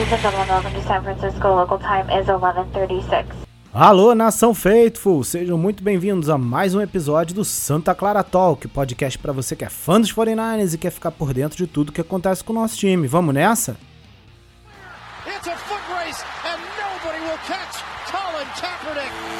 Ladies 0.00 0.14
and 0.14 0.22
gentlemen, 0.22 0.48
welcome 0.48 0.72
to 0.72 0.82
San 0.88 1.02
Francisco. 1.02 1.54
Local 1.54 1.78
time 1.78 2.08
is 2.10 2.26
11:36. 2.26 3.26
Alô, 3.70 4.14
nação 4.14 4.54
Faithful! 4.54 5.22
Sejam 5.22 5.58
muito 5.58 5.84
bem-vindos 5.84 6.30
a 6.30 6.38
mais 6.38 6.74
um 6.74 6.80
episódio 6.80 7.34
do 7.34 7.44
Santa 7.44 7.94
Clara 7.94 8.24
Talk, 8.24 8.66
podcast 8.68 9.18
para 9.18 9.30
você 9.30 9.54
que 9.54 9.62
é 9.62 9.68
fã 9.68 10.00
dos 10.00 10.10
49ers 10.10 10.72
e 10.72 10.78
quer 10.78 10.90
ficar 10.90 11.10
por 11.10 11.34
dentro 11.34 11.58
de 11.58 11.66
tudo 11.66 11.92
que 11.92 12.00
acontece 12.00 12.42
com 12.42 12.54
o 12.54 12.56
nosso 12.56 12.78
time. 12.78 13.06
Vamos 13.06 13.34
nessa? 13.34 13.76
It's 15.26 15.46
a 15.46 15.54
foot 15.54 15.82
race, 15.92 16.24
and 16.46 16.58
nobody 16.80 17.20
will 17.22 17.38
catch 17.46 17.84
Colin 18.10 18.46
Kaepernick. 18.58 19.39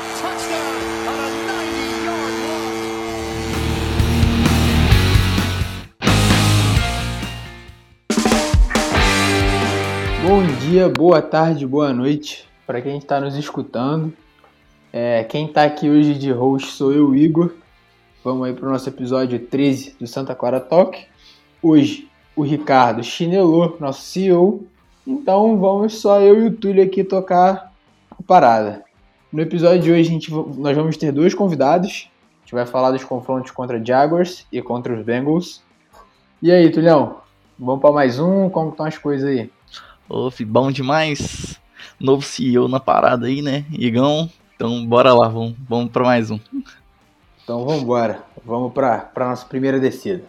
Bom 10.22 10.42
dia, 10.60 10.86
boa 10.86 11.22
tarde, 11.22 11.66
boa 11.66 11.94
noite 11.94 12.46
para 12.66 12.82
quem 12.82 12.98
está 12.98 13.18
nos 13.18 13.36
escutando. 13.36 14.12
É, 14.92 15.24
quem 15.24 15.46
está 15.46 15.64
aqui 15.64 15.88
hoje 15.88 16.12
de 16.12 16.30
host 16.30 16.72
sou 16.72 16.92
eu, 16.92 17.14
Igor. 17.14 17.54
Vamos 18.22 18.46
aí 18.46 18.52
para 18.52 18.68
o 18.68 18.70
nosso 18.70 18.86
episódio 18.86 19.38
13 19.38 19.96
do 19.98 20.06
Santa 20.06 20.34
Clara 20.34 20.60
Talk. 20.60 21.06
Hoje 21.62 22.06
o 22.36 22.42
Ricardo 22.42 23.02
chinelou, 23.02 23.78
nosso 23.80 24.02
CEO. 24.02 24.66
Então 25.06 25.58
vamos 25.58 25.94
só 25.94 26.20
eu 26.20 26.42
e 26.42 26.48
o 26.48 26.52
Túlio 26.54 26.84
aqui 26.84 27.02
tocar 27.02 27.72
a 28.10 28.22
parada. 28.22 28.84
No 29.32 29.40
episódio 29.40 29.80
de 29.80 29.90
hoje 29.90 30.04
gente, 30.04 30.30
nós 30.30 30.76
vamos 30.76 30.98
ter 30.98 31.12
dois 31.12 31.32
convidados. 31.32 32.10
A 32.10 32.40
gente 32.42 32.54
vai 32.54 32.66
falar 32.66 32.90
dos 32.90 33.04
confrontos 33.04 33.52
contra 33.52 33.82
Jaguars 33.82 34.46
e 34.52 34.60
contra 34.60 34.92
os 34.92 35.02
Bengals. 35.02 35.62
E 36.42 36.52
aí, 36.52 36.70
Tulhão? 36.70 37.22
Vamos 37.58 37.80
para 37.80 37.92
mais 37.92 38.18
um? 38.18 38.50
Como 38.50 38.68
estão 38.68 38.84
as 38.84 38.98
coisas 38.98 39.26
aí? 39.26 39.50
Ô, 40.12 40.28
fi, 40.28 40.44
bom 40.44 40.72
demais. 40.72 41.56
Novo 42.00 42.20
CEO 42.20 42.66
na 42.66 42.80
parada 42.80 43.28
aí, 43.28 43.40
né? 43.40 43.64
Igão. 43.70 44.28
Então, 44.56 44.84
bora 44.84 45.14
lá, 45.14 45.28
vamos, 45.28 45.54
vamos 45.68 45.92
pra 45.92 46.02
mais 46.02 46.32
um. 46.32 46.40
Então 47.44 47.64
vamos 47.64 47.82
embora. 47.82 48.20
Vamos 48.44 48.72
para 48.72 49.08
a 49.14 49.24
nossa 49.26 49.46
primeira 49.46 49.78
descida. 49.78 50.24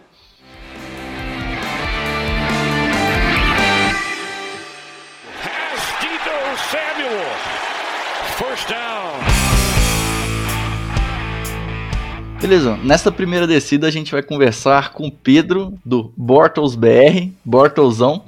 Beleza, 12.40 12.76
nessa 12.78 13.12
primeira 13.12 13.46
descida 13.46 13.86
a 13.86 13.90
gente 13.90 14.10
vai 14.10 14.20
conversar 14.20 14.92
com 14.92 15.06
o 15.06 15.12
Pedro 15.12 15.78
do 15.84 16.12
Bortles 16.16 16.74
BR, 16.74 17.30
Bortlesão, 17.44 18.24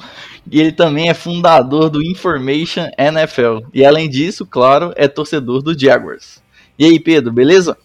e 0.51 0.61
ele 0.61 0.73
também 0.73 1.09
é 1.09 1.15
fundador 1.15 1.89
do 1.91 2.03
Information 2.03 2.89
NFL. 2.99 3.67
E 3.73 3.85
além 3.85 4.09
disso, 4.09 4.45
claro, 4.47 4.93
é 4.97 5.09
torcedor 5.09 5.63
do 5.63 5.79
Jaguars. 5.79 6.43
E 6.79 6.85
aí, 6.85 6.99
Pedro, 7.01 7.33
beleza? 7.33 7.77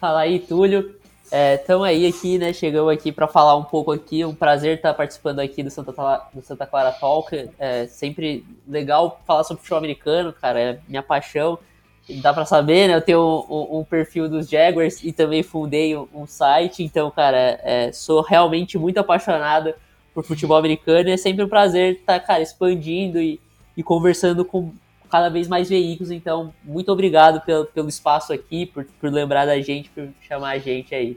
Fala 0.00 0.20
aí, 0.20 0.38
Túlio. 0.38 0.94
Estamos 1.32 1.86
aí 1.86 2.06
aqui, 2.06 2.38
né? 2.38 2.52
Chegamos 2.52 2.92
aqui 2.92 3.12
para 3.12 3.28
falar 3.28 3.56
um 3.56 3.62
pouco 3.62 3.92
aqui. 3.92 4.24
Um 4.24 4.34
prazer 4.34 4.76
estar 4.76 4.92
participando 4.94 5.38
aqui 5.38 5.62
do 5.62 5.70
Santa, 5.70 5.92
do 6.34 6.42
Santa 6.42 6.66
Clara 6.66 6.90
Talk. 6.90 7.48
É 7.58 7.86
sempre 7.86 8.44
legal 8.66 9.20
falar 9.26 9.44
sobre 9.44 9.60
futebol 9.60 9.78
americano, 9.78 10.32
cara. 10.32 10.58
É 10.60 10.78
minha 10.88 11.02
paixão. 11.02 11.58
Dá 12.20 12.32
para 12.34 12.44
saber, 12.44 12.88
né? 12.88 12.96
Eu 12.96 13.00
tenho 13.00 13.20
um, 13.20 13.54
um- 13.76 13.78
um 13.80 13.84
perfil 13.84 14.28
dos 14.28 14.48
Jaguars 14.48 15.04
e 15.04 15.12
também 15.12 15.44
fundei 15.44 15.96
um, 15.96 16.08
um 16.12 16.26
site. 16.26 16.82
Então, 16.82 17.08
cara, 17.12 17.60
é, 17.62 17.92
sou 17.92 18.22
realmente 18.22 18.76
muito 18.76 18.98
apaixonado 18.98 19.72
por 20.14 20.24
futebol 20.24 20.56
americano. 20.56 21.08
E 21.08 21.12
é 21.12 21.16
sempre 21.16 21.44
um 21.44 21.48
prazer 21.48 21.96
estar, 21.96 22.20
cara, 22.20 22.42
expandindo 22.42 23.20
e, 23.20 23.40
e 23.76 23.82
conversando 23.82 24.44
com 24.44 24.72
cada 25.10 25.28
vez 25.28 25.48
mais 25.48 25.68
veículos. 25.68 26.10
Então, 26.10 26.54
muito 26.62 26.90
obrigado 26.90 27.40
pelo, 27.44 27.66
pelo 27.66 27.88
espaço 27.88 28.32
aqui, 28.32 28.66
por, 28.66 28.84
por 29.00 29.12
lembrar 29.12 29.46
da 29.46 29.60
gente, 29.60 29.90
por 29.90 30.08
chamar 30.26 30.50
a 30.50 30.58
gente 30.58 30.94
aí. 30.94 31.16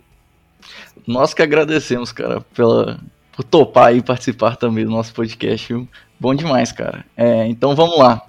Nós 1.05 1.33
que 1.33 1.41
agradecemos, 1.41 2.11
cara, 2.11 2.41
pela, 2.53 2.99
por 3.31 3.43
topar 3.43 3.87
aí 3.87 4.01
participar 4.01 4.55
também 4.55 4.85
do 4.85 4.91
nosso 4.91 5.13
podcast. 5.13 5.67
viu? 5.71 5.87
Bom 6.19 6.33
demais, 6.33 6.71
cara. 6.71 7.05
É, 7.15 7.45
então 7.47 7.75
vamos 7.75 7.97
lá. 7.97 8.21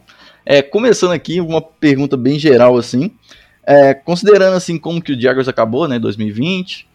É, 0.45 0.61
começando 0.61 1.13
aqui, 1.13 1.41
uma 1.41 1.63
pergunta 1.63 2.17
bem 2.17 2.39
geral, 2.39 2.77
assim. 2.77 3.11
É, 3.67 3.95
considerando 3.95 4.57
assim 4.57 4.79
como 4.79 5.01
que 5.01 5.13
o 5.13 5.21
Jaguars 5.21 5.49
acabou, 5.49 5.89
né, 5.89 5.99
2020, 5.99 6.87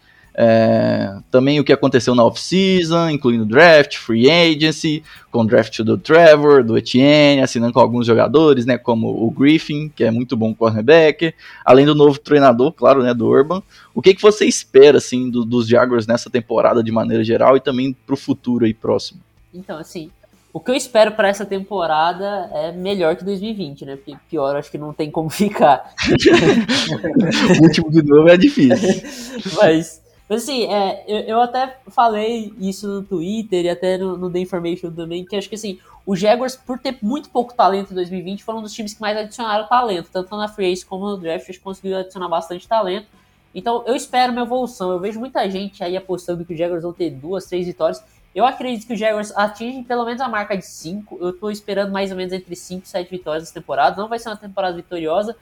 é, 0.42 1.18
também 1.30 1.60
o 1.60 1.66
que 1.66 1.74
aconteceu 1.74 2.16
na 2.16 2.24
off-season, 2.24 3.10
incluindo 3.10 3.46
draft, 3.46 3.98
free 3.98 4.30
agency, 4.32 5.04
com 5.30 5.42
o 5.42 5.46
draft 5.46 5.82
do 5.82 5.98
Trevor, 5.98 6.64
do 6.64 6.78
Etienne, 6.78 7.42
assinando 7.42 7.74
com 7.74 7.82
alguns 7.82 8.08
jogadores, 8.08 8.66
né, 8.66 8.78
como 8.78 9.10
o 9.10 9.30
Griffin, 9.30 9.92
que 9.94 10.02
é 10.02 10.10
muito 10.10 10.38
bom 10.38 10.56
cornerback, 10.56 11.34
além 11.66 11.86
do 11.86 11.94
novo 11.94 12.18
treinador, 12.18 12.72
claro, 12.72 13.04
né, 13.04 13.14
do 13.14 13.28
Urban. 13.28 13.62
O 13.94 14.02
que, 14.02 14.14
que 14.16 14.22
você 14.22 14.46
espera, 14.46 14.98
assim, 14.98 15.30
do- 15.30 15.44
dos 15.44 15.68
Jaguars 15.68 16.08
nessa 16.08 16.30
temporada 16.30 16.82
de 16.82 16.90
maneira 16.90 17.22
geral 17.22 17.58
e 17.58 17.60
também 17.60 17.94
pro 18.08 18.16
futuro 18.16 18.64
aí 18.64 18.74
próximo? 18.74 19.20
Então, 19.54 19.78
assim, 19.78 20.10
o 20.54 20.60
que 20.62 20.72
eu 20.72 20.76
espero 20.76 21.12
para 21.12 21.28
essa 21.28 21.46
temporada 21.46 22.50
é 22.54 22.72
melhor 22.72 23.18
que 23.18 23.26
2020, 23.26 23.84
né? 23.84 23.98
Porque 23.98 24.16
pior 24.30 24.56
acho 24.56 24.72
que 24.72 24.78
não 24.78 24.94
tem 24.94 25.12
como 25.12 25.28
ficar. 25.30 25.94
o 27.60 27.64
último 27.64 27.92
de 27.92 28.02
novo 28.04 28.30
é 28.30 28.38
difícil. 28.38 29.04
Mas, 29.62 30.02
mas 30.30 30.44
assim, 30.44 30.72
é, 30.72 31.04
eu, 31.08 31.20
eu 31.22 31.42
até 31.42 31.80
falei 31.88 32.54
isso 32.60 32.88
no 32.88 33.04
Twitter 33.04 33.66
e 33.66 33.70
até 33.70 33.98
no, 33.98 34.16
no 34.16 34.30
The 34.30 34.40
Information 34.40 34.92
também, 34.92 35.26
que 35.26 35.36
acho 35.36 35.50
que 35.50 35.56
assim, 35.56 35.80
os 36.06 36.20
Jaguars, 36.20 36.56
por 36.56 36.78
ter 36.78 37.00
muito 37.02 37.30
pouco 37.30 37.54
talento 37.54 37.92
em 37.92 37.96
2020, 37.96 38.44
foram 38.44 38.60
um 38.60 38.62
dos 38.62 38.74
times 38.74 38.94
que 38.94 39.02
mais 39.02 39.18
adicionaram 39.18 39.68
talento, 39.68 40.10
tanto 40.14 40.36
na 40.38 40.48
Free 40.48 40.68
Agency 40.68 40.86
como 40.86 41.10
no 41.10 41.18
Draft, 41.18 41.48
eles 41.48 41.60
conseguiram 41.60 42.00
adicionar 42.00 42.28
bastante 42.28 42.68
talento. 42.68 43.08
Então, 43.54 43.84
eu 43.88 43.96
espero 43.96 44.32
uma 44.32 44.42
evolução. 44.42 44.92
Eu 44.92 45.00
vejo 45.00 45.20
muita 45.20 45.50
gente 45.50 45.84
aí 45.84 45.98
apostando 45.98 46.46
que 46.46 46.54
os 46.54 46.60
Jaguars 46.60 46.84
vão 46.84 46.94
ter 46.94 47.10
duas, 47.10 47.46
três 47.46 47.66
vitórias. 47.66 48.04
Eu 48.34 48.46
acredito 48.46 48.86
que 48.86 48.94
os 48.94 49.00
Jaguars 49.00 49.36
atingem 49.36 49.84
pelo 49.84 50.06
menos 50.06 50.22
a 50.22 50.28
marca 50.28 50.56
de 50.56 50.66
5. 50.66 51.18
Eu 51.20 51.34
tô 51.34 51.50
esperando 51.50 51.92
mais 51.92 52.12
ou 52.12 52.18
menos 52.18 52.32
entre 52.32 52.56
5 52.56 52.86
e 52.86 52.88
7 52.88 53.10
vitórias 53.10 53.44
nessa 53.44 53.54
temporada. 53.54 54.00
Não 54.00 54.08
vai 54.08 54.20
ser 54.20 54.30
uma 54.30 54.38
temporada 54.38 54.76
vitoriosa, 54.76 55.36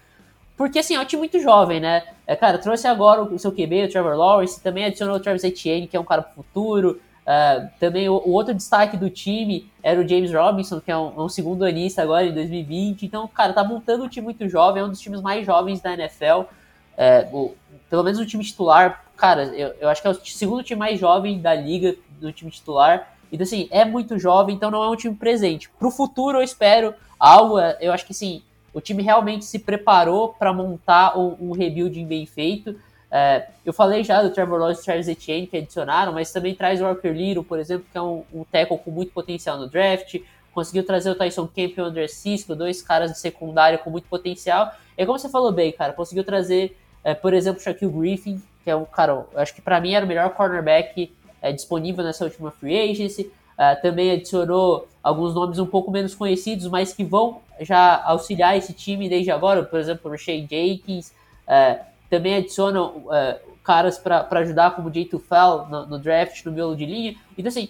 porque, 0.57 0.79
assim, 0.79 0.95
é 0.95 1.00
um 1.00 1.06
time 1.06 1.19
muito 1.19 1.40
jovem, 1.40 1.79
né? 1.79 2.03
É, 2.25 2.35
cara, 2.35 2.57
trouxe 2.57 2.88
agora 2.88 3.22
o 3.22 3.38
seu 3.40 3.51
QB, 3.51 3.85
o 3.85 3.90
Trevor 3.90 4.16
Lawrence, 4.18 4.59
também 4.62 4.85
adicionou 4.85 5.16
o 5.16 5.19
Travis 5.19 5.44
Etienne, 5.44 5.88
que 5.88 5.95
é 5.95 6.00
um 6.00 6.03
cara 6.03 6.22
pro 6.23 6.34
futuro. 6.44 7.00
É, 7.25 7.68
também 7.79 8.09
o, 8.09 8.13
o 8.13 8.31
outro 8.31 8.53
destaque 8.53 8.97
do 8.97 9.09
time 9.09 9.69
era 9.84 10.00
o 10.01 10.07
James 10.07 10.34
Robinson, 10.34 10.79
que 10.81 10.91
é 10.91 10.97
um, 10.97 11.25
um 11.25 11.29
segundo 11.29 11.63
anista 11.63 12.01
agora 12.01 12.25
em 12.25 12.34
2020. 12.34 13.06
Então, 13.06 13.28
cara, 13.28 13.53
tá 13.53 13.63
montando 13.63 14.03
um 14.03 14.09
time 14.09 14.25
muito 14.25 14.47
jovem, 14.50 14.81
é 14.81 14.85
um 14.85 14.90
dos 14.90 15.00
times 15.00 15.22
mais 15.22 15.46
jovens 15.46 15.79
da 15.79 15.94
NFL. 15.94 16.44
É, 16.97 17.28
o- 17.31 17.53
pelo 17.90 18.03
menos 18.03 18.19
o 18.19 18.25
time 18.25 18.44
titular, 18.44 19.06
cara, 19.16 19.44
eu, 19.56 19.73
eu 19.79 19.90
acho 19.90 20.01
que 20.01 20.07
é 20.07 20.12
o 20.12 20.16
segundo 20.25 20.63
time 20.63 20.79
mais 20.79 21.00
jovem 21.00 21.40
da 21.40 21.53
liga 21.53 21.96
do 22.19 22.31
time 22.31 22.50
titular. 22.51 23.13
Então, 23.31 23.44
assim, 23.44 23.67
é 23.72 23.85
muito 23.85 24.17
jovem, 24.17 24.56
então 24.56 24.72
não 24.72 24.84
é 24.84 24.90
um 24.90 24.96
time 24.96 25.16
presente. 25.16 25.69
Pro 25.78 25.91
futuro, 25.91 26.40
eu 26.40 26.44
espero 26.44 26.94
algo, 27.19 27.59
é, 27.59 27.78
eu 27.81 27.91
acho 27.94 28.06
que, 28.06 28.13
sim, 28.13 28.41
o 28.77 28.79
time 28.79 29.01
realmente 29.01 29.43
se 29.43 29.57
preparou 29.57 30.35
para 30.38 30.53
montar 30.53 31.17
um, 31.17 31.35
um 31.41 31.51
rebuilding 31.51 32.05
bem 32.05 32.27
feito. 32.27 32.79
É, 33.09 33.47
eu 33.65 33.73
falei 33.73 34.03
já 34.03 34.21
do 34.21 34.29
Trevor 34.29 34.59
Lawrence 34.59 34.83
e 34.83 34.85
Travis 34.85 35.07
Etienne 35.07 35.47
que 35.47 35.57
adicionaram, 35.57 36.13
mas 36.13 36.31
também 36.31 36.53
traz 36.53 36.79
o 36.79 36.83
Walker 36.83 37.09
Little, 37.09 37.43
por 37.43 37.57
exemplo, 37.57 37.87
que 37.91 37.97
é 37.97 38.01
um, 38.03 38.23
um 38.31 38.43
tackle 38.43 38.77
com 38.77 38.91
muito 38.91 39.11
potencial 39.11 39.57
no 39.57 39.67
draft. 39.67 40.17
Conseguiu 40.53 40.85
trazer 40.85 41.09
o 41.09 41.16
Tyson 41.16 41.47
Camp 41.47 41.75
e 41.75 41.81
o 41.81 41.85
André 41.85 42.07
Cisco, 42.07 42.53
dois 42.53 42.79
caras 42.79 43.11
de 43.11 43.17
secundária 43.17 43.79
com 43.79 43.90
muito 43.90 44.07
potencial. 44.07 44.72
E 44.96 45.03
como 45.07 45.17
você 45.17 45.28
falou 45.28 45.52
bem, 45.52 45.72
cara, 45.72 45.91
conseguiu 45.91 46.23
trazer, 46.23 46.78
é, 47.03 47.16
por 47.16 47.34
exemplo, 47.34 47.59
o 47.59 47.63
Shaquille 47.63 47.91
Griffin, 47.91 48.40
que 48.63 48.69
é 48.69 48.75
um 48.75 48.85
cara, 48.85 49.25
acho 49.37 49.55
que 49.55 49.61
para 49.61 49.81
mim 49.81 49.96
era 49.96 50.05
o 50.05 50.07
melhor 50.07 50.29
cornerback 50.35 51.11
é, 51.41 51.52
disponível 51.52 52.03
nessa 52.03 52.23
última 52.23 52.52
free 52.52 52.91
agency. 52.91 53.31
É, 53.57 53.73
também 53.75 54.11
adicionou 54.11 54.87
alguns 55.01 55.33
nomes 55.33 55.57
um 55.57 55.65
pouco 55.65 55.89
menos 55.89 56.13
conhecidos, 56.13 56.67
mas 56.67 56.93
que 56.93 57.03
vão 57.03 57.41
já 57.59 58.03
auxiliar 58.03 58.55
esse 58.55 58.71
time 58.71 59.09
desde 59.09 59.31
agora, 59.31 59.63
por 59.63 59.79
exemplo, 59.79 60.11
o 60.11 60.17
Shea 60.17 60.45
Jenkins. 60.47 61.11
é, 61.47 61.79
também 62.09 62.35
adicionam 62.35 63.03
é, 63.11 63.39
caras 63.63 63.97
para 63.97 64.27
ajudar, 64.39 64.75
como 64.75 64.89
o 64.89 64.93
Jay 64.93 65.05
Tufel 65.05 65.65
no, 65.69 65.85
no 65.87 65.99
draft, 65.99 66.45
no 66.45 66.51
miolo 66.51 66.75
de 66.75 66.85
linha. 66.85 67.15
Então, 67.37 67.49
assim, 67.49 67.67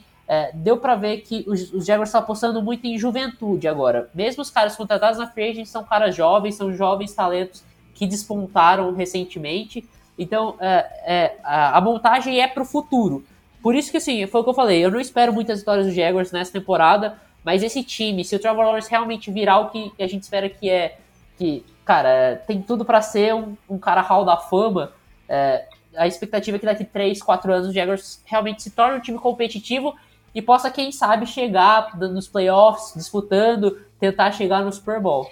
deu 0.53 0.77
para 0.77 0.95
ver 0.95 1.21
que 1.21 1.43
os, 1.47 1.73
os 1.73 1.85
Jaguars 1.85 2.09
estão 2.09 2.21
apostando 2.21 2.61
muito 2.61 2.85
em 2.85 2.99
juventude 2.99 3.67
agora. 3.67 4.09
Mesmo 4.13 4.43
os 4.43 4.51
caras 4.51 4.75
contratados 4.75 5.17
na 5.17 5.25
free 5.25 5.49
agent 5.49 5.65
são 5.65 5.83
caras 5.83 6.15
jovens, 6.15 6.53
são 6.53 6.71
jovens 6.71 7.13
talentos 7.13 7.63
que 7.95 8.05
despontaram 8.05 8.93
recentemente. 8.93 9.89
Então, 10.19 10.55
é, 10.59 11.37
a 11.43 11.81
montagem 11.81 12.39
é 12.39 12.47
para 12.47 12.61
o 12.61 12.65
futuro. 12.65 13.25
Por 13.61 13.75
isso 13.75 13.91
que, 13.91 13.97
assim, 13.97 14.25
foi 14.27 14.41
o 14.41 14.43
que 14.43 14.49
eu 14.49 14.53
falei, 14.53 14.83
eu 14.83 14.91
não 14.91 14.99
espero 14.99 15.33
muitas 15.33 15.59
vitórias 15.59 15.85
dos 15.85 15.95
Jaguars 15.95 16.31
nessa 16.31 16.51
temporada, 16.51 17.17
mas 17.43 17.63
esse 17.63 17.83
time, 17.83 18.23
se 18.23 18.35
o 18.35 18.39
Trevor 18.39 18.65
Lawrence 18.65 18.89
realmente 18.89 19.31
virar 19.31 19.59
o 19.59 19.69
que 19.69 19.91
a 19.99 20.07
gente 20.07 20.23
espera 20.23 20.49
que 20.49 20.69
é, 20.69 20.97
que, 21.37 21.65
cara, 21.85 22.41
tem 22.47 22.61
tudo 22.61 22.83
para 22.85 23.01
ser 23.01 23.33
um, 23.33 23.55
um 23.69 23.77
cara 23.77 24.01
hall 24.01 24.25
da 24.25 24.37
fama, 24.37 24.91
é, 25.27 25.65
a 25.95 26.07
expectativa 26.07 26.57
é 26.57 26.59
que 26.59 26.65
daqui 26.65 26.85
3, 26.85 27.21
4 27.21 27.53
anos 27.53 27.67
os 27.69 27.73
Jaguars 27.73 28.21
realmente 28.25 28.63
se 28.63 28.71
tornem 28.71 28.99
um 28.99 29.01
time 29.01 29.17
competitivo 29.17 29.95
e 30.33 30.41
possa, 30.41 30.69
quem 30.69 30.91
sabe, 30.91 31.25
chegar 31.25 31.97
nos 31.97 32.27
playoffs, 32.27 32.93
disputando, 32.95 33.81
tentar 33.99 34.31
chegar 34.31 34.61
no 34.61 34.71
Super 34.71 34.99
Bowl. 34.99 35.29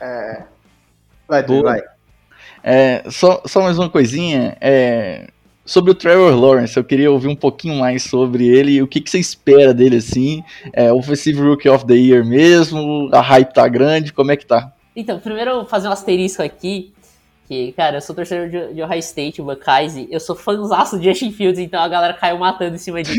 É... 0.00 0.44
Vai, 1.28 1.44
tu, 1.44 1.62
vai. 1.62 1.80
É, 2.62 3.04
só, 3.10 3.42
só 3.46 3.62
mais 3.62 3.78
uma 3.78 3.88
coisinha. 3.88 4.56
É, 4.60 5.30
sobre 5.64 5.90
o 5.90 5.94
Trevor 5.94 6.34
Lawrence, 6.38 6.76
eu 6.76 6.84
queria 6.84 7.10
ouvir 7.10 7.28
um 7.28 7.36
pouquinho 7.36 7.76
mais 7.76 8.02
sobre 8.02 8.46
ele 8.46 8.82
o 8.82 8.86
que, 8.86 9.00
que 9.00 9.10
você 9.10 9.18
espera 9.18 9.72
dele 9.72 9.96
assim. 9.96 10.42
É, 10.72 10.92
Offensive 10.92 11.40
Rookie 11.40 11.68
of 11.68 11.86
the 11.86 11.94
Year 11.94 12.24
mesmo? 12.24 13.08
A 13.12 13.20
hype 13.20 13.52
tá 13.52 13.66
grande? 13.66 14.12
Como 14.12 14.30
é 14.30 14.36
que 14.36 14.46
tá? 14.46 14.72
Então, 14.94 15.18
primeiro 15.18 15.50
eu 15.50 15.56
vou 15.56 15.64
fazer 15.66 15.88
um 15.88 15.92
asterisco 15.92 16.42
aqui. 16.42 16.92
Que, 17.46 17.72
cara, 17.72 17.98
eu 17.98 18.00
sou 18.00 18.14
torcedor 18.14 18.48
de, 18.48 18.74
de 18.74 18.82
Ohio 18.82 18.98
State, 19.00 19.42
o 19.42 19.44
Buckeyes, 19.44 20.06
eu 20.10 20.18
sou 20.18 20.34
fãzaço 20.34 20.98
de 20.98 21.04
Justin 21.04 21.30
Fields, 21.30 21.58
então 21.58 21.78
a 21.78 21.88
galera 21.88 22.14
caiu 22.14 22.38
matando 22.38 22.74
em 22.74 22.78
cima 22.78 23.02
de 23.02 23.12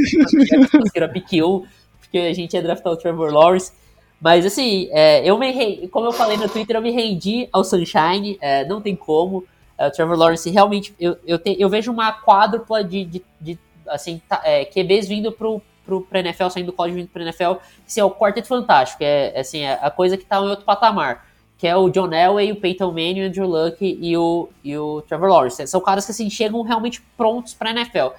conseguiram 0.71 1.05
a 1.05 1.09
pick 1.09 1.33
1, 1.33 1.63
porque 1.99 2.17
a 2.17 2.33
gente 2.33 2.55
ia 2.55 2.61
draftar 2.63 2.91
o 2.91 2.97
Trevor 2.97 3.31
Lawrence. 3.31 3.71
Mas 4.19 4.43
assim, 4.43 4.89
é, 4.91 5.23
eu 5.29 5.37
me 5.37 5.87
como 5.89 6.07
eu 6.07 6.11
falei 6.11 6.37
no 6.37 6.49
Twitter, 6.49 6.75
eu 6.75 6.81
me 6.81 6.89
rendi 6.89 7.47
ao 7.51 7.63
Sunshine, 7.63 8.37
é, 8.41 8.65
não 8.65 8.81
tem 8.81 8.95
como. 8.95 9.43
É, 9.77 9.87
o 9.87 9.91
Trevor 9.91 10.17
Lawrence 10.17 10.49
realmente, 10.49 10.95
eu, 10.99 11.17
eu, 11.25 11.37
te, 11.37 11.55
eu 11.59 11.69
vejo 11.69 11.91
uma 11.91 12.11
quádrupla 12.13 12.83
de, 12.83 13.05
de, 13.05 13.25
de 13.39 13.59
assim, 13.87 14.21
tá, 14.27 14.41
é, 14.43 14.65
QBs 14.65 15.07
vindo 15.07 15.31
pro, 15.31 15.61
pro, 15.85 16.01
pro 16.01 16.19
NFL, 16.19 16.49
saindo 16.49 16.67
do 16.67 16.73
college 16.73 16.95
vindo 16.95 17.09
pro 17.09 17.21
NFL, 17.21 17.53
que 17.87 17.99
é 17.99 18.03
o 18.03 18.11
quarteto 18.11 18.47
fantástico, 18.47 19.03
é, 19.03 19.37
assim, 19.39 19.59
é 19.61 19.79
a 19.81 19.91
coisa 19.91 20.17
que 20.17 20.25
tá 20.25 20.37
em 20.37 20.47
outro 20.47 20.65
patamar 20.65 21.25
que 21.57 21.67
é 21.67 21.75
o 21.75 21.89
John 21.89 22.11
Elway, 22.11 22.51
o 22.51 22.57
Peyton 22.57 22.91
Manning, 22.91 23.21
o 23.21 23.27
Andrew 23.27 23.47
Luck 23.47 23.77
e 23.81 24.17
o, 24.17 24.49
e 24.63 24.77
o 24.77 25.01
Trevor 25.01 25.29
Lawrence. 25.29 25.65
São 25.67 25.79
caras 25.79 26.05
que 26.05 26.11
assim, 26.11 26.29
chegam 26.29 26.61
realmente 26.61 27.01
prontos 27.15 27.53
para 27.53 27.71
NFL. 27.71 28.09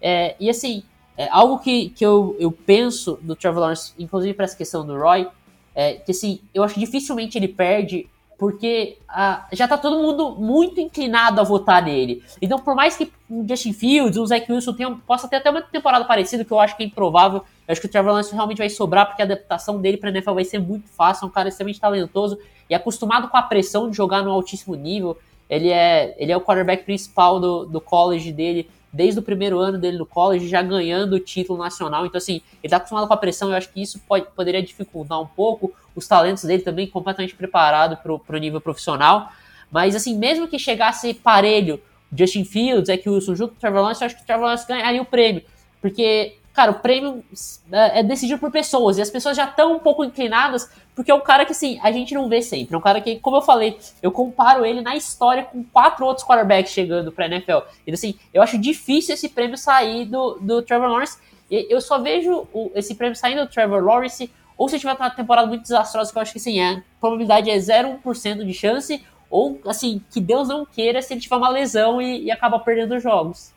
É, 0.00 0.36
e 0.38 0.50
assim, 0.50 0.82
é, 1.16 1.28
algo 1.30 1.58
que, 1.58 1.88
que 1.90 2.04
eu, 2.04 2.36
eu 2.38 2.52
penso 2.52 3.18
do 3.22 3.34
Trevor 3.34 3.60
Lawrence, 3.60 3.92
inclusive 3.98 4.34
para 4.34 4.44
essa 4.44 4.56
questão 4.56 4.86
do 4.86 4.98
Roy, 4.98 5.26
é 5.74 5.94
que 5.94 6.12
assim, 6.12 6.40
eu 6.52 6.62
acho 6.62 6.74
que 6.74 6.80
dificilmente 6.80 7.38
ele 7.38 7.48
perde 7.48 8.08
porque 8.42 8.98
ah, 9.08 9.46
já 9.52 9.68
tá 9.68 9.78
todo 9.78 10.02
mundo 10.02 10.34
muito 10.34 10.80
inclinado 10.80 11.40
a 11.40 11.44
votar 11.44 11.80
nele. 11.80 12.24
Então, 12.42 12.58
por 12.58 12.74
mais 12.74 12.96
que 12.96 13.08
o 13.30 13.46
Justin 13.48 13.72
Fields, 13.72 14.16
o 14.18 14.26
Zach 14.26 14.50
Wilson 14.50 14.74
possa 15.06 15.28
ter 15.28 15.36
até 15.36 15.48
uma 15.48 15.62
temporada 15.62 16.04
parecida, 16.04 16.44
que 16.44 16.50
eu 16.50 16.58
acho 16.58 16.76
que 16.76 16.82
é 16.82 16.86
improvável, 16.86 17.44
eu 17.68 17.72
acho 17.72 17.80
que 17.80 17.86
o 17.86 17.88
Trevor 17.88 18.10
Lawrence 18.10 18.34
realmente 18.34 18.58
vai 18.58 18.68
sobrar, 18.68 19.06
porque 19.06 19.22
a 19.22 19.24
adaptação 19.24 19.80
dele 19.80 19.96
para 19.96 20.10
NFL 20.10 20.32
vai 20.34 20.44
ser 20.44 20.58
muito 20.58 20.88
fácil, 20.88 21.26
é 21.26 21.28
um 21.28 21.30
cara 21.30 21.50
extremamente 21.50 21.78
talentoso 21.78 22.36
e 22.68 22.74
acostumado 22.74 23.28
com 23.28 23.36
a 23.36 23.42
pressão 23.42 23.88
de 23.88 23.96
jogar 23.96 24.24
no 24.24 24.32
altíssimo 24.32 24.74
nível. 24.74 25.16
Ele 25.48 25.68
é, 25.68 26.12
ele 26.18 26.32
é 26.32 26.36
o 26.36 26.40
quarterback 26.40 26.82
principal 26.82 27.38
do, 27.38 27.64
do 27.64 27.80
college 27.80 28.32
dele, 28.32 28.68
desde 28.92 29.18
o 29.18 29.22
primeiro 29.22 29.58
ano 29.58 29.78
dele 29.78 29.96
no 29.96 30.04
college, 30.04 30.48
já 30.48 30.60
ganhando 30.60 31.14
o 31.14 31.20
título 31.20 31.58
nacional. 31.58 32.04
Então, 32.04 32.18
assim, 32.18 32.34
ele 32.34 32.42
está 32.64 32.76
acostumado 32.76 33.06
com 33.08 33.14
a 33.14 33.16
pressão. 33.16 33.50
Eu 33.50 33.56
acho 33.56 33.72
que 33.72 33.80
isso 33.80 34.00
pode, 34.06 34.26
poderia 34.36 34.62
dificultar 34.62 35.20
um 35.20 35.26
pouco 35.26 35.72
os 35.94 36.06
talentos 36.06 36.44
dele 36.44 36.62
também, 36.62 36.86
completamente 36.86 37.34
preparado 37.34 37.96
para 37.96 38.36
o 38.36 38.38
nível 38.38 38.60
profissional. 38.60 39.32
Mas, 39.70 39.96
assim, 39.96 40.16
mesmo 40.16 40.46
que 40.46 40.58
chegasse 40.58 41.14
parelho 41.14 41.80
Justin 42.14 42.44
Fields, 42.44 42.90
é 42.90 42.96
que 42.98 43.08
o 43.08 43.20
junto 43.20 43.48
com 43.48 43.56
o 43.56 43.60
Trevor 43.60 43.80
Lawrence, 43.80 44.02
eu 44.02 44.06
acho 44.06 44.16
que 44.16 44.22
o 44.22 44.26
Trevor 44.26 44.44
Lawrence 44.44 44.68
ganharia 44.68 45.00
o 45.00 45.06
prêmio. 45.06 45.42
Porque 45.80 46.36
cara, 46.52 46.70
o 46.70 46.74
prêmio 46.74 47.24
é, 47.70 48.00
é 48.00 48.02
decidido 48.02 48.38
por 48.38 48.50
pessoas, 48.50 48.98
e 48.98 49.02
as 49.02 49.10
pessoas 49.10 49.36
já 49.36 49.44
estão 49.44 49.74
um 49.74 49.78
pouco 49.78 50.04
inclinadas, 50.04 50.70
porque 50.94 51.10
é 51.10 51.14
um 51.14 51.20
cara 51.20 51.44
que, 51.46 51.52
assim, 51.52 51.80
a 51.82 51.90
gente 51.90 52.14
não 52.14 52.28
vê 52.28 52.42
sempre. 52.42 52.74
É 52.74 52.78
um 52.78 52.82
cara 52.82 53.00
que, 53.00 53.16
como 53.20 53.36
eu 53.36 53.42
falei, 53.42 53.78
eu 54.02 54.12
comparo 54.12 54.64
ele 54.64 54.80
na 54.80 54.94
história 54.94 55.44
com 55.44 55.64
quatro 55.64 56.04
outros 56.04 56.26
quarterbacks 56.26 56.72
chegando 56.72 57.10
pra 57.10 57.26
NFL. 57.26 57.58
Então, 57.82 57.94
assim, 57.94 58.14
eu 58.32 58.42
acho 58.42 58.58
difícil 58.58 59.14
esse 59.14 59.28
prêmio 59.28 59.56
sair 59.56 60.04
do, 60.04 60.38
do 60.40 60.62
Trevor 60.62 60.88
Lawrence, 60.88 61.18
e 61.50 61.66
eu 61.70 61.80
só 61.80 61.98
vejo 61.98 62.46
o, 62.52 62.70
esse 62.74 62.94
prêmio 62.94 63.16
saindo 63.16 63.42
do 63.42 63.50
Trevor 63.50 63.82
Lawrence, 63.82 64.30
ou 64.56 64.68
se 64.68 64.78
tiver 64.78 64.94
uma 64.94 65.10
temporada 65.10 65.46
muito 65.46 65.62
desastrosa, 65.62 66.12
que 66.12 66.18
eu 66.18 66.22
acho 66.22 66.32
que, 66.32 66.38
assim, 66.38 66.60
é, 66.60 66.72
a 66.74 66.82
probabilidade 67.00 67.50
é 67.50 67.56
0,1% 67.56 68.44
de 68.44 68.54
chance, 68.54 69.02
ou, 69.30 69.58
assim, 69.66 70.02
que 70.10 70.20
Deus 70.20 70.48
não 70.48 70.66
queira 70.66 71.00
se 71.00 71.14
ele 71.14 71.20
tiver 71.20 71.36
uma 71.36 71.48
lesão 71.48 72.02
e, 72.02 72.24
e 72.24 72.30
acaba 72.30 72.58
perdendo 72.60 73.00
jogos. 73.00 73.51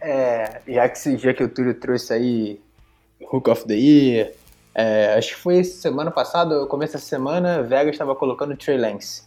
É, 0.00 0.60
já 0.66 0.88
que, 0.88 1.16
já 1.16 1.34
que 1.34 1.42
o 1.42 1.48
Túlio 1.48 1.74
trouxe 1.74 2.12
aí 2.12 2.60
Hook 3.20 3.48
of 3.50 3.66
the 3.66 3.74
Year, 3.74 4.32
é, 4.74 5.14
acho 5.16 5.34
que 5.34 5.40
foi 5.40 5.64
semana 5.64 6.10
passada, 6.10 6.66
começo 6.66 6.94
da 6.94 6.98
semana, 6.98 7.62
Vegas 7.62 7.94
estava 7.94 8.14
colocando 8.14 8.56
Trey 8.56 8.76
Lance 8.76 9.26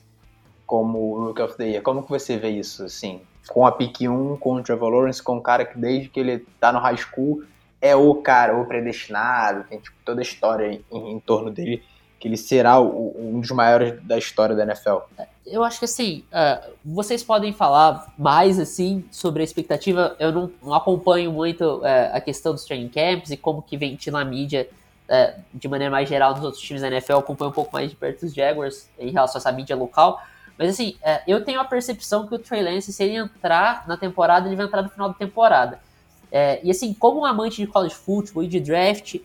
como 0.70 1.26
Rook 1.26 1.42
of 1.42 1.58
the 1.58 1.68
Year. 1.68 1.82
Como 1.82 2.04
que 2.04 2.10
você 2.10 2.38
vê 2.38 2.50
isso, 2.50 2.84
assim? 2.84 3.22
Com 3.48 3.66
a 3.66 3.72
pick 3.72 4.02
1, 4.02 4.38
com 4.38 4.54
o 4.54 4.62
Trevor 4.62 4.90
Lawrence, 4.90 5.24
com 5.24 5.38
um 5.38 5.42
cara 5.42 5.66
que 5.66 5.76
desde 5.80 6.10
que 6.10 6.20
ele 6.20 6.46
tá 6.60 6.72
no 6.72 6.78
high 6.78 6.96
school 6.96 7.44
é 7.82 7.96
o 7.96 8.14
cara, 8.16 8.56
o 8.56 8.66
predestinado, 8.66 9.64
tem 9.64 9.80
tipo, 9.80 9.96
toda 10.06 10.22
a 10.22 10.22
história 10.22 10.80
em, 10.92 11.12
em 11.12 11.20
torno 11.20 11.50
dele, 11.50 11.82
que 12.20 12.28
ele 12.28 12.38
será 12.38 12.80
o, 12.80 13.16
um 13.18 13.40
dos 13.40 13.50
maiores 13.52 14.00
da 14.04 14.18
história 14.18 14.56
da 14.56 14.64
NFL. 14.64 14.98
Eu 15.46 15.64
acho 15.64 15.80
que 15.80 15.86
assim, 15.86 16.24
uh, 16.32 16.72
vocês 16.84 17.24
podem 17.24 17.54
falar 17.54 18.14
mais 18.18 18.60
assim 18.60 19.06
sobre 19.10 19.42
a 19.42 19.46
expectativa. 19.46 20.16
Eu 20.20 20.32
não, 20.32 20.52
não 20.62 20.74
acompanho 20.74 21.32
muito 21.32 21.78
uh, 21.78 21.84
a 22.12 22.20
questão 22.20 22.54
dos 22.54 22.66
training 22.66 22.90
camps 22.90 23.32
e 23.32 23.38
como 23.38 23.62
que 23.62 23.78
ventila 23.78 24.22
a 24.22 24.26
mídia 24.26 24.70
uh, 25.08 25.42
de 25.54 25.68
maneira 25.68 25.90
mais 25.90 26.10
geral 26.10 26.36
nos 26.36 26.44
outros 26.44 26.62
times 26.62 26.82
da 26.82 26.90
NFL. 26.90 27.14
Eu 27.14 27.20
acompanho 27.20 27.52
um 27.52 27.54
pouco 27.54 27.72
mais 27.72 27.90
de 27.90 27.96
perto 27.96 28.26
dos 28.26 28.34
Jaguars 28.34 28.90
em 29.00 29.12
relação 29.12 29.38
a 29.38 29.40
essa 29.40 29.52
mídia 29.52 29.76
local. 29.76 30.22
Mas 30.58 30.72
assim, 30.72 30.98
eu 31.26 31.42
tenho 31.46 31.62
a 31.62 31.64
percepção 31.64 32.28
que 32.28 32.36
o 32.36 32.38
Trey 32.38 32.62
Lance, 32.62 32.92
se 32.92 33.02
ele 33.02 33.16
entrar 33.16 33.88
na 33.88 33.96
temporada, 33.96 34.46
ele 34.46 34.58
vai 34.58 34.66
entrar 34.66 34.82
no 34.82 34.90
final 34.90 35.08
da 35.08 35.16
temporada. 35.16 35.80
e 36.62 36.70
assim, 36.70 36.94
como 36.94 37.22
um 37.22 37.26
amante 37.26 37.62
de 37.62 37.66
college 37.66 37.96
football 37.96 38.44
e 38.44 38.48
de 38.48 38.60
draft, 38.60 39.16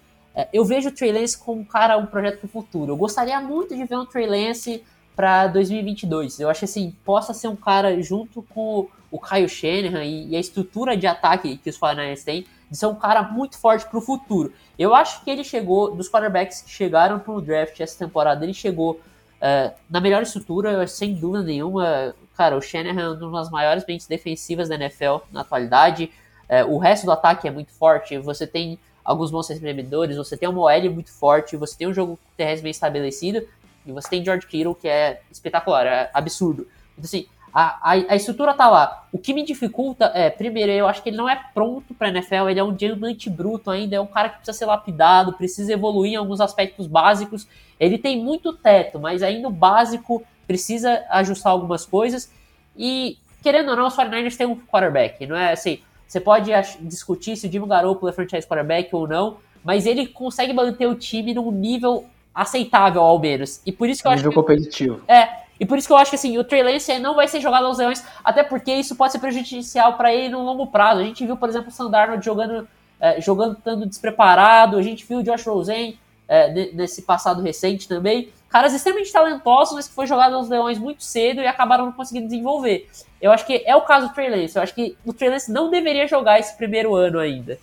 eu 0.53 0.65
vejo 0.65 0.89
o 0.89 0.93
Trey 0.93 1.13
Lance 1.13 1.39
como 1.39 1.61
um 1.61 1.65
cara, 1.65 1.97
um 1.97 2.07
projeto 2.07 2.39
para 2.39 2.47
o 2.47 2.49
futuro. 2.49 2.93
Eu 2.93 2.97
gostaria 2.97 3.41
muito 3.41 3.75
de 3.75 3.85
ver 3.85 3.97
um 3.97 4.07
Trey 4.07 4.27
Lance 4.27 4.83
para 5.15 5.47
2022. 5.47 6.41
Eu 6.41 6.49
acho 6.49 6.61
que 6.61 6.65
assim, 6.65 6.95
possa 7.05 7.33
ser 7.33 7.49
um 7.49 7.57
cara 7.57 8.01
junto 8.03 8.43
com 8.43 8.89
o 9.11 9.21
Kyle 9.21 9.49
Shanahan 9.49 10.05
e, 10.05 10.31
e 10.31 10.37
a 10.37 10.41
estrutura 10.41 10.97
de 10.97 11.07
ataque 11.07 11.57
que 11.57 11.71
os 11.71 11.79
49ers 11.79 12.25
têm, 12.25 12.47
de 12.69 12.77
ser 12.77 12.87
um 12.87 12.97
cara 12.97 13.23
muito 13.23 13.57
forte 13.57 13.87
para 13.87 13.99
o 13.99 14.01
futuro. 14.01 14.53
Eu 14.77 14.93
acho 14.93 15.23
que 15.23 15.31
ele 15.31 15.45
chegou, 15.45 15.95
dos 15.95 16.11
quarterbacks 16.11 16.63
que 16.63 16.71
chegaram 16.71 17.21
para 17.21 17.33
o 17.33 17.41
draft 17.41 17.79
essa 17.79 17.97
temporada, 17.97 18.45
ele 18.45 18.53
chegou 18.53 18.95
uh, 18.95 19.73
na 19.89 20.01
melhor 20.01 20.23
estrutura, 20.23 20.85
sem 20.89 21.15
dúvida 21.15 21.45
nenhuma. 21.45 22.13
Cara, 22.37 22.57
o 22.57 22.61
Shanahan 22.61 23.17
é 23.21 23.25
uma 23.25 23.39
das 23.39 23.51
maiores 23.51 23.85
mentes 23.87 24.09
defensivas 24.09 24.69
da 24.69 24.75
NFL 24.75 25.19
na 25.31 25.43
atualidade. 25.43 26.11
Uh, 26.49 26.75
o 26.75 26.79
resto 26.79 27.07
do 27.07 27.13
ataque 27.13 27.47
é 27.47 27.53
muito 27.53 27.71
forte. 27.71 28.19
Você 28.19 28.49
tem 28.49 28.81
alguns 29.05 29.31
bons 29.31 29.49
recebedores, 29.49 30.17
você 30.17 30.37
tem 30.37 30.49
uma 30.49 30.63
OL 30.63 30.91
muito 30.91 31.13
forte, 31.13 31.57
você 31.57 31.77
tem 31.77 31.87
um 31.87 31.95
jogo 31.95 32.19
terrestre 32.37 32.63
bem 32.63 32.71
estabelecido, 32.71 33.47
e 33.87 33.93
você 33.93 34.09
tem 34.09 34.25
George 34.25 34.47
Kittle, 34.47 34.75
que 34.75 34.89
é 34.89 35.21
espetacular, 35.31 35.87
é 35.87 36.11
absurdo. 36.15 36.67
Então, 36.97 37.05
assim, 37.05 37.27
a, 37.55 37.93
a, 37.93 37.93
a, 37.93 38.17
estrutura 38.17 38.53
tá 38.53 38.69
lá. 38.69 39.07
O 39.13 39.19
que 39.19 39.33
me 39.33 39.45
dificulta 39.45 40.07
é, 40.15 40.29
primeiro, 40.29 40.73
eu 40.73 40.89
acho 40.89 41.03
que 41.03 41.11
ele 41.11 41.17
não 41.17 41.29
é 41.29 41.41
pronto 41.55 41.95
pra 41.95 42.09
NFL, 42.09 42.49
ele 42.49 42.59
é 42.59 42.65
um 42.65 42.75
diamante 42.75 43.31
bruto 43.31 43.71
ainda, 43.71 43.95
é 43.95 44.01
um 44.01 44.07
cara 44.07 44.29
que 44.29 44.37
precisa 44.39 44.59
ser 44.59 44.67
lapidado, 44.67 45.35
precisa 45.35 45.73
evoluir 45.73 46.15
em 46.15 46.17
alguns 46.17 46.41
aspectos 46.41 46.89
básicos. 46.89 47.47
Ele 47.79 47.97
tem 47.97 48.21
muito 48.21 48.53
teto, 48.53 48.99
mas 48.99 49.23
ainda 49.23 49.47
o 49.47 49.53
básico 49.53 50.25
precisa 50.47 51.05
ajustar 51.11 51.53
algumas 51.53 51.87
coisas. 51.87 52.29
E, 52.77 53.19
querendo 53.41 53.71
ou 53.71 53.77
não, 53.77 53.87
os 53.87 53.97
49ers 53.97 54.37
têm 54.37 54.47
um 54.47 54.57
quarterback, 54.57 55.25
não 55.27 55.37
é 55.37 55.53
assim. 55.53 55.79
Você 56.07 56.21
pode 56.21 56.51
discutir 56.81 57.37
se 57.37 57.47
o 57.47 57.53
Jimmy 57.53 57.67
Garoppolo 57.67 58.11
é 58.11 58.13
franchise 58.13 58.47
quarterback 58.47 58.95
ou 58.95 59.09
não, 59.09 59.39
mas 59.65 59.87
ele 59.87 60.07
consegue 60.07 60.53
manter 60.53 60.87
o 60.87 60.95
time 60.95 61.35
num 61.35 61.51
nível 61.51 62.05
aceitável, 62.35 63.03
ao 63.03 63.19
menos. 63.19 63.61
E 63.65 63.73
por 63.73 63.89
isso 63.89 64.03
que 64.03 64.09
eu 64.09 64.13
nível 64.13 64.31
acho. 64.31 64.41
Que, 64.41 64.47
competitivo. 64.47 65.01
É. 65.09 65.45
E 65.59 65.65
por 65.65 65.79
isso 65.79 65.87
que 65.87 65.93
eu 65.93 65.97
acho 65.97 66.11
que 66.11 66.17
assim, 66.17 66.37
o 66.37 66.45
Trey 66.45 66.63
Lance 66.63 66.99
não 66.99 67.15
vai 67.15 67.29
ser 67.29 67.41
jogado 67.41 67.67
aos 67.67 67.79
leões, 67.79 68.05
até 68.25 68.43
porque 68.43 68.73
isso 68.75 68.97
pode 68.97 69.13
ser 69.13 69.21
prejudicial 69.21 69.97
para 69.97 70.13
ele 70.13 70.31
no 70.31 70.43
longo 70.43 70.67
prazo. 70.67 71.01
A 71.01 71.05
gente 71.05 71.25
viu, 71.25 71.37
por 71.37 71.49
exemplo, 71.49 71.69
o 71.69 71.73
Sandarno 71.73 72.21
jogando, 72.21 72.69
é, 73.01 73.21
jogando 73.21 73.57
estando 73.57 73.87
despreparado, 73.87 74.77
a 74.77 74.83
gente 74.83 75.05
viu 75.07 75.19
o 75.19 75.23
Josh 75.23 75.47
Rosen 75.47 75.97
é, 76.27 76.73
nesse 76.73 77.03
passado 77.03 77.41
recente 77.41 77.87
também. 77.87 78.31
Caras 78.55 78.73
extremamente 78.73 79.11
talentosos, 79.11 79.75
mas 79.75 79.89
que 79.89 79.95
foi 79.95 80.07
jogado 80.07 80.37
aos 80.37 80.49
leões 80.49 80.79
muito 80.79 81.03
cedo 81.03 81.41
e 81.41 81.47
acabaram 81.49 81.87
não 81.87 81.93
conseguindo 81.93 82.29
desenvolver. 82.29 82.89
Eu 83.21 83.33
acho 83.33 83.45
que 83.45 83.65
é 83.67 83.75
o 83.75 83.81
caso 83.81 84.07
do 84.07 84.15
Trey 84.15 84.31
Lance. 84.31 84.55
Eu 84.55 84.63
acho 84.63 84.73
que 84.73 84.97
o 85.05 85.13
Trey 85.13 85.29
Lance 85.29 85.51
não 85.51 85.73
deveria 85.73 86.07
jogar 86.07 86.39
esse 86.39 86.57
primeiro 86.57 86.95
ano 86.95 87.19
ainda. 87.19 87.59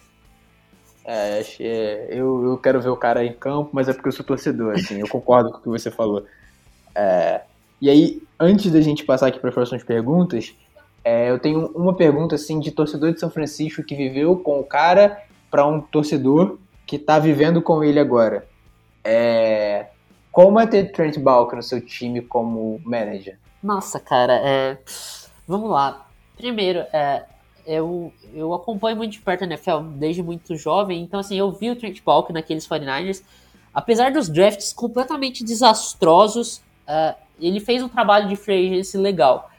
É, 1.05 1.45
é, 1.61 2.07
eu, 2.09 2.43
eu 2.43 2.57
quero 2.57 2.81
ver 2.81 2.89
o 2.89 2.97
cara 2.97 3.23
em 3.23 3.31
campo, 3.31 3.69
mas 3.71 3.87
é 3.87 3.93
porque 3.93 4.09
eu 4.09 4.11
sou 4.11 4.25
torcedor, 4.25 4.73
assim, 4.73 4.99
eu 4.99 5.07
concordo 5.07 5.51
com 5.51 5.59
o 5.59 5.61
que 5.61 5.69
você 5.69 5.89
falou. 5.89 6.25
É, 6.93 7.39
e 7.79 7.89
aí, 7.89 8.21
antes 8.37 8.69
da 8.69 8.81
gente 8.81 9.05
passar 9.05 9.27
aqui 9.27 9.39
para 9.39 9.47
as 9.47 9.55
próximas 9.55 9.85
perguntas, 9.85 10.53
é, 11.05 11.29
eu 11.29 11.39
tenho 11.39 11.67
uma 11.67 11.95
pergunta 11.95 12.35
assim 12.35 12.59
de 12.59 12.69
torcedor 12.69 13.13
de 13.13 13.19
São 13.21 13.29
Francisco 13.29 13.81
que 13.81 13.95
viveu 13.95 14.35
com 14.35 14.59
o 14.59 14.65
cara 14.65 15.23
para 15.49 15.65
um 15.65 15.79
torcedor 15.79 16.59
que 16.85 16.97
está 16.97 17.17
vivendo 17.17 17.61
com 17.61 17.81
ele 17.81 17.97
agora. 17.97 18.45
É, 19.05 19.85
como 20.31 20.59
é 20.59 20.65
ter 20.65 20.91
Trent 20.91 21.17
Balker 21.17 21.57
no 21.57 21.63
seu 21.63 21.81
time 21.81 22.21
como 22.21 22.79
manager? 22.85 23.37
Nossa, 23.61 23.99
cara, 23.99 24.33
é, 24.43 24.77
vamos 25.47 25.69
lá. 25.69 26.07
Primeiro, 26.37 26.79
é, 26.93 27.25
eu, 27.65 28.11
eu 28.33 28.53
acompanho 28.53 28.97
muito 28.97 29.11
de 29.11 29.19
perto 29.19 29.43
a 29.43 29.45
NFL 29.45 29.79
desde 29.95 30.23
muito 30.23 30.55
jovem, 30.55 31.01
então 31.01 31.19
assim, 31.19 31.37
eu 31.37 31.51
vi 31.51 31.69
o 31.69 31.75
Trent 31.75 32.01
Balk 32.03 32.31
naqueles 32.31 32.67
49ers. 32.67 33.21
Apesar 33.73 34.11
dos 34.11 34.27
drafts 34.27 34.73
completamente 34.73 35.43
desastrosos, 35.43 36.57
uh, 36.87 37.15
ele 37.39 37.59
fez 37.59 37.81
um 37.81 37.87
trabalho 37.87 38.27
de 38.27 38.35
free 38.35 38.67
agency 38.67 38.97
legal. 38.97 39.49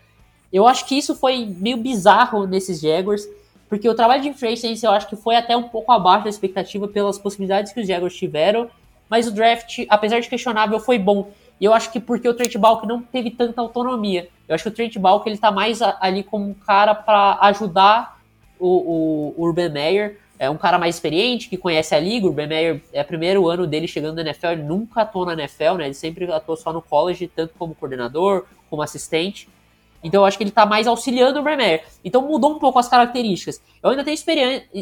Eu 0.53 0.67
acho 0.67 0.87
que 0.87 0.97
isso 0.97 1.15
foi 1.15 1.47
meio 1.47 1.79
bizarro 1.79 2.47
nesses 2.47 2.81
Jaguars, 2.81 3.27
porque 3.69 3.89
o 3.89 3.95
trabalho 3.95 4.23
de 4.23 4.35
free 4.35 4.53
agency 4.53 4.85
eu 4.85 4.91
acho 4.91 5.09
que 5.09 5.17
foi 5.17 5.35
até 5.35 5.57
um 5.57 5.69
pouco 5.69 5.91
abaixo 5.93 6.25
da 6.25 6.31
expectativa 6.31 6.87
pelas 6.87 7.19
possibilidades 7.19 7.73
que 7.73 7.81
os 7.81 7.87
Jaguars 7.87 8.15
tiveram, 8.15 8.69
mas 9.13 9.27
o 9.27 9.31
draft, 9.31 9.85
apesar 9.91 10.21
de 10.21 10.29
questionável, 10.31 10.81
foi 10.81 10.99
bom. 10.99 11.33
E 11.61 11.67
eu 11.67 11.75
acho 11.75 11.93
que 11.93 12.01
porque 12.01 12.27
o 12.27 12.33
Trent 12.33 12.57
Balk 12.57 12.87
não 12.87 13.03
teve 13.03 13.31
tanta 13.31 13.61
autonomia. 13.61 14.27
Eu 14.49 14.55
acho 14.55 14.65
que 14.65 14.71
o 14.71 14.73
Trent 14.73 14.97
Balk 14.97 15.29
ele 15.29 15.37
tá 15.37 15.51
mais 15.51 15.83
ali 15.83 16.23
como 16.23 16.49
um 16.49 16.55
cara 16.55 16.95
para 16.95 17.37
ajudar 17.43 18.19
o, 18.59 19.35
o, 19.37 19.45
Urban 19.45 19.69
Meyer. 19.69 20.19
É 20.39 20.49
um 20.49 20.57
cara 20.57 20.79
mais 20.79 20.95
experiente, 20.95 21.51
que 21.51 21.59
conhece 21.59 21.95
a 21.95 22.01
liga. 22.01 22.25
O 22.25 22.31
Urban 22.31 22.47
Meyer 22.47 22.83
é 22.91 23.03
o 23.03 23.05
primeiro 23.05 23.47
ano 23.51 23.67
dele 23.67 23.87
chegando 23.87 24.17
na 24.17 24.23
NFL. 24.23 24.47
Ele 24.47 24.63
nunca 24.63 25.03
atuou 25.03 25.27
na 25.27 25.35
NFL, 25.35 25.75
né? 25.77 25.85
Ele 25.85 25.95
sempre 25.95 26.33
atuou 26.33 26.57
só 26.57 26.73
no 26.73 26.81
college, 26.81 27.29
tanto 27.29 27.53
como 27.59 27.75
coordenador, 27.75 28.47
como 28.71 28.81
assistente. 28.81 29.47
Então 30.03 30.23
eu 30.23 30.25
acho 30.25 30.37
que 30.37 30.45
ele 30.45 30.51
tá 30.51 30.67
mais 30.67 30.87
auxiliando 30.87 31.39
o 31.39 31.43
Bremer. 31.43 31.85
Então 32.05 32.23
mudou 32.23 32.57
um 32.57 32.59
pouco 32.59 32.79
as 32.79 32.89
características. 32.89 33.61
Eu 33.83 33.91
ainda 33.91 34.05
tenho 34.05 34.19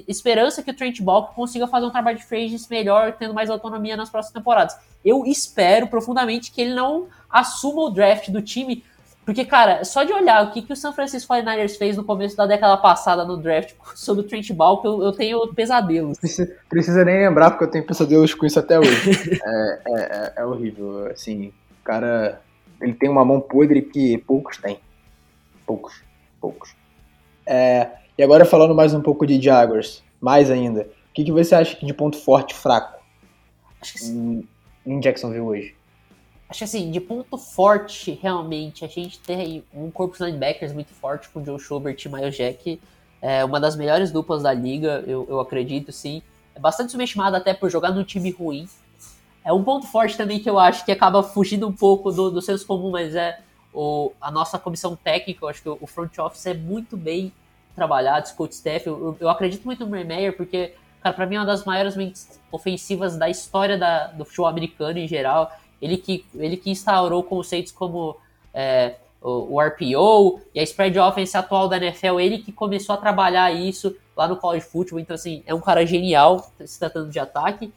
esperança 0.09 0.63
que 0.63 0.71
o 0.71 0.77
Trent 0.77 1.01
Balk 1.01 1.35
consiga 1.35 1.67
fazer 1.67 1.87
um 1.87 1.91
trabalho 1.91 2.19
de 2.19 2.25
phrases 2.25 2.69
melhor, 2.69 3.13
tendo 3.19 3.35
mais 3.35 3.51
autonomia 3.51 3.97
nas 3.97 4.09
próximas 4.09 4.35
temporadas. 4.35 4.77
Eu 5.05 5.25
espero 5.25 5.87
profundamente 5.87 6.51
que 6.51 6.61
ele 6.61 6.75
não 6.75 7.07
assuma 7.31 7.83
o 7.83 7.91
draft 7.91 8.29
do 8.31 8.43
time, 8.43 8.85
porque, 9.25 9.45
cara, 9.45 9.85
só 9.85 10.03
de 10.03 10.13
olhar 10.13 10.45
o 10.45 10.51
que, 10.51 10.63
que 10.63 10.73
o 10.73 10.77
San 10.77 10.93
Francisco 10.93 11.33
49ers 11.33 11.77
fez 11.77 11.97
no 11.97 12.03
começo 12.03 12.37
da 12.37 12.47
década 12.47 12.77
passada 12.77 13.25
no 13.25 13.37
draft 13.37 13.75
sobre 13.95 14.25
o 14.25 14.27
Trent 14.27 14.51
Balk, 14.53 14.85
eu, 14.85 15.03
eu 15.03 15.13
tenho 15.13 15.55
pesadelos. 15.55 16.19
Precisa, 16.19 16.57
precisa, 16.69 17.05
nem 17.05 17.21
lembrar, 17.21 17.51
porque 17.51 17.65
eu 17.65 17.71
tenho 17.71 17.87
pesadelos 17.87 18.35
com 18.35 18.47
isso 18.47 18.59
até 18.59 18.79
hoje. 18.79 19.39
é, 19.45 19.81
é, 19.87 20.01
é, 20.01 20.33
é 20.39 20.45
horrível, 20.45 21.07
assim, 21.07 21.53
o 21.81 21.85
cara, 21.85 22.41
ele 22.81 22.95
tem 22.95 23.09
uma 23.09 23.25
mão 23.25 23.41
podre 23.41 23.83
que 23.83 24.19
poucos 24.19 24.57
têm. 24.57 24.79
Poucos, 25.71 26.03
poucos. 26.41 26.75
É, 27.47 27.91
e 28.19 28.25
agora 28.25 28.45
falando 28.45 28.75
mais 28.75 28.93
um 28.93 29.01
pouco 29.01 29.25
de 29.25 29.41
Jaguars, 29.41 30.03
mais 30.21 30.51
ainda, 30.51 30.81
o 30.81 31.15
que, 31.15 31.23
que 31.23 31.31
você 31.31 31.55
acha 31.55 31.79
de 31.87 31.95
ponto 31.95 32.17
forte 32.17 32.57
fraco 32.57 33.01
em, 34.03 34.49
em 34.85 34.99
Jacksonville 34.99 35.43
hoje? 35.47 35.77
Acho 36.49 36.59
que 36.59 36.65
assim, 36.65 36.91
de 36.91 37.01
ponto 37.01 37.39
forte, 37.39 38.19
realmente, 38.21 38.85
a 38.85 38.89
gente 38.89 39.21
tem 39.21 39.63
um 39.73 39.93
corpo 39.93 40.17
de 40.17 40.25
linebackers 40.25 40.73
muito 40.73 40.93
forte 40.93 41.29
com 41.29 41.45
Joe 41.45 41.61
Schubert 41.61 41.97
e 42.05 42.09
Miles 42.09 42.37
Jack. 42.37 42.81
É 43.23 43.45
uma 43.45 43.61
das 43.61 43.77
melhores 43.77 44.11
duplas 44.11 44.43
da 44.43 44.53
liga, 44.53 45.05
eu, 45.07 45.25
eu 45.29 45.39
acredito, 45.39 45.93
sim. 45.93 46.21
É 46.53 46.59
bastante 46.59 46.91
subestimado 46.91 47.37
até 47.37 47.55
por 47.55 47.71
jogar 47.71 47.93
num 47.93 48.03
time 48.03 48.33
ruim. 48.33 48.69
É 49.45 49.53
um 49.53 49.63
ponto 49.63 49.87
forte 49.87 50.17
também 50.17 50.41
que 50.41 50.51
eu 50.51 50.59
acho 50.59 50.85
que 50.85 50.91
acaba 50.91 51.23
fugindo 51.23 51.69
um 51.69 51.73
pouco 51.73 52.11
do, 52.11 52.29
do 52.29 52.43
senso 52.43 52.67
comum, 52.67 52.91
mas 52.91 53.15
é 53.15 53.39
o, 53.73 54.13
a 54.21 54.31
nossa 54.31 54.59
comissão 54.59 54.97
técnica, 54.97 55.45
eu 55.45 55.49
acho 55.49 55.63
que 55.63 55.69
o 55.69 55.87
front 55.87 56.17
office 56.19 56.47
é 56.47 56.55
muito 56.55 56.97
bem 56.97 57.33
trabalhado, 57.75 58.29
Scott 58.29 58.55
Staff, 58.55 58.87
eu, 58.87 59.17
eu 59.21 59.29
acredito 59.29 59.65
muito 59.65 59.87
no 59.87 59.91
Meyer 59.91 60.37
porque, 60.37 60.75
cara, 61.01 61.15
pra 61.15 61.27
mim 61.27 61.37
é 61.37 61.39
uma 61.39 61.47
das 61.47 61.65
maiores 61.65 61.97
mentes 61.97 62.41
ofensivas 62.51 63.17
da 63.17 63.29
história 63.29 63.79
da, 63.79 64.09
do 64.09 64.25
futebol 64.25 64.49
americano 64.49 64.99
em 64.99 65.07
geral, 65.07 65.51
ele 65.81 65.97
que, 65.97 66.27
ele 66.35 66.57
que 66.57 66.71
instaurou 66.71 67.23
conceitos 67.23 67.73
como 67.73 68.17
é, 68.53 68.97
o, 69.23 69.57
o, 69.57 69.61
RPO 69.61 70.41
e 70.55 70.61
a 70.61 70.63
spread 70.63 70.99
offense 70.99 71.37
atual 71.37 71.69
da 71.69 71.77
NFL, 71.77 72.21
ele 72.21 72.39
que 72.39 72.53
começou 72.53 72.95
a 72.95 72.99
trabalhar 72.99 73.51
isso 73.53 73.97
lá 74.17 74.29
no 74.29 74.37
college 74.37 74.67
football, 74.67 75.01
então 75.01 75.15
assim, 75.15 75.43
é 75.47 75.55
um 75.55 75.61
cara 75.61 75.87
genial 75.87 76.51
se 76.65 76.79
tratando 76.79 77.11
de 77.11 77.19
ataque, 77.19 77.73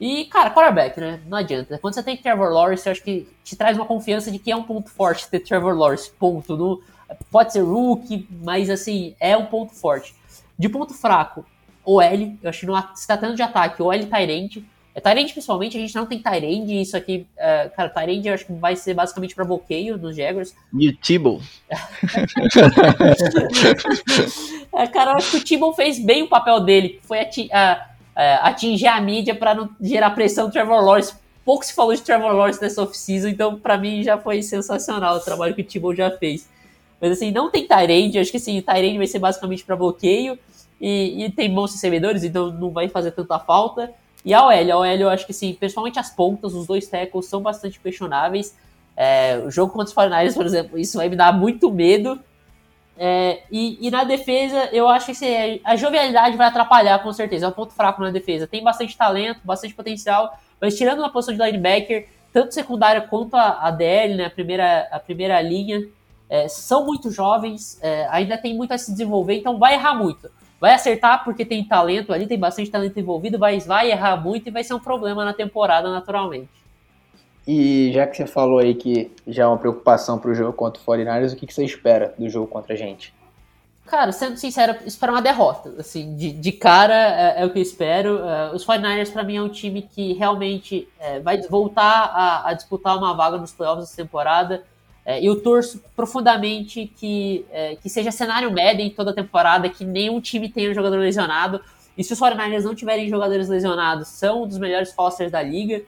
e, 0.00 0.24
cara, 0.26 0.50
quarterback, 0.50 1.00
né? 1.00 1.20
Não 1.26 1.38
adianta. 1.38 1.78
Quando 1.78 1.94
você 1.94 2.02
tem 2.02 2.16
Trevor 2.16 2.52
Lawrence, 2.52 2.86
eu 2.86 2.92
acho 2.92 3.02
que 3.02 3.28
te 3.42 3.56
traz 3.56 3.76
uma 3.76 3.86
confiança 3.86 4.30
de 4.30 4.38
que 4.38 4.50
é 4.50 4.56
um 4.56 4.64
ponto 4.64 4.90
forte 4.90 5.28
ter 5.28 5.40
Trevor 5.40 5.74
Lawrence, 5.74 6.10
ponto. 6.10 6.56
No, 6.56 6.82
pode 7.30 7.52
ser 7.52 7.60
rookie, 7.60 8.26
mas, 8.42 8.70
assim, 8.70 9.14
é 9.20 9.36
um 9.36 9.46
ponto 9.46 9.72
forte. 9.72 10.14
De 10.58 10.68
ponto 10.68 10.94
fraco, 10.94 11.46
OL, 11.84 12.36
eu 12.42 12.50
acho 12.50 12.60
que 12.60 12.66
no, 12.66 12.76
se 12.94 13.06
tratando 13.06 13.36
de 13.36 13.42
ataque, 13.42 13.82
OL 13.82 14.06
Tyrande. 14.06 14.64
É, 14.94 15.00
Tyrande, 15.00 15.32
principalmente, 15.32 15.76
a 15.76 15.80
gente 15.80 15.94
não 15.94 16.06
tem 16.06 16.20
Tyrande, 16.20 16.80
isso 16.80 16.96
aqui, 16.96 17.26
é, 17.36 17.68
cara, 17.68 17.88
Tyrande 17.88 18.28
eu 18.28 18.34
acho 18.34 18.46
que 18.46 18.52
vai 18.52 18.76
ser 18.76 18.94
basicamente 18.94 19.34
para 19.34 19.44
bloqueio 19.44 19.98
nos 19.98 20.16
Jaguars. 20.16 20.54
E 20.72 20.88
o 20.88 20.96
Tibble. 20.96 21.40
é, 24.72 24.86
cara, 24.86 25.10
eu 25.12 25.16
acho 25.16 25.32
que 25.32 25.36
o 25.38 25.44
Tibble 25.44 25.74
fez 25.74 25.98
bem 25.98 26.22
o 26.22 26.28
papel 26.28 26.60
dele, 26.60 27.00
foi 27.02 27.18
a, 27.18 27.28
a 27.52 27.88
é, 28.16 28.34
atingir 28.34 28.86
a 28.86 29.00
mídia 29.00 29.34
para 29.34 29.54
não 29.54 29.70
gerar 29.80 30.10
pressão 30.10 30.46
do 30.46 30.52
Trevor 30.52 30.82
Lawrence. 30.82 31.14
Pouco 31.44 31.64
se 31.64 31.74
falou 31.74 31.94
de 31.94 32.00
Trevor 32.00 32.32
Lawrence 32.32 32.60
nessa 32.60 32.82
off-season, 32.82 33.28
então 33.28 33.58
para 33.58 33.76
mim 33.76 34.02
já 34.02 34.16
foi 34.16 34.42
sensacional 34.42 35.16
o 35.16 35.20
trabalho 35.20 35.54
que 35.54 35.60
o 35.60 35.64
Thibault 35.64 35.96
já 35.96 36.10
fez. 36.10 36.48
Mas 37.00 37.12
assim, 37.12 37.30
não 37.30 37.50
tem 37.50 37.66
Tyrande, 37.66 38.18
acho 38.18 38.30
que 38.30 38.38
assim, 38.38 38.60
Tyrande 38.62 38.96
vai 38.96 39.06
ser 39.06 39.18
basicamente 39.18 39.64
para 39.64 39.76
bloqueio 39.76 40.38
e, 40.80 41.24
e, 41.24 41.30
tem 41.30 41.52
bons 41.52 41.72
recebedores, 41.72 42.24
então 42.24 42.50
não 42.50 42.70
vai 42.70 42.88
fazer 42.88 43.10
tanta 43.10 43.38
falta. 43.38 43.92
E 44.24 44.32
a 44.32 44.42
OL, 44.42 44.72
a 44.72 44.76
OL 44.78 44.86
eu 44.86 45.10
acho 45.10 45.26
que 45.26 45.32
sim, 45.32 45.54
principalmente 45.54 45.98
as 45.98 46.10
pontas, 46.10 46.54
os 46.54 46.66
dois 46.66 46.86
tackles 46.86 47.26
são 47.26 47.42
bastante 47.42 47.78
questionáveis. 47.78 48.56
É, 48.96 49.42
o 49.44 49.50
jogo 49.50 49.72
contra 49.72 49.88
os 49.88 49.92
49 49.92 50.34
por 50.34 50.46
exemplo, 50.46 50.78
isso 50.78 50.96
vai 50.96 51.08
me 51.08 51.16
dar 51.16 51.32
muito 51.32 51.70
medo, 51.70 52.18
é, 52.96 53.42
e, 53.50 53.86
e, 53.86 53.90
na 53.90 54.04
defesa, 54.04 54.68
eu 54.72 54.88
acho 54.88 55.06
que 55.06 55.12
assim, 55.12 55.60
a 55.64 55.74
jovialidade 55.74 56.36
vai 56.36 56.46
atrapalhar, 56.46 57.02
com 57.02 57.12
certeza. 57.12 57.46
É 57.46 57.48
um 57.48 57.52
ponto 57.52 57.72
fraco 57.72 58.00
na 58.00 58.10
defesa. 58.10 58.46
Tem 58.46 58.62
bastante 58.62 58.96
talento, 58.96 59.40
bastante 59.44 59.74
potencial, 59.74 60.38
mas 60.60 60.76
tirando 60.76 61.00
uma 61.00 61.10
posição 61.10 61.34
de 61.34 61.42
linebacker, 61.42 62.08
tanto 62.32 62.54
secundária 62.54 63.00
quanto 63.00 63.34
a, 63.36 63.66
a 63.66 63.70
DL, 63.70 64.14
né, 64.14 64.26
a, 64.26 64.30
primeira, 64.30 64.88
a 64.90 64.98
primeira 64.98 65.40
linha, 65.40 65.86
é, 66.28 66.48
são 66.48 66.86
muito 66.86 67.10
jovens, 67.10 67.78
é, 67.82 68.06
ainda 68.10 68.38
tem 68.38 68.54
muito 68.54 68.72
a 68.72 68.78
se 68.78 68.92
desenvolver, 68.92 69.34
então 69.34 69.58
vai 69.58 69.74
errar 69.74 69.94
muito. 69.94 70.30
Vai 70.60 70.72
acertar 70.72 71.24
porque 71.24 71.44
tem 71.44 71.64
talento 71.64 72.12
ali, 72.12 72.26
tem 72.26 72.38
bastante 72.38 72.70
talento 72.70 72.98
envolvido, 72.98 73.38
mas 73.38 73.66
vai 73.66 73.90
errar 73.90 74.16
muito 74.16 74.48
e 74.48 74.52
vai 74.52 74.64
ser 74.64 74.74
um 74.74 74.80
problema 74.80 75.24
na 75.24 75.34
temporada, 75.34 75.90
naturalmente. 75.90 76.63
E 77.46 77.90
já 77.92 78.06
que 78.06 78.16
você 78.16 78.26
falou 78.26 78.58
aí 78.58 78.74
que 78.74 79.12
já 79.26 79.44
é 79.44 79.46
uma 79.46 79.58
preocupação 79.58 80.18
para 80.18 80.30
o 80.30 80.34
jogo 80.34 80.52
contra 80.52 80.80
o 80.80 80.84
49ers, 80.84 81.32
o 81.32 81.36
que, 81.36 81.46
que 81.46 81.52
você 81.52 81.64
espera 81.64 82.14
do 82.18 82.28
jogo 82.28 82.46
contra 82.46 82.72
a 82.72 82.76
gente? 82.76 83.12
Cara, 83.86 84.12
sendo 84.12 84.38
sincero, 84.38 84.76
espero 84.86 85.12
uma 85.12 85.20
derrota. 85.20 85.74
Assim, 85.78 86.16
de, 86.16 86.32
de 86.32 86.52
cara 86.52 86.94
é, 86.94 87.42
é, 87.42 87.44
o 87.44 87.50
que 87.50 87.58
eu 87.58 87.62
espero. 87.62 88.16
Uh, 88.16 88.54
os 88.54 88.64
49ers, 88.64 89.12
para 89.12 89.22
mim, 89.22 89.36
é 89.36 89.42
um 89.42 89.48
time 89.50 89.82
que 89.82 90.14
realmente 90.14 90.88
é, 90.98 91.20
vai 91.20 91.40
voltar 91.42 92.10
a, 92.14 92.48
a, 92.48 92.54
disputar 92.54 92.96
uma 92.96 93.12
vaga 93.14 93.36
nos 93.36 93.52
playoffs 93.52 93.84
essa 93.84 93.96
temporada. 93.96 94.64
É, 95.04 95.22
eu 95.22 95.42
torço 95.42 95.82
profundamente 95.94 96.90
que, 96.96 97.44
é, 97.52 97.76
que 97.76 97.90
seja 97.90 98.10
cenário 98.10 98.50
médio 98.50 98.82
em 98.82 98.88
toda 98.88 99.10
a 99.10 99.14
temporada, 99.14 99.68
que 99.68 99.84
nenhum 99.84 100.18
time 100.18 100.48
tenha 100.48 100.70
um 100.70 100.74
jogador 100.74 100.96
lesionado. 100.96 101.60
E 101.96 102.02
se 102.02 102.14
os 102.14 102.18
49ers 102.18 102.62
não 102.62 102.74
tiverem 102.74 103.06
jogadores 103.10 103.50
lesionados, 103.50 104.08
são 104.08 104.44
um 104.44 104.48
dos 104.48 104.56
melhores 104.56 104.94
rosters 104.96 105.30
da 105.30 105.42
liga. 105.42 105.82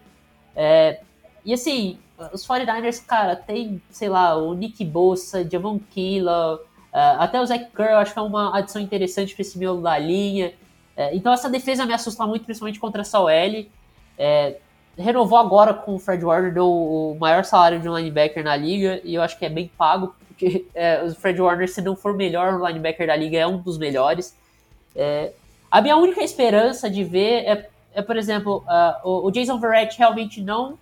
É, 0.54 1.00
e 1.46 1.54
assim, 1.54 1.96
os 2.32 2.44
49ers, 2.44 3.06
cara, 3.06 3.36
tem, 3.36 3.80
sei 3.88 4.08
lá, 4.08 4.36
o 4.36 4.52
Nick 4.52 4.84
Bossa, 4.84 5.48
Javon 5.48 5.78
Killa, 5.78 6.56
uh, 6.56 6.60
até 6.92 7.40
o 7.40 7.46
Zach 7.46 7.70
eu 7.78 7.96
acho 7.98 8.12
que 8.12 8.18
é 8.18 8.22
uma 8.22 8.58
adição 8.58 8.82
interessante 8.82 9.32
para 9.32 9.42
esse 9.42 9.56
miolo 9.56 9.80
da 9.80 9.96
linha. 9.96 10.52
Uh, 10.96 11.14
então 11.14 11.32
essa 11.32 11.48
defesa 11.48 11.86
me 11.86 11.94
assusta 11.94 12.26
muito, 12.26 12.44
principalmente 12.44 12.80
contra 12.80 13.02
essa 13.02 13.20
OL. 13.20 13.66
É, 14.18 14.56
renovou 14.98 15.38
agora 15.38 15.72
com 15.72 15.94
o 15.94 15.98
Fred 16.00 16.24
Warner, 16.24 16.52
deu 16.52 16.68
o 16.68 17.16
maior 17.20 17.44
salário 17.44 17.78
de 17.78 17.88
um 17.88 17.96
linebacker 17.96 18.42
na 18.42 18.56
liga, 18.56 19.00
e 19.04 19.14
eu 19.14 19.22
acho 19.22 19.38
que 19.38 19.44
é 19.44 19.48
bem 19.50 19.70
pago, 19.78 20.16
porque 20.26 20.66
é, 20.74 21.04
o 21.04 21.14
Fred 21.14 21.40
Warner, 21.40 21.70
se 21.70 21.80
não 21.80 21.94
for 21.94 22.12
o 22.12 22.16
melhor 22.16 22.60
linebacker 22.60 23.06
da 23.06 23.14
liga, 23.14 23.38
é 23.38 23.46
um 23.46 23.58
dos 23.58 23.78
melhores. 23.78 24.34
É, 24.96 25.32
a 25.70 25.80
minha 25.80 25.96
única 25.96 26.24
esperança 26.24 26.90
de 26.90 27.04
ver 27.04 27.44
é, 27.44 27.68
é 27.94 28.02
por 28.02 28.16
exemplo, 28.16 28.64
uh, 28.66 29.08
o, 29.08 29.26
o 29.26 29.30
Jason 29.30 29.60
Verrett 29.60 29.96
realmente 29.98 30.40
não 30.40 30.78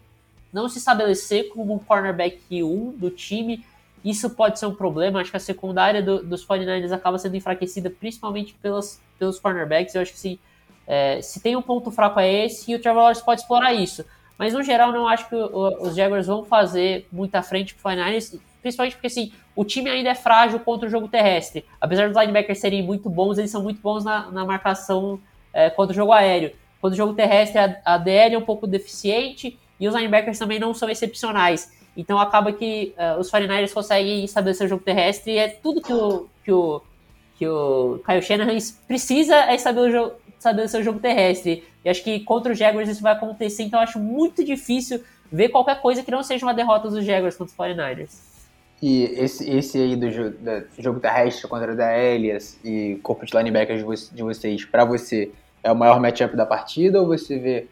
não 0.54 0.68
se 0.68 0.78
estabelecer 0.78 1.49
como 1.49 1.75
um 1.75 1.78
cornerback 1.80 2.62
1 2.62 2.92
do 2.92 3.11
time, 3.11 3.66
isso 4.04 4.30
pode 4.30 4.61
ser 4.61 4.66
um 4.66 4.75
problema. 4.75 5.20
Acho 5.20 5.32
que 5.32 5.37
a 5.37 5.40
secundária 5.40 6.00
do, 6.00 6.23
dos 6.23 6.46
49ers 6.46 6.92
acaba 6.92 7.18
sendo 7.18 7.37
enfraquecida 7.37 7.90
principalmente 7.90 8.54
pelas, 8.62 9.02
pelos 9.18 9.40
cornerbacks. 9.40 9.96
Eu 9.96 10.02
acho 10.02 10.12
que 10.12 10.18
sim, 10.18 10.38
é, 10.87 11.20
se 11.20 11.40
tem 11.40 11.56
um 11.56 11.62
ponto 11.62 11.90
fraco 11.90 12.20
é 12.20 12.44
esse, 12.44 12.70
e 12.70 12.75
o 12.76 12.80
Trevor 12.80 13.02
Lawrence 13.02 13.25
pode 13.25 13.40
explorar 13.40 13.75
isso. 13.75 14.04
Mas 14.38 14.52
no 14.52 14.62
geral, 14.62 14.92
não 14.92 15.08
acho 15.08 15.28
que 15.28 15.34
o, 15.34 15.88
os 15.88 15.96
Jaguars 15.96 16.28
vão 16.28 16.44
fazer 16.44 17.08
muita 17.11 17.42
frente 17.42 17.75
para 17.75 17.92
49ers, 17.92 18.38
principalmente 18.62 18.94
porque 18.94 19.08
assim, 19.08 19.32
o 19.56 19.64
time 19.64 19.90
ainda 19.90 20.11
é 20.11 20.14
frágil 20.14 20.61
contra 20.61 20.87
o 20.87 20.90
jogo 20.90 21.08
terrestre. 21.08 21.64
Apesar 21.80 22.08
dos 22.08 22.16
linebackers 22.16 22.61
serem 22.61 22.82
muito 22.82 23.11
bons, 23.11 23.38
eles 23.38 23.50
são 23.50 23.62
muito 23.62 23.80
bons 23.80 24.04
na, 24.04 24.30
na 24.30 24.44
marcação 24.44 25.18
é, 25.52 25.68
contra 25.68 25.92
o 25.92 25.96
jogo 25.96 26.12
aéreo. 26.12 26.52
Quando 26.80 26.92
o 26.92 26.96
jogo 26.96 27.14
terrestre, 27.14 27.58
a, 27.58 27.80
a 27.84 27.99
DL 27.99 28.37
é 28.37 28.38
um 28.38 28.42
pouco 28.42 28.66
deficiente 28.68 29.58
e 29.78 29.88
os 29.88 29.95
linebackers 29.95 30.38
também 30.38 30.59
não 30.59 30.75
são 30.75 30.88
excepcionais. 30.88 31.73
Então 31.97 32.19
acaba 32.19 32.52
que 32.52 32.95
uh, 32.99 33.21
os 33.21 33.31
49ers 33.31 33.73
conseguem 33.73 34.25
estabelecer 34.25 34.66
o 34.66 34.69
jogo 34.69 34.83
terrestre 34.83 35.33
e 35.33 35.38
é 35.38 35.49
tudo 35.49 35.81
que 35.81 35.93
o, 35.93 36.26
que 36.45 36.52
o, 36.52 36.83
que 37.37 37.47
o 37.47 38.00
Kyle 38.04 38.23
Shanahan 38.23 38.57
precisa 38.87 39.37
é 39.37 39.54
estabelecer 39.54 40.00
o 40.00 40.83
jogo, 40.83 40.83
jogo 40.83 40.99
terrestre. 40.99 41.64
E 41.85 41.88
acho 41.88 42.02
que 42.02 42.21
contra 42.21 42.52
os 42.52 42.59
Jaguars 42.59 42.88
isso 42.88 43.02
vai 43.02 43.12
acontecer, 43.12 43.62
então 43.62 43.78
acho 43.78 43.99
muito 43.99 44.45
difícil 44.45 45.02
ver 45.31 45.50
qualquer 45.50 45.81
coisa 45.81 46.02
que 46.02 46.11
não 46.11 46.23
seja 46.23 46.45
uma 46.45 46.54
derrota 46.54 46.88
dos 46.88 47.04
Jaguars 47.04 47.37
contra 47.37 47.52
os 47.52 47.76
49ers. 47.76 48.35
E 48.83 49.04
esse, 49.16 49.49
esse 49.49 49.78
aí 49.78 49.97
do 49.97 50.11
jogo, 50.11 50.37
jogo 50.78 51.00
terrestre 51.00 51.49
contra 51.49 51.73
o 51.73 51.76
da 51.76 51.97
Elias 51.97 52.59
e 52.64 52.99
corpo 53.02 53.25
de 53.25 53.37
linebackers 53.37 54.11
de 54.11 54.23
vocês, 54.23 54.64
para 54.64 54.85
você, 54.85 55.31
é 55.62 55.73
o 55.73 55.76
maior 55.76 56.00
matchup 56.00 56.37
da 56.37 56.45
partida 56.45 57.00
ou 57.00 57.07
você 57.07 57.38
vê 57.38 57.66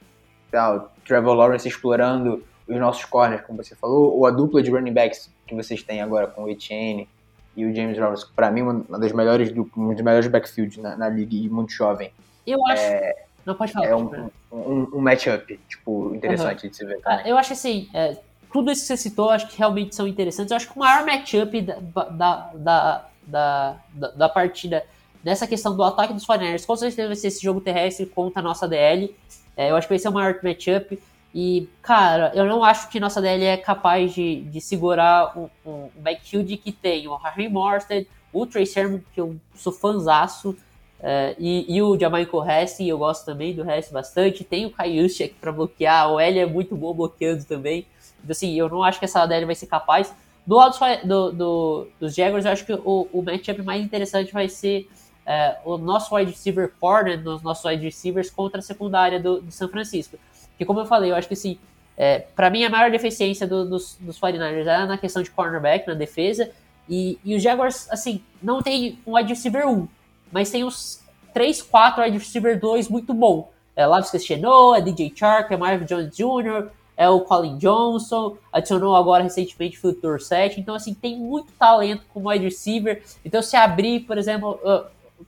o 0.58 0.88
Trevor 1.06 1.34
Lawrence 1.34 1.68
explorando 1.68 2.44
os 2.68 2.76
nossos 2.76 3.04
corners, 3.04 3.42
como 3.42 3.62
você 3.62 3.74
falou, 3.74 4.16
ou 4.16 4.26
a 4.26 4.30
dupla 4.30 4.62
de 4.62 4.70
running 4.70 4.92
backs 4.92 5.30
que 5.46 5.54
vocês 5.54 5.82
têm 5.82 6.00
agora 6.00 6.26
com 6.26 6.44
o 6.44 6.48
Etienne 6.48 7.08
e 7.56 7.64
o 7.64 7.74
James 7.74 7.98
Robinson, 7.98 8.28
para 8.34 8.50
mim, 8.50 8.62
uma 8.62 8.98
das 8.98 9.12
melhores, 9.12 9.52
um 9.76 9.94
dos 9.94 10.02
melhores 10.02 10.26
backfields 10.26 10.78
na, 10.78 10.96
na 10.96 11.08
liga 11.08 11.34
e 11.34 11.48
muito 11.48 11.72
jovem. 11.72 12.10
Eu 12.46 12.64
acho. 12.66 12.82
É, 12.82 13.24
não 13.44 13.54
pode 13.54 13.72
falar. 13.72 13.86
É 13.86 13.94
um, 13.94 14.30
um, 14.50 14.88
um 14.94 15.00
matchup, 15.00 15.60
tipo, 15.68 16.14
interessante 16.14 16.64
uhum. 16.64 16.70
de 16.70 16.76
se 16.76 16.84
ver. 16.84 17.00
Também. 17.00 17.28
Eu 17.28 17.36
acho 17.36 17.52
assim, 17.52 17.88
é, 17.92 18.16
tudo 18.52 18.70
isso 18.70 18.82
que 18.82 18.86
você 18.88 18.96
citou, 18.96 19.30
acho 19.30 19.48
que 19.48 19.58
realmente 19.58 19.94
são 19.94 20.06
interessantes. 20.06 20.50
Eu 20.50 20.56
acho 20.56 20.68
que 20.68 20.76
o 20.76 20.80
maior 20.80 21.04
matchup 21.04 21.60
da, 21.60 21.74
da, 22.04 22.50
da, 22.54 23.08
da, 23.26 24.08
da 24.16 24.28
partida 24.28 24.84
nessa 25.22 25.46
questão 25.46 25.76
do 25.76 25.82
ataque 25.82 26.12
dos 26.12 26.26
49ers, 26.26 26.66
com 26.66 26.76
certeza 26.76 27.08
vai 27.08 27.16
ser 27.16 27.28
esse 27.28 27.42
jogo 27.42 27.60
terrestre 27.60 28.06
contra 28.06 28.40
a 28.40 28.42
nossa 28.42 28.66
DL. 28.66 29.14
É, 29.56 29.70
eu 29.70 29.76
acho 29.76 29.86
que 29.86 29.92
vai 29.92 29.98
ser 29.98 30.08
o 30.08 30.12
maior 30.12 30.38
matchup. 30.42 30.98
E, 31.34 31.68
cara, 31.80 32.30
eu 32.34 32.44
não 32.44 32.62
acho 32.62 32.88
que 32.90 33.00
nossa 33.00 33.20
DL 33.20 33.44
é 33.44 33.56
capaz 33.56 34.12
de, 34.12 34.42
de 34.42 34.60
segurar 34.60 35.36
um, 35.36 35.48
um 35.64 35.88
backfield 35.96 36.56
que 36.58 36.70
tem 36.70 37.08
o 37.08 37.16
Harry 37.16 37.48
Morstead, 37.48 38.06
o 38.32 38.46
Trey 38.46 38.66
Sermon, 38.66 39.00
que 39.14 39.20
eu 39.20 39.36
sou 39.54 39.72
fanzaço, 39.72 40.56
é, 41.02 41.34
e, 41.36 41.76
e, 41.76 41.82
o 41.82 41.98
Jamaico 41.98 42.40
Hess, 42.48 42.78
eu 42.78 42.96
gosto 42.96 43.24
também 43.24 43.52
do 43.52 43.68
Hess 43.68 43.90
bastante. 43.90 44.44
Tem 44.44 44.64
o 44.64 44.70
Kaiushek 44.70 45.34
para 45.40 45.50
bloquear, 45.50 46.12
o 46.12 46.20
L 46.20 46.38
é 46.38 46.46
muito 46.46 46.76
bom 46.76 46.94
bloqueando 46.94 47.44
também. 47.44 47.86
Então, 48.22 48.30
assim, 48.30 48.54
eu 48.54 48.68
não 48.68 48.84
acho 48.84 49.00
que 49.00 49.04
essa 49.04 49.26
DL 49.26 49.44
vai 49.44 49.56
ser 49.56 49.66
capaz. 49.66 50.14
Do 50.46 50.56
lado 50.56 50.78
do, 51.04 51.32
do, 51.32 51.88
dos 51.98 52.14
Jaguars, 52.14 52.44
eu 52.44 52.52
acho 52.52 52.64
que 52.64 52.72
o, 52.72 53.08
o 53.12 53.22
matchup 53.22 53.62
mais 53.62 53.84
interessante 53.84 54.32
vai 54.32 54.48
ser 54.48 54.88
é, 55.26 55.56
o 55.64 55.78
nosso 55.78 56.14
wide 56.14 56.30
receiver 56.30 56.72
corner, 56.80 57.22
nos 57.22 57.42
nossos 57.42 57.64
wide 57.64 57.84
receivers 57.84 58.30
contra 58.30 58.58
a 58.58 58.62
secundária 58.62 59.20
do, 59.20 59.40
do 59.40 59.52
São 59.52 59.68
Francisco. 59.68 60.18
Que, 60.58 60.64
como 60.64 60.80
eu 60.80 60.86
falei, 60.86 61.10
eu 61.10 61.16
acho 61.16 61.28
que 61.28 61.34
assim, 61.34 61.58
é, 61.96 62.20
para 62.20 62.50
mim 62.50 62.64
a 62.64 62.70
maior 62.70 62.90
deficiência 62.90 63.46
do, 63.46 63.64
dos, 63.64 63.96
dos 64.00 64.18
49ers 64.18 64.66
é 64.66 64.86
na 64.86 64.98
questão 64.98 65.22
de 65.22 65.30
cornerback, 65.30 65.86
na 65.86 65.94
defesa. 65.94 66.50
E, 66.88 67.18
e 67.24 67.34
os 67.36 67.42
Jaguars, 67.42 67.88
assim, 67.90 68.22
não 68.42 68.60
tem 68.60 68.98
um 69.06 69.16
wide 69.16 69.28
receiver 69.28 69.66
1, 69.68 69.88
mas 70.30 70.50
tem 70.50 70.64
uns 70.64 71.00
3, 71.32 71.62
4 71.62 72.02
wide 72.02 72.18
receiver 72.18 72.58
2 72.58 72.88
muito 72.88 73.14
bom. 73.14 73.50
É 73.74 73.86
Lavis 73.86 74.10
Chenot, 74.24 74.78
é 74.78 74.82
DJ 74.82 75.12
Chark, 75.14 75.52
é 75.52 75.56
Marvin 75.56 75.86
Jones 75.86 76.14
Jr., 76.14 76.70
é 76.94 77.08
o 77.08 77.20
Colin 77.20 77.56
Johnson, 77.56 78.36
adicionou 78.52 78.94
agora 78.94 79.22
recentemente 79.22 79.78
o 79.78 79.80
Philip 79.80 80.00
Dorsett. 80.00 80.60
Então, 80.60 80.74
assim, 80.74 80.92
tem 80.92 81.18
muito 81.18 81.50
talento 81.52 82.02
como 82.12 82.28
wide 82.28 82.44
receiver. 82.44 83.02
Então, 83.24 83.42
se 83.42 83.56
abrir, 83.56 84.00
por 84.00 84.18
exemplo, 84.18 84.60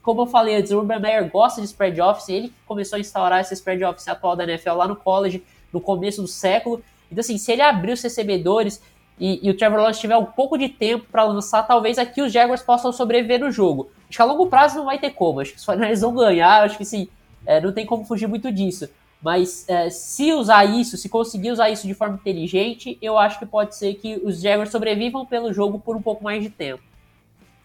como 0.01 0.21
eu 0.21 0.27
falei 0.27 0.55
antes, 0.55 0.71
o 0.71 0.77
Urban 0.77 0.99
Meyer 0.99 1.29
gosta 1.29 1.61
de 1.61 1.67
spread 1.67 1.99
office, 2.01 2.29
ele 2.29 2.53
começou 2.65 2.97
a 2.97 2.99
instaurar 2.99 3.41
esse 3.41 3.53
spread 3.53 3.83
office 3.83 4.07
atual 4.07 4.35
da 4.35 4.43
NFL 4.43 4.71
lá 4.71 4.87
no 4.87 4.95
college, 4.95 5.43
no 5.71 5.81
começo 5.81 6.21
do 6.21 6.27
século. 6.27 6.81
Então, 7.11 7.21
assim, 7.21 7.37
se 7.37 7.51
ele 7.51 7.61
abrir 7.61 7.93
os 7.93 8.01
recebedores 8.01 8.81
e, 9.19 9.45
e 9.45 9.49
o 9.49 9.55
Trevor 9.55 9.79
Lawrence 9.79 9.99
tiver 9.99 10.17
um 10.17 10.25
pouco 10.25 10.57
de 10.57 10.69
tempo 10.69 11.05
para 11.11 11.23
lançar, 11.23 11.63
talvez 11.63 11.97
aqui 11.97 12.21
os 12.21 12.31
Jaguars 12.31 12.61
possam 12.61 12.91
sobreviver 12.91 13.39
no 13.39 13.51
jogo. 13.51 13.89
Acho 14.09 14.17
que 14.17 14.21
a 14.21 14.25
longo 14.25 14.47
prazo 14.47 14.77
não 14.77 14.85
vai 14.85 14.99
ter 14.99 15.11
como, 15.11 15.39
acho 15.39 15.51
que 15.51 15.57
os 15.57 15.63
Fortnite 15.65 15.99
vão 15.99 16.13
ganhar, 16.13 16.63
acho 16.63 16.77
que 16.77 16.85
sim, 16.85 17.07
é, 17.45 17.61
não 17.61 17.71
tem 17.71 17.85
como 17.85 18.05
fugir 18.05 18.27
muito 18.27 18.51
disso. 18.51 18.89
Mas 19.21 19.67
é, 19.67 19.89
se 19.89 20.33
usar 20.33 20.65
isso, 20.65 20.97
se 20.97 21.09
conseguir 21.09 21.51
usar 21.51 21.69
isso 21.69 21.87
de 21.87 21.93
forma 21.93 22.15
inteligente, 22.15 22.97
eu 23.01 23.17
acho 23.17 23.39
que 23.39 23.45
pode 23.45 23.75
ser 23.75 23.95
que 23.95 24.21
os 24.23 24.39
Jaguars 24.41 24.69
sobrevivam 24.69 25.25
pelo 25.25 25.51
jogo 25.51 25.79
por 25.79 25.95
um 25.95 26.01
pouco 26.01 26.23
mais 26.23 26.43
de 26.43 26.49
tempo. 26.49 26.83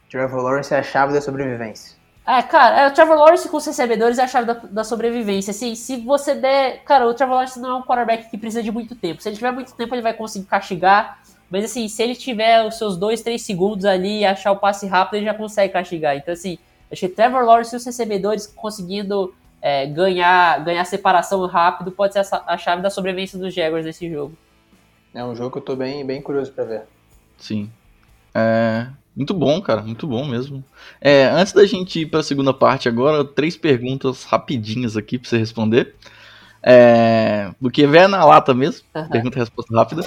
Trevor 0.09 0.43
Lawrence 0.43 0.73
é 0.73 0.79
a 0.79 0.83
chave 0.83 1.13
da 1.13 1.21
sobrevivência. 1.21 2.00
É, 2.31 2.43
cara, 2.43 2.83
é, 2.83 2.87
o 2.87 2.93
Trevor 2.93 3.17
Lawrence 3.17 3.49
com 3.49 3.57
os 3.57 3.67
recebedores 3.67 4.17
é 4.17 4.23
a 4.23 4.29
chave 4.29 4.47
da, 4.47 4.53
da, 4.53 4.85
sobrevivência. 4.85 5.51
Assim, 5.51 5.75
se 5.75 5.97
você 5.97 6.33
der. 6.33 6.85
Cara, 6.85 7.05
o 7.09 7.13
Trevor 7.13 7.35
Lawrence 7.35 7.59
não 7.59 7.71
é 7.71 7.75
um 7.75 7.83
quarterback 7.83 8.31
que 8.31 8.39
precisa 8.39 8.63
de 8.63 8.71
muito 8.71 8.95
tempo. 8.95 9.21
Se 9.21 9.29
ele 9.29 9.35
tiver 9.35 9.51
muito 9.51 9.75
tempo, 9.75 9.93
ele 9.93 10.03
vai 10.03 10.15
conseguir 10.15 10.47
castigar. 10.47 11.21
Mas, 11.51 11.65
assim, 11.65 11.89
se 11.89 12.01
ele 12.01 12.15
tiver 12.15 12.65
os 12.65 12.79
seus 12.79 12.97
2, 12.97 13.21
3 13.23 13.43
segundos 13.43 13.85
ali 13.85 14.21
e 14.21 14.25
achar 14.25 14.53
o 14.53 14.57
passe 14.57 14.87
rápido, 14.87 15.17
ele 15.17 15.25
já 15.25 15.35
consegue 15.35 15.73
castigar. 15.73 16.17
Então, 16.17 16.33
assim, 16.33 16.57
acho 16.89 17.01
que 17.01 17.09
Trevor 17.09 17.43
Lawrence 17.43 17.75
e 17.75 17.79
os 17.79 17.85
recebedores 17.85 18.47
conseguindo 18.47 19.35
é, 19.61 19.87
ganhar, 19.87 20.63
ganhar 20.63 20.85
separação 20.85 21.45
rápido 21.47 21.91
pode 21.91 22.13
ser 22.13 22.21
a, 22.21 22.45
a 22.47 22.57
chave 22.57 22.81
da 22.81 22.91
sobrevivência 22.91 23.41
dos 23.41 23.53
Jaguars 23.53 23.85
nesse 23.85 24.09
jogo. 24.09 24.39
É 25.13 25.25
um 25.25 25.35
jogo 25.35 25.51
que 25.51 25.59
eu 25.59 25.63
tô 25.63 25.75
bem, 25.75 26.07
bem 26.07 26.23
curioso 26.23 26.53
para 26.53 26.63
ver. 26.63 26.83
Sim. 27.37 27.69
É, 28.33 28.87
muito 29.15 29.35
bom, 29.35 29.61
cara, 29.61 29.83
muito 29.83 30.07
bom 30.07 30.25
mesmo. 30.25 30.65
É, 31.01 31.25
antes 31.25 31.53
da 31.53 31.67
gente 31.67 32.01
ir 32.01 32.07
para 32.07 32.21
a 32.21 32.23
segunda 32.25 32.55
parte 32.55 32.89
agora, 32.89 33.25
três 33.25 33.57
perguntas 33.57 34.25
rapidinhas 34.25 34.97
aqui 34.97 35.19
para 35.19 35.29
você 35.29 35.39
responder. 35.39 35.95
É, 36.63 37.51
do 37.61 37.71
que 37.71 37.87
vier 37.87 38.09
na 38.09 38.25
lata 38.25 38.53
mesmo, 38.53 38.85
uhum. 38.95 39.09
pergunta 39.09 39.39
e 39.39 39.41
resposta 39.41 39.75
rápida. 39.75 40.03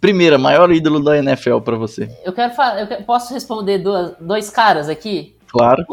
Primeira, 0.00 0.38
maior 0.38 0.70
ídolo 0.72 1.02
da 1.02 1.18
NFL 1.18 1.58
para 1.58 1.76
você. 1.76 2.08
Eu 2.24 2.32
quero 2.32 2.54
falar, 2.54 2.80
eu 2.80 3.02
posso 3.02 3.34
responder 3.34 3.78
duas, 3.78 4.14
dois 4.20 4.48
caras 4.48 4.88
aqui? 4.88 5.34
Claro. 5.50 5.84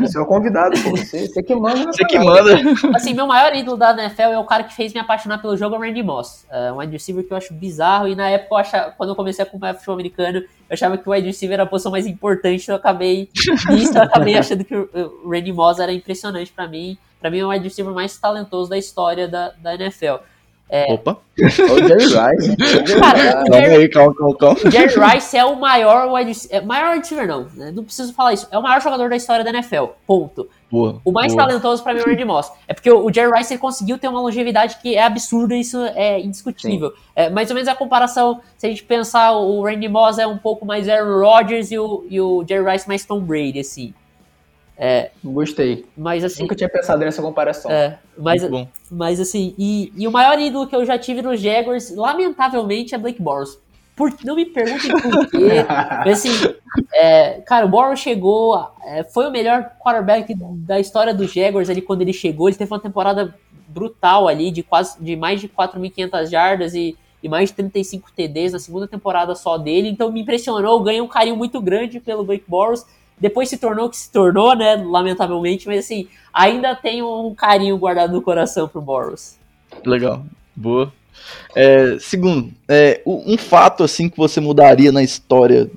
Você 0.00 0.18
é 0.18 0.20
o 0.20 0.26
convidado, 0.26 0.76
você, 0.76 1.26
você 1.26 1.42
que 1.42 1.54
manda. 1.54 1.84
Você 1.84 2.04
que 2.04 2.18
manda. 2.18 2.54
Assim, 2.94 3.14
meu 3.14 3.26
maior 3.26 3.54
ídolo 3.54 3.76
da 3.76 3.92
NFL 3.92 4.22
é 4.22 4.38
o 4.38 4.44
cara 4.44 4.64
que 4.64 4.74
fez 4.74 4.92
me 4.92 5.00
apaixonar 5.00 5.38
pelo 5.38 5.56
jogo, 5.56 5.74
é 5.74 5.78
o 5.78 5.80
Randy 5.80 6.02
Moss. 6.02 6.46
É 6.50 6.70
um 6.70 6.78
wide 6.78 6.92
receiver 6.92 7.26
que 7.26 7.32
eu 7.32 7.36
acho 7.36 7.54
bizarro. 7.54 8.08
E 8.08 8.14
na 8.14 8.28
época, 8.28 8.54
eu 8.54 8.58
achava, 8.58 8.90
quando 8.92 9.10
eu 9.10 9.16
comecei 9.16 9.44
a 9.44 9.48
acompanhar 9.48 9.74
futebol 9.74 9.94
americano, 9.94 10.38
eu 10.38 10.46
achava 10.70 10.98
que 10.98 11.08
o 11.08 11.12
wide 11.12 11.26
receiver 11.26 11.54
era 11.54 11.62
a 11.62 11.66
posição 11.66 11.90
mais 11.90 12.06
importante. 12.06 12.68
Eu 12.68 12.76
acabei 12.76 13.30
nisso, 13.70 13.96
eu 13.96 14.02
acabei 14.02 14.36
achando 14.38 14.64
que 14.64 14.74
o 14.74 15.30
Randy 15.30 15.52
Moss 15.52 15.78
era 15.78 15.92
impressionante 15.92 16.52
para 16.52 16.68
mim. 16.68 16.98
Para 17.18 17.30
mim, 17.30 17.38
é 17.38 17.44
o 17.44 17.48
wide 17.48 17.64
receiver 17.64 17.94
mais 17.94 18.16
talentoso 18.18 18.68
da 18.68 18.76
história 18.76 19.26
da, 19.26 19.50
da 19.50 19.74
NFL. 19.74 20.16
É... 20.68 20.92
Opa! 20.92 21.18
o 21.38 21.48
Jerry 21.48 22.06
Rice. 22.10 22.56
Cara, 22.98 23.44
o 23.48 23.54
Jerry, 23.54 23.88
calma, 23.88 24.14
calma, 24.14 24.36
calma. 24.36 24.70
Jerry 24.70 24.94
Rice 24.98 25.36
é 25.36 25.44
o 25.44 25.54
maior 25.54 26.12
wide 26.12 26.32
é, 26.50 26.60
maior 26.60 26.96
receiver, 26.96 27.26
não, 27.26 27.46
né? 27.54 27.70
não 27.70 27.84
preciso 27.84 28.12
falar 28.12 28.32
isso. 28.32 28.48
É 28.50 28.58
o 28.58 28.62
maior 28.62 28.80
jogador 28.80 29.08
da 29.08 29.16
história 29.16 29.44
da 29.44 29.50
NFL. 29.50 29.86
Ponto. 30.06 30.48
Boa, 30.68 31.00
o 31.04 31.12
mais 31.12 31.32
boa. 31.32 31.46
talentoso 31.46 31.82
para 31.84 31.94
mim 31.94 32.00
é 32.00 32.02
o 32.02 32.06
Randy 32.06 32.24
Moss. 32.24 32.50
É 32.66 32.74
porque 32.74 32.90
o, 32.90 33.12
Jerry 33.12 33.30
Rice 33.38 33.52
ele 33.52 33.60
conseguiu 33.60 33.98
ter 33.98 34.08
uma 34.08 34.20
longevidade 34.20 34.78
que 34.82 34.96
é 34.96 35.04
absurda, 35.04 35.54
isso 35.54 35.80
é 35.94 36.20
indiscutível. 36.20 36.92
É, 37.14 37.30
mais 37.30 37.48
ou 37.50 37.54
menos 37.54 37.68
a 37.68 37.74
comparação, 37.74 38.40
se 38.58 38.66
a 38.66 38.68
gente 38.68 38.82
pensar, 38.82 39.32
o 39.32 39.62
Randy 39.62 39.88
Moss 39.88 40.18
é 40.18 40.26
um 40.26 40.38
pouco 40.38 40.66
mais 40.66 40.88
Aaron 40.88 41.20
Rodgers 41.20 41.70
e 41.70 41.78
o, 41.78 42.04
e 42.10 42.20
o 42.20 42.44
Jerry 42.46 42.72
Rice 42.72 42.88
mais 42.88 43.04
Tom 43.04 43.20
Brady, 43.20 43.60
assim. 43.60 43.94
É, 44.76 45.10
Gostei. 45.24 45.86
Mas 45.96 46.22
assim. 46.22 46.42
Nunca 46.42 46.54
tinha 46.54 46.68
pensado 46.68 47.02
nessa 47.02 47.22
comparação. 47.22 47.70
É, 47.70 47.98
mas, 48.18 48.42
mas 48.90 49.20
assim, 49.20 49.54
e, 49.56 49.92
e, 49.96 50.06
o 50.06 50.12
maior 50.12 50.38
ídolo 50.38 50.66
que 50.66 50.76
eu 50.76 50.84
já 50.84 50.98
tive 50.98 51.22
nos 51.22 51.40
Jaguars, 51.40 51.94
lamentavelmente, 51.94 52.94
é 52.94 52.98
Blake 52.98 53.22
Bortles. 53.22 53.58
Por, 53.96 54.12
não 54.22 54.36
me 54.36 54.44
perguntem 54.44 54.90
por 54.90 55.26
quê. 55.30 55.64
assim, 56.10 56.30
é, 56.92 57.40
cara, 57.40 57.64
o 57.64 57.68
Bortles 57.68 58.00
chegou, 58.00 58.68
é, 58.84 59.02
foi 59.04 59.26
o 59.26 59.30
melhor 59.30 59.72
quarterback 59.80 60.34
da 60.34 60.78
história 60.78 61.14
dos 61.14 61.32
Jaguars 61.32 61.70
ali 61.70 61.80
quando 61.80 62.02
ele 62.02 62.12
chegou. 62.12 62.48
Ele 62.48 62.58
teve 62.58 62.70
uma 62.70 62.80
temporada 62.80 63.34
brutal 63.66 64.28
ali, 64.28 64.50
de 64.50 64.62
quase 64.62 65.02
de 65.02 65.16
mais 65.16 65.40
de 65.40 65.48
4.500 65.48 66.26
jardas 66.26 66.74
e, 66.74 66.94
e 67.22 67.28
mais 67.28 67.48
de 67.48 67.56
35 67.56 68.12
TDs 68.12 68.52
na 68.52 68.58
segunda 68.58 68.86
temporada 68.86 69.34
só 69.34 69.56
dele. 69.56 69.88
Então 69.88 70.12
me 70.12 70.20
impressionou, 70.20 70.82
ganhei 70.82 71.00
um 71.00 71.08
carinho 71.08 71.36
muito 71.36 71.58
grande 71.62 71.98
pelo 71.98 72.22
Blake 72.22 72.44
Bortles. 72.46 72.84
Depois 73.18 73.48
se 73.48 73.56
tornou 73.56 73.86
o 73.86 73.90
que 73.90 73.96
se 73.96 74.10
tornou, 74.10 74.54
né? 74.54 74.76
Lamentavelmente, 74.76 75.66
mas 75.66 75.84
assim, 75.84 76.08
ainda 76.32 76.74
tem 76.74 77.02
um 77.02 77.34
carinho 77.34 77.78
guardado 77.78 78.12
no 78.12 78.22
coração 78.22 78.68
pro 78.68 78.80
Boros. 78.80 79.36
Legal, 79.84 80.24
boa. 80.54 80.92
É, 81.54 81.96
segundo, 81.98 82.52
é, 82.68 83.00
um 83.06 83.38
fato 83.38 83.82
assim 83.82 84.08
que 84.08 84.16
você 84.16 84.40
mudaria 84.40 84.92
na 84.92 85.02
história 85.02 85.70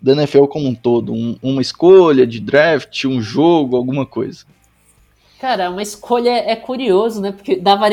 da 0.00 0.12
NFL 0.12 0.46
como 0.46 0.66
um 0.66 0.74
todo, 0.74 1.12
um, 1.12 1.36
uma 1.42 1.60
escolha 1.60 2.26
de 2.26 2.40
draft, 2.40 3.04
um 3.04 3.20
jogo, 3.20 3.76
alguma 3.76 4.06
coisa. 4.06 4.44
Cara, 5.38 5.70
uma 5.70 5.82
escolha 5.82 6.30
é 6.30 6.56
curioso, 6.56 7.20
né? 7.20 7.32
Porque 7.32 7.56
dava 7.56 7.86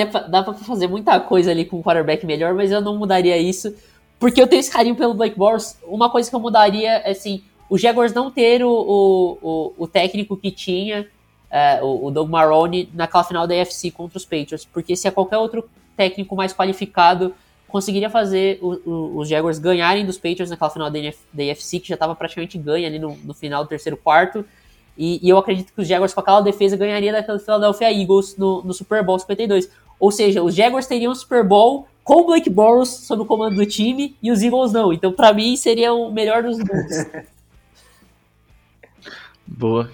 pra 0.43 0.53
fazer 0.53 0.87
muita 0.87 1.19
coisa 1.19 1.51
ali 1.51 1.65
com 1.65 1.79
um 1.79 1.83
quarterback 1.83 2.25
melhor, 2.25 2.53
mas 2.53 2.71
eu 2.71 2.79
não 2.79 2.97
mudaria 2.97 3.37
isso. 3.37 3.75
Porque 4.17 4.41
eu 4.41 4.47
tenho 4.47 4.61
esse 4.61 4.71
carinho 4.71 4.95
pelo 4.95 5.13
Blake 5.13 5.37
Bortles. 5.37 5.77
Uma 5.83 6.09
coisa 6.09 6.29
que 6.29 6.35
eu 6.35 6.39
mudaria 6.39 6.91
é 6.91 7.11
assim, 7.11 7.43
o 7.71 7.77
Jaguars 7.77 8.13
não 8.13 8.29
ter 8.29 8.62
o, 8.65 8.69
o, 8.69 9.73
o, 9.77 9.88
técnico 9.88 10.36
que 10.36 10.51
tinha, 10.51 11.07
é, 11.49 11.81
o, 11.81 12.07
o 12.07 12.12
Doug 12.12 12.29
Marrone, 12.29 12.89
naquela 12.93 13.23
final 13.23 13.47
da 13.47 13.55
AFC 13.62 13.89
contra 13.91 14.17
os 14.17 14.25
Patriots, 14.25 14.65
porque 14.65 14.93
se 14.93 15.07
é 15.07 15.12
qualquer 15.12 15.38
outro 15.38 15.63
técnico 15.95 16.36
mais 16.36 16.53
qualificado 16.53 17.34
conseguiria 17.69 18.10
fazer 18.10 18.60
o, 18.62 19.17
os 19.17 19.29
Jaguars 19.29 19.57
ganharem 19.57 20.05
dos 20.05 20.17
Patriots 20.17 20.49
naquela 20.49 20.69
final 20.69 20.91
da, 20.91 20.99
da 20.99 21.43
AFC, 21.49 21.79
que 21.79 21.88
já 21.88 21.93
estava 21.93 22.13
praticamente 22.13 22.57
ganha 22.57 22.89
ali 22.89 22.99
no, 22.99 23.15
no, 23.23 23.34
final 23.34 23.63
do 23.63 23.69
terceiro 23.69 23.95
quarto, 23.95 24.43
E, 24.97 25.25
e 25.25 25.29
eu 25.29 25.38
acredito 25.38 25.71
que 25.71 25.81
os 25.81 25.88
Jaguars 25.88 26.13
com 26.13 26.19
aquela 26.19 26.41
defesa 26.41 26.75
ganharia 26.75 27.13
daquele 27.13 27.39
Philadelphia 27.39 27.89
Eagles 27.89 28.36
no, 28.36 28.62
no 28.63 28.73
Super 28.73 29.01
Bowl 29.01 29.17
52. 29.17 29.71
Ou 29.97 30.12
seja, 30.12 30.43
os 30.43 30.53
Jaguars 30.53 30.88
teriam 30.88 31.13
um 31.13 31.15
Super 31.15 31.45
Bowl 31.45 31.88
com 32.03 32.15
o 32.15 32.25
Blake 32.25 32.49
Bortles 32.49 32.89
sob 32.89 33.21
o 33.21 33.25
comando 33.25 33.55
do 33.55 33.65
time 33.65 34.13
e 34.21 34.29
os 34.29 34.43
Eagles 34.43 34.73
não. 34.73 34.91
Então, 34.91 35.13
para 35.13 35.31
mim, 35.31 35.55
seria 35.55 35.93
o 35.93 36.12
melhor 36.12 36.43
dos 36.43 36.57
mundos. 36.57 37.05
Boa, 39.57 39.91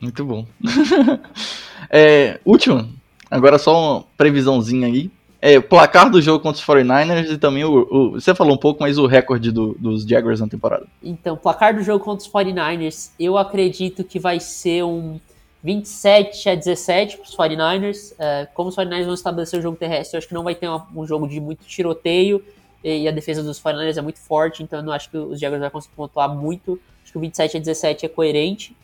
muito 0.00 0.24
bom. 0.24 0.46
é, 1.90 2.38
último, 2.44 2.88
agora 3.28 3.58
só 3.58 3.96
uma 3.96 4.04
previsãozinha 4.16 4.86
aí. 4.86 5.10
É, 5.42 5.58
placar 5.58 6.10
do 6.10 6.20
jogo 6.20 6.42
contra 6.42 6.60
os 6.60 6.66
49ers 6.66 7.32
e 7.32 7.38
também 7.38 7.64
o, 7.64 7.88
o 7.90 8.10
Você 8.12 8.34
falou 8.34 8.54
um 8.54 8.58
pouco, 8.58 8.82
mas 8.82 8.98
o 8.98 9.06
recorde 9.06 9.50
do, 9.50 9.74
dos 9.78 10.04
Jaguars 10.04 10.38
na 10.38 10.46
temporada. 10.46 10.86
Então, 11.02 11.36
placar 11.36 11.74
do 11.74 11.82
jogo 11.82 12.04
contra 12.04 12.24
os 12.24 12.30
49ers, 12.30 13.10
eu 13.18 13.38
acredito 13.38 14.04
que 14.04 14.18
vai 14.18 14.38
ser 14.38 14.84
um 14.84 15.18
27 15.64 16.48
a 16.50 16.54
17 16.54 17.16
para 17.16 17.24
os 17.26 17.34
49ers. 17.34 18.14
É, 18.18 18.46
como 18.54 18.68
os 18.68 18.76
49ers 18.76 19.04
vão 19.04 19.14
estabelecer 19.14 19.58
o 19.58 19.62
jogo 19.62 19.76
terrestre, 19.76 20.16
eu 20.16 20.18
acho 20.18 20.28
que 20.28 20.34
não 20.34 20.44
vai 20.44 20.54
ter 20.54 20.68
uma, 20.68 20.86
um 20.94 21.06
jogo 21.06 21.26
de 21.26 21.40
muito 21.40 21.64
tiroteio. 21.64 22.44
E, 22.84 23.02
e 23.02 23.08
a 23.08 23.10
defesa 23.10 23.42
dos 23.42 23.60
49ers 23.60 23.96
é 23.96 24.02
muito 24.02 24.20
forte, 24.20 24.62
então 24.62 24.78
eu 24.78 24.84
não 24.84 24.92
acho 24.92 25.10
que 25.10 25.16
os 25.16 25.40
Jaguars 25.40 25.60
vão 25.60 25.70
conseguir 25.70 25.96
pontuar 25.96 26.28
muito. 26.28 26.78
Acho 27.02 27.12
que 27.12 27.18
o 27.18 27.20
27 27.20 27.56
a 27.56 27.60
17 27.60 28.06
é 28.06 28.08
coerente. 28.08 28.76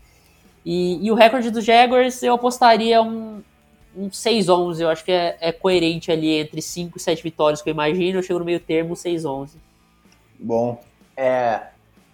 E, 0.67 1.07
e 1.07 1.13
o 1.13 1.15
recorde 1.15 1.49
dos 1.49 1.65
Jaguars, 1.65 2.21
eu 2.25 2.35
apostaria 2.35 3.01
um, 3.01 3.41
um 3.97 4.11
6-11. 4.11 4.81
Eu 4.81 4.89
acho 4.89 5.05
que 5.05 5.13
é, 5.13 5.37
é, 5.41 5.53
coerente 5.53 6.11
ali 6.11 6.41
entre 6.41 6.61
5 6.61 6.99
e 6.99 7.01
7 7.01 7.23
vitórias 7.23 7.63
que 7.63 7.71
eu 7.71 7.73
imagino. 7.73 8.19
Eu 8.19 8.23
chego 8.23 8.41
no 8.41 8.45
meio 8.45 8.59
termo 8.59 8.95
6-11. 8.95 9.51
Bom, 10.41 10.83
é, 11.17 11.63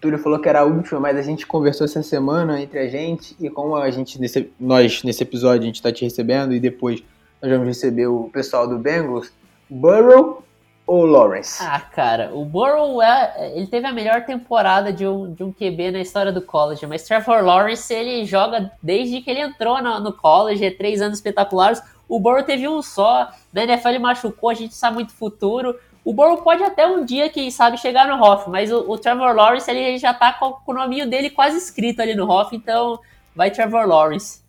Túlio 0.02 0.18
falou 0.18 0.38
que 0.38 0.50
era 0.50 0.60
a 0.60 0.64
última, 0.64 1.00
mas 1.00 1.16
a 1.16 1.22
gente 1.22 1.46
conversou 1.46 1.86
essa 1.86 2.02
semana 2.02 2.60
entre 2.60 2.78
a 2.78 2.88
gente 2.88 3.34
e 3.40 3.48
como 3.48 3.74
a 3.74 3.90
gente 3.90 4.20
nesse, 4.20 4.52
nós 4.60 5.02
nesse 5.02 5.22
episódio 5.22 5.62
a 5.62 5.66
gente 5.66 5.76
está 5.76 5.90
te 5.90 6.04
recebendo 6.04 6.52
e 6.52 6.60
depois 6.60 7.02
nós 7.40 7.50
vamos 7.50 7.66
receber 7.66 8.06
o 8.06 8.28
pessoal 8.30 8.68
do 8.68 8.78
Bengals, 8.78 9.32
Burrow 9.70 10.44
ou 10.86 11.06
Lawrence? 11.06 11.62
Ah, 11.62 11.80
cara, 11.80 12.30
o 12.34 12.44
Burrow 12.44 13.00
é, 13.00 13.52
ele 13.54 13.66
teve 13.66 13.86
a 13.86 13.92
melhor 13.92 14.24
temporada 14.24 14.92
de 14.92 15.06
um, 15.06 15.32
de 15.32 15.42
um 15.42 15.52
QB 15.52 15.92
na 15.92 16.00
história 16.00 16.32
do 16.32 16.42
college, 16.42 16.86
mas 16.86 17.04
Trevor 17.04 17.42
Lawrence 17.44 17.92
ele 17.92 18.24
joga 18.24 18.70
desde 18.82 19.20
que 19.20 19.30
ele 19.30 19.40
entrou 19.40 19.80
no, 19.82 20.00
no 20.00 20.12
college, 20.12 20.64
é 20.64 20.70
três 20.70 21.00
anos 21.00 21.18
espetaculares. 21.18 21.82
O 22.08 22.18
Burrow 22.18 22.42
teve 22.42 22.68
um 22.68 22.82
só, 22.82 23.30
na 23.52 23.62
NFL 23.62 24.00
machucou, 24.00 24.50
a 24.50 24.54
gente 24.54 24.74
sabe 24.74 24.96
muito 24.96 25.12
futuro. 25.12 25.78
O 26.04 26.12
Burrow 26.12 26.38
pode 26.38 26.62
até 26.62 26.86
um 26.86 27.04
dia, 27.04 27.30
quem 27.30 27.50
sabe, 27.50 27.78
chegar 27.78 28.08
no 28.08 28.22
Hoff, 28.22 28.50
mas 28.50 28.72
o, 28.72 28.90
o 28.90 28.98
Trevor 28.98 29.34
Lawrence 29.34 29.70
ele 29.70 29.96
já 29.98 30.12
tá 30.12 30.32
com, 30.32 30.52
com 30.52 30.72
o 30.72 30.74
nominho 30.74 31.08
dele 31.08 31.30
quase 31.30 31.56
escrito 31.56 32.02
ali 32.02 32.14
no 32.14 32.28
Hoff, 32.28 32.54
então 32.54 32.98
vai 33.34 33.50
Trevor 33.50 33.86
Lawrence. 33.86 34.42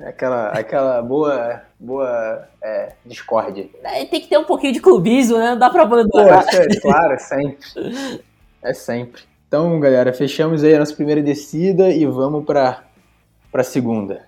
Aquela, 0.00 0.48
aquela 0.50 1.02
boa, 1.02 1.62
boa 1.78 2.48
é, 2.62 2.92
discórdia. 3.04 3.68
É, 3.82 4.04
tem 4.04 4.20
que 4.20 4.28
ter 4.28 4.38
um 4.38 4.44
pouquinho 4.44 4.72
de 4.72 4.80
clubismo, 4.80 5.38
né? 5.38 5.50
Não 5.50 5.58
dá 5.58 5.68
pra 5.68 5.82
abandonar. 5.82 6.44
Pô, 6.44 6.56
é, 6.56 6.80
claro, 6.80 7.12
é 7.14 7.18
sempre. 7.18 8.22
É 8.62 8.72
sempre. 8.72 9.22
Então, 9.48 9.80
galera, 9.80 10.12
fechamos 10.12 10.62
aí 10.62 10.74
a 10.74 10.78
nossa 10.78 10.94
primeira 10.94 11.22
descida 11.22 11.88
e 11.88 12.06
vamos 12.06 12.44
pra, 12.44 12.84
pra 13.50 13.64
segunda. 13.64 14.26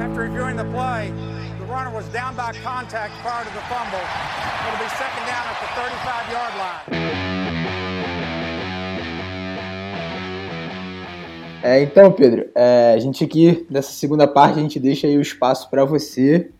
After 0.00 0.22
reviewing 0.22 0.56
the 0.56 0.64
play, 0.72 1.12
the 1.60 1.66
runner 1.66 1.94
was 1.94 2.06
down 2.08 2.34
by 2.34 2.52
contact 2.64 3.12
prior 3.22 3.44
to 3.44 3.50
the 3.50 3.63
É, 11.64 11.80
então, 11.80 12.12
Pedro, 12.12 12.46
é, 12.54 12.92
a 12.94 12.98
gente 12.98 13.24
aqui, 13.24 13.66
nessa 13.70 13.90
segunda 13.90 14.28
parte, 14.28 14.58
a 14.58 14.62
gente 14.62 14.78
deixa 14.78 15.06
aí 15.06 15.16
o 15.16 15.22
espaço 15.22 15.70
para 15.70 15.82
você, 15.82 16.50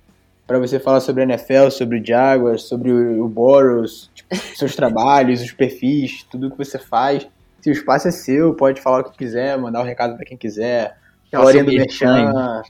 para 0.46 0.58
você 0.58 0.80
falar 0.80 1.00
sobre 1.00 1.22
a 1.22 1.26
NFL, 1.26 1.68
sobre 1.68 2.00
o 2.00 2.06
Jaguars, 2.06 2.62
sobre 2.62 2.90
o, 2.90 3.22
o 3.22 3.28
Boros, 3.28 4.10
tipo, 4.14 4.34
seus 4.56 4.74
trabalhos, 4.74 5.42
os 5.42 5.52
perfis, 5.52 6.22
tudo 6.30 6.50
que 6.50 6.56
você 6.56 6.78
faz. 6.78 7.28
Se 7.60 7.68
o 7.68 7.72
espaço 7.72 8.08
é 8.08 8.10
seu, 8.10 8.54
pode 8.54 8.80
falar 8.80 9.00
o 9.00 9.04
que 9.04 9.18
quiser, 9.18 9.58
mandar 9.58 9.82
um 9.82 9.84
recado 9.84 10.16
para 10.16 10.24
quem 10.24 10.38
quiser. 10.38 10.96
História 11.26 11.62
do 11.62 11.70
Merchan. 11.70 12.62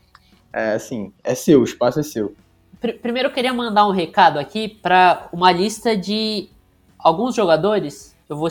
É, 0.52 0.72
assim, 0.72 1.12
é 1.22 1.36
seu, 1.36 1.60
o 1.60 1.64
espaço 1.64 2.00
é 2.00 2.02
seu. 2.02 2.34
Primeiro 3.00 3.28
eu 3.28 3.32
queria 3.32 3.54
mandar 3.54 3.86
um 3.86 3.92
recado 3.92 4.40
aqui 4.40 4.68
para 4.68 5.28
uma 5.32 5.52
lista 5.52 5.96
de 5.96 6.48
alguns 6.98 7.36
jogadores, 7.36 8.16
eu 8.28 8.36
vou 8.36 8.48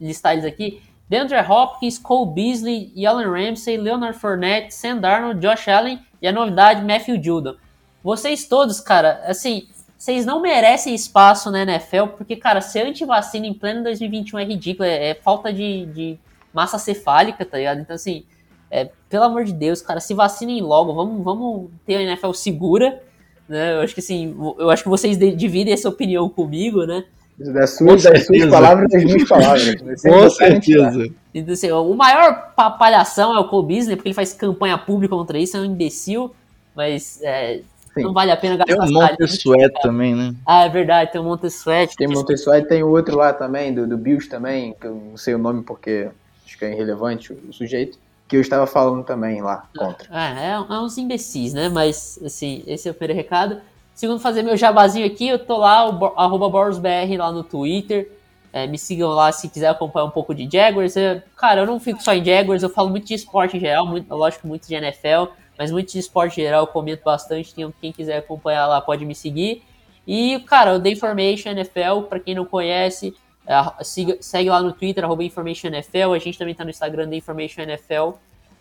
listar 0.00 0.34
eles 0.34 0.44
aqui, 0.44 0.80
DeAndre 1.08 1.38
Hopkins, 1.48 1.98
Cole 1.98 2.32
Beasley, 2.32 2.92
Allen 3.06 3.28
Ramsey, 3.28 3.76
Leonard 3.76 4.18
Fournette, 4.18 4.74
Sam 4.74 4.98
Darnold, 4.98 5.40
Josh 5.40 5.68
Allen 5.68 6.00
e 6.20 6.26
a 6.26 6.32
novidade 6.32 6.84
Matthew 6.84 7.22
Judon. 7.22 7.56
Vocês 8.02 8.46
todos, 8.46 8.80
cara, 8.80 9.22
assim, 9.26 9.66
vocês 9.96 10.26
não 10.26 10.40
merecem 10.40 10.94
espaço 10.94 11.50
na 11.50 11.62
NFL, 11.62 12.08
porque, 12.16 12.36
cara, 12.36 12.60
ser 12.60 12.86
anti-vacina 12.86 13.46
em 13.46 13.54
pleno 13.54 13.82
2021 13.82 14.38
é 14.38 14.44
ridículo, 14.44 14.86
é, 14.86 15.10
é 15.10 15.14
falta 15.14 15.52
de, 15.52 15.86
de, 15.86 16.18
massa 16.52 16.78
cefálica, 16.78 17.44
tá 17.44 17.56
ligado? 17.56 17.80
Então, 17.80 17.96
assim, 17.96 18.24
é, 18.70 18.90
pelo 19.08 19.24
amor 19.24 19.44
de 19.44 19.52
Deus, 19.52 19.80
cara, 19.80 20.00
se 20.00 20.12
vacinem 20.12 20.60
logo, 20.60 20.92
vamos, 20.92 21.24
vamos 21.24 21.70
ter 21.86 21.96
a 21.96 22.02
NFL 22.02 22.32
segura, 22.32 23.02
né? 23.48 23.74
Eu 23.74 23.80
acho 23.80 23.94
que, 23.94 24.00
assim, 24.00 24.36
eu 24.58 24.68
acho 24.68 24.82
que 24.82 24.88
vocês 24.88 25.16
dividem 25.18 25.72
essa 25.72 25.88
opinião 25.88 26.28
comigo, 26.28 26.84
né? 26.84 27.04
Das 27.36 27.76
suas, 27.76 28.04
das 28.04 28.26
suas 28.26 28.46
palavras 28.46 28.88
das 28.90 29.04
minhas 29.04 29.28
palavras. 29.28 29.74
Com 30.02 30.30
certeza. 30.30 31.08
Então, 31.34 31.54
assim, 31.54 31.70
o 31.72 31.94
maior 31.94 32.52
palhação 32.78 33.34
é 33.34 33.40
o 33.40 33.48
Cole 33.48 33.66
Beasley, 33.66 33.96
porque 33.96 34.08
ele 34.08 34.14
faz 34.14 34.32
campanha 34.32 34.78
pública 34.78 35.16
contra 35.16 35.36
isso, 35.36 35.56
é 35.56 35.60
um 35.60 35.64
imbecil, 35.64 36.32
mas 36.76 37.20
é, 37.22 37.60
não 37.96 38.12
vale 38.12 38.30
a 38.30 38.36
pena 38.36 38.56
gastar. 38.56 38.76
Tem 38.76 38.96
um 38.96 39.00
Monte 39.00 39.24
Sweat 39.24 39.74
também, 39.82 40.14
né? 40.14 40.34
Ah, 40.46 40.64
é 40.64 40.68
verdade, 40.68 41.10
tem 41.10 41.20
o 41.20 41.24
um 41.24 41.28
Monte 41.28 41.46
Sweat. 41.46 41.96
Tem 41.96 42.06
o 42.06 42.12
Monte 42.12 42.34
Sweat, 42.34 42.68
tem 42.68 42.82
o 42.84 42.88
outro 42.88 43.16
lá 43.16 43.32
também, 43.32 43.74
do, 43.74 43.86
do 43.86 43.96
Bills 43.96 44.28
também, 44.28 44.74
que 44.80 44.86
eu 44.86 44.94
não 44.94 45.16
sei 45.16 45.34
o 45.34 45.38
nome 45.38 45.62
porque 45.62 46.08
acho 46.46 46.58
que 46.58 46.64
é 46.64 46.72
irrelevante 46.72 47.32
o, 47.32 47.38
o 47.48 47.52
sujeito, 47.52 47.98
que 48.28 48.36
eu 48.36 48.40
estava 48.40 48.66
falando 48.66 49.04
também 49.04 49.42
lá 49.42 49.66
contra. 49.76 50.08
Ah, 50.10 50.40
é, 50.40 50.50
é 50.52 50.78
uns 50.78 50.98
imbecis, 50.98 51.52
né? 51.52 51.68
Mas, 51.68 52.18
assim, 52.24 52.62
esse 52.66 52.88
é 52.88 52.90
o 52.90 52.94
primeiro 52.94 53.20
recado. 53.20 53.60
Segundo, 53.94 54.18
fazer 54.18 54.42
meu 54.42 54.56
jabazinho 54.56 55.06
aqui, 55.06 55.28
eu 55.28 55.38
tô 55.38 55.58
lá, 55.58 55.82
arroba 56.16 56.48
BorosBR 56.48 57.16
lá 57.16 57.30
no 57.30 57.44
Twitter. 57.44 58.10
É, 58.52 58.66
me 58.66 58.76
sigam 58.78 59.10
lá 59.10 59.30
se 59.32 59.48
quiser 59.48 59.68
acompanhar 59.68 60.06
um 60.06 60.10
pouco 60.10 60.34
de 60.34 60.48
Jaguars. 60.50 60.96
Eu, 60.96 61.22
cara, 61.36 61.62
eu 61.62 61.66
não 61.66 61.78
fico 61.78 62.02
só 62.02 62.12
em 62.12 62.24
Jaguars, 62.24 62.62
eu 62.62 62.70
falo 62.70 62.90
muito 62.90 63.06
de 63.06 63.14
esporte 63.14 63.56
em 63.56 63.60
geral, 63.60 63.86
muito, 63.86 64.12
lógico, 64.14 64.46
muito 64.46 64.66
de 64.66 64.74
NFL, 64.74 65.32
mas 65.58 65.70
muito 65.70 65.92
de 65.92 65.98
esporte 65.98 66.40
em 66.40 66.44
geral, 66.44 66.62
eu 66.62 66.66
comento 66.66 67.04
bastante. 67.04 67.52
Então, 67.56 67.72
quem 67.80 67.92
quiser 67.92 68.18
acompanhar 68.18 68.66
lá 68.66 68.80
pode 68.80 69.04
me 69.04 69.14
seguir. 69.14 69.62
E, 70.06 70.40
cara, 70.40 70.74
o 70.74 70.80
The 70.80 70.90
Information 70.90 71.50
NFL, 71.50 72.02
para 72.08 72.20
quem 72.20 72.34
não 72.34 72.44
conhece, 72.44 73.14
é, 73.46 73.84
siga, 73.84 74.18
segue 74.20 74.50
lá 74.50 74.60
no 74.60 74.72
Twitter, 74.72 75.04
arroba 75.04 75.22
Information 75.22 75.68
NFL. 75.68 76.12
A 76.14 76.18
gente 76.18 76.38
também 76.38 76.54
tá 76.54 76.64
no 76.64 76.70
Instagram, 76.70 77.08
The 77.08 77.16
Information 77.16 77.62
NFL. 77.62 78.10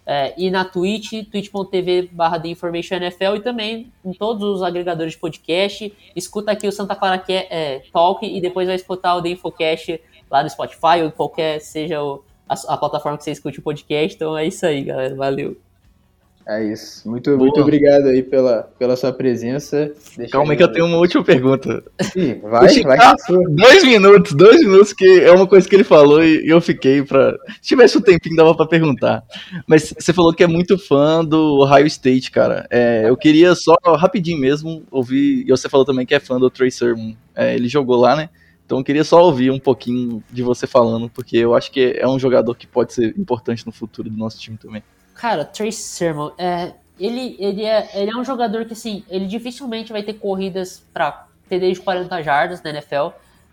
É, 0.05 0.33
e 0.37 0.51
na 0.51 0.65
Twitch, 0.65 1.11
twitch.tv 1.31 2.09
barra 2.11 2.41
NFL 2.45 3.35
e 3.35 3.39
também 3.39 3.91
em 4.03 4.13
todos 4.13 4.43
os 4.43 4.61
agregadores 4.61 5.13
de 5.13 5.19
podcast. 5.19 5.93
Escuta 6.15 6.51
aqui 6.51 6.67
o 6.67 6.71
Santa 6.71 6.95
Clara 6.95 7.23
é, 7.29 7.81
Talk 7.91 8.25
e 8.25 8.41
depois 8.41 8.67
vai 8.67 8.75
escutar 8.75 9.15
o 9.15 9.21
The 9.21 9.29
Infocast 9.29 10.01
lá 10.29 10.43
no 10.43 10.49
Spotify 10.49 11.01
ou 11.03 11.11
qualquer 11.11 11.59
seja 11.59 12.03
o, 12.03 12.23
a, 12.47 12.73
a, 12.73 12.77
plataforma 12.77 13.17
que 13.17 13.23
você 13.23 13.31
escute 13.31 13.59
o 13.59 13.63
podcast. 13.63 14.15
Então 14.15 14.37
é 14.37 14.45
isso 14.45 14.65
aí, 14.65 14.83
galera. 14.83 15.15
Valeu. 15.15 15.57
É 16.45 16.63
isso. 16.63 17.09
Muito, 17.09 17.37
muito 17.37 17.61
obrigado 17.61 18.07
aí 18.07 18.21
pela, 18.21 18.63
pela 18.77 18.95
sua 18.97 19.13
presença. 19.13 19.93
Deixa 20.17 20.31
Calma 20.31 20.51
aí 20.51 20.57
que 20.57 20.63
eu 20.63 20.71
tenho 20.71 20.85
uma 20.85 20.97
última 20.97 21.23
pergunta. 21.23 21.81
Ih, 22.15 22.35
vai, 22.43 22.67
vai 22.81 22.97
Dois 23.49 23.83
minutos, 23.83 24.33
dois 24.33 24.59
minutos, 24.61 24.91
que 24.91 25.21
é 25.21 25.31
uma 25.31 25.47
coisa 25.47 25.67
que 25.67 25.75
ele 25.75 25.85
falou 25.85 26.23
e 26.23 26.47
eu 26.47 26.59
fiquei 26.59 27.01
pra. 27.01 27.33
Se 27.61 27.69
tivesse 27.69 27.97
um 27.97 28.01
tempinho, 28.01 28.35
dava 28.35 28.53
pra 28.55 28.65
perguntar. 28.65 29.23
Mas 29.65 29.93
você 29.97 30.11
falou 30.11 30.33
que 30.33 30.43
é 30.43 30.47
muito 30.47 30.77
fã 30.77 31.23
do 31.23 31.61
Ohio 31.61 31.87
State, 31.87 32.29
cara. 32.29 32.67
É, 32.69 33.03
eu 33.07 33.15
queria 33.15 33.55
só, 33.55 33.75
rapidinho 33.95 34.39
mesmo, 34.39 34.83
ouvir. 34.91 35.45
E 35.47 35.49
você 35.49 35.69
falou 35.69 35.85
também 35.85 36.05
que 36.05 36.13
é 36.13 36.19
fã 36.19 36.37
do 36.37 36.49
Trey 36.49 36.71
Sermon. 36.71 37.13
É, 37.33 37.55
ele 37.55 37.69
jogou 37.69 37.95
lá, 37.95 38.15
né? 38.17 38.29
Então 38.65 38.79
eu 38.79 38.83
queria 38.83 39.03
só 39.03 39.23
ouvir 39.23 39.49
um 39.49 39.59
pouquinho 39.59 40.23
de 40.31 40.41
você 40.41 40.67
falando, 40.67 41.09
porque 41.09 41.37
eu 41.37 41.53
acho 41.53 41.71
que 41.71 41.95
é 41.97 42.07
um 42.07 42.19
jogador 42.19 42.55
que 42.55 42.67
pode 42.67 42.93
ser 42.93 43.13
importante 43.17 43.65
no 43.65 43.71
futuro 43.71 44.09
do 44.09 44.17
nosso 44.17 44.39
time 44.39 44.57
também. 44.57 44.83
Cara, 45.13 45.45
Trace 45.45 45.77
Sermon, 45.77 46.31
é, 46.37 46.73
ele, 46.99 47.35
ele, 47.39 47.65
é, 47.65 47.89
ele 47.93 48.11
é 48.11 48.15
um 48.15 48.23
jogador 48.23 48.65
que, 48.65 48.73
assim, 48.73 49.03
ele 49.09 49.25
dificilmente 49.25 49.91
vai 49.91 50.03
ter 50.03 50.13
corridas 50.13 50.83
para 50.93 51.27
TD 51.49 51.73
de 51.73 51.79
40 51.79 52.21
jardas 52.21 52.61
na 52.61 52.69
NFL. 52.69 53.09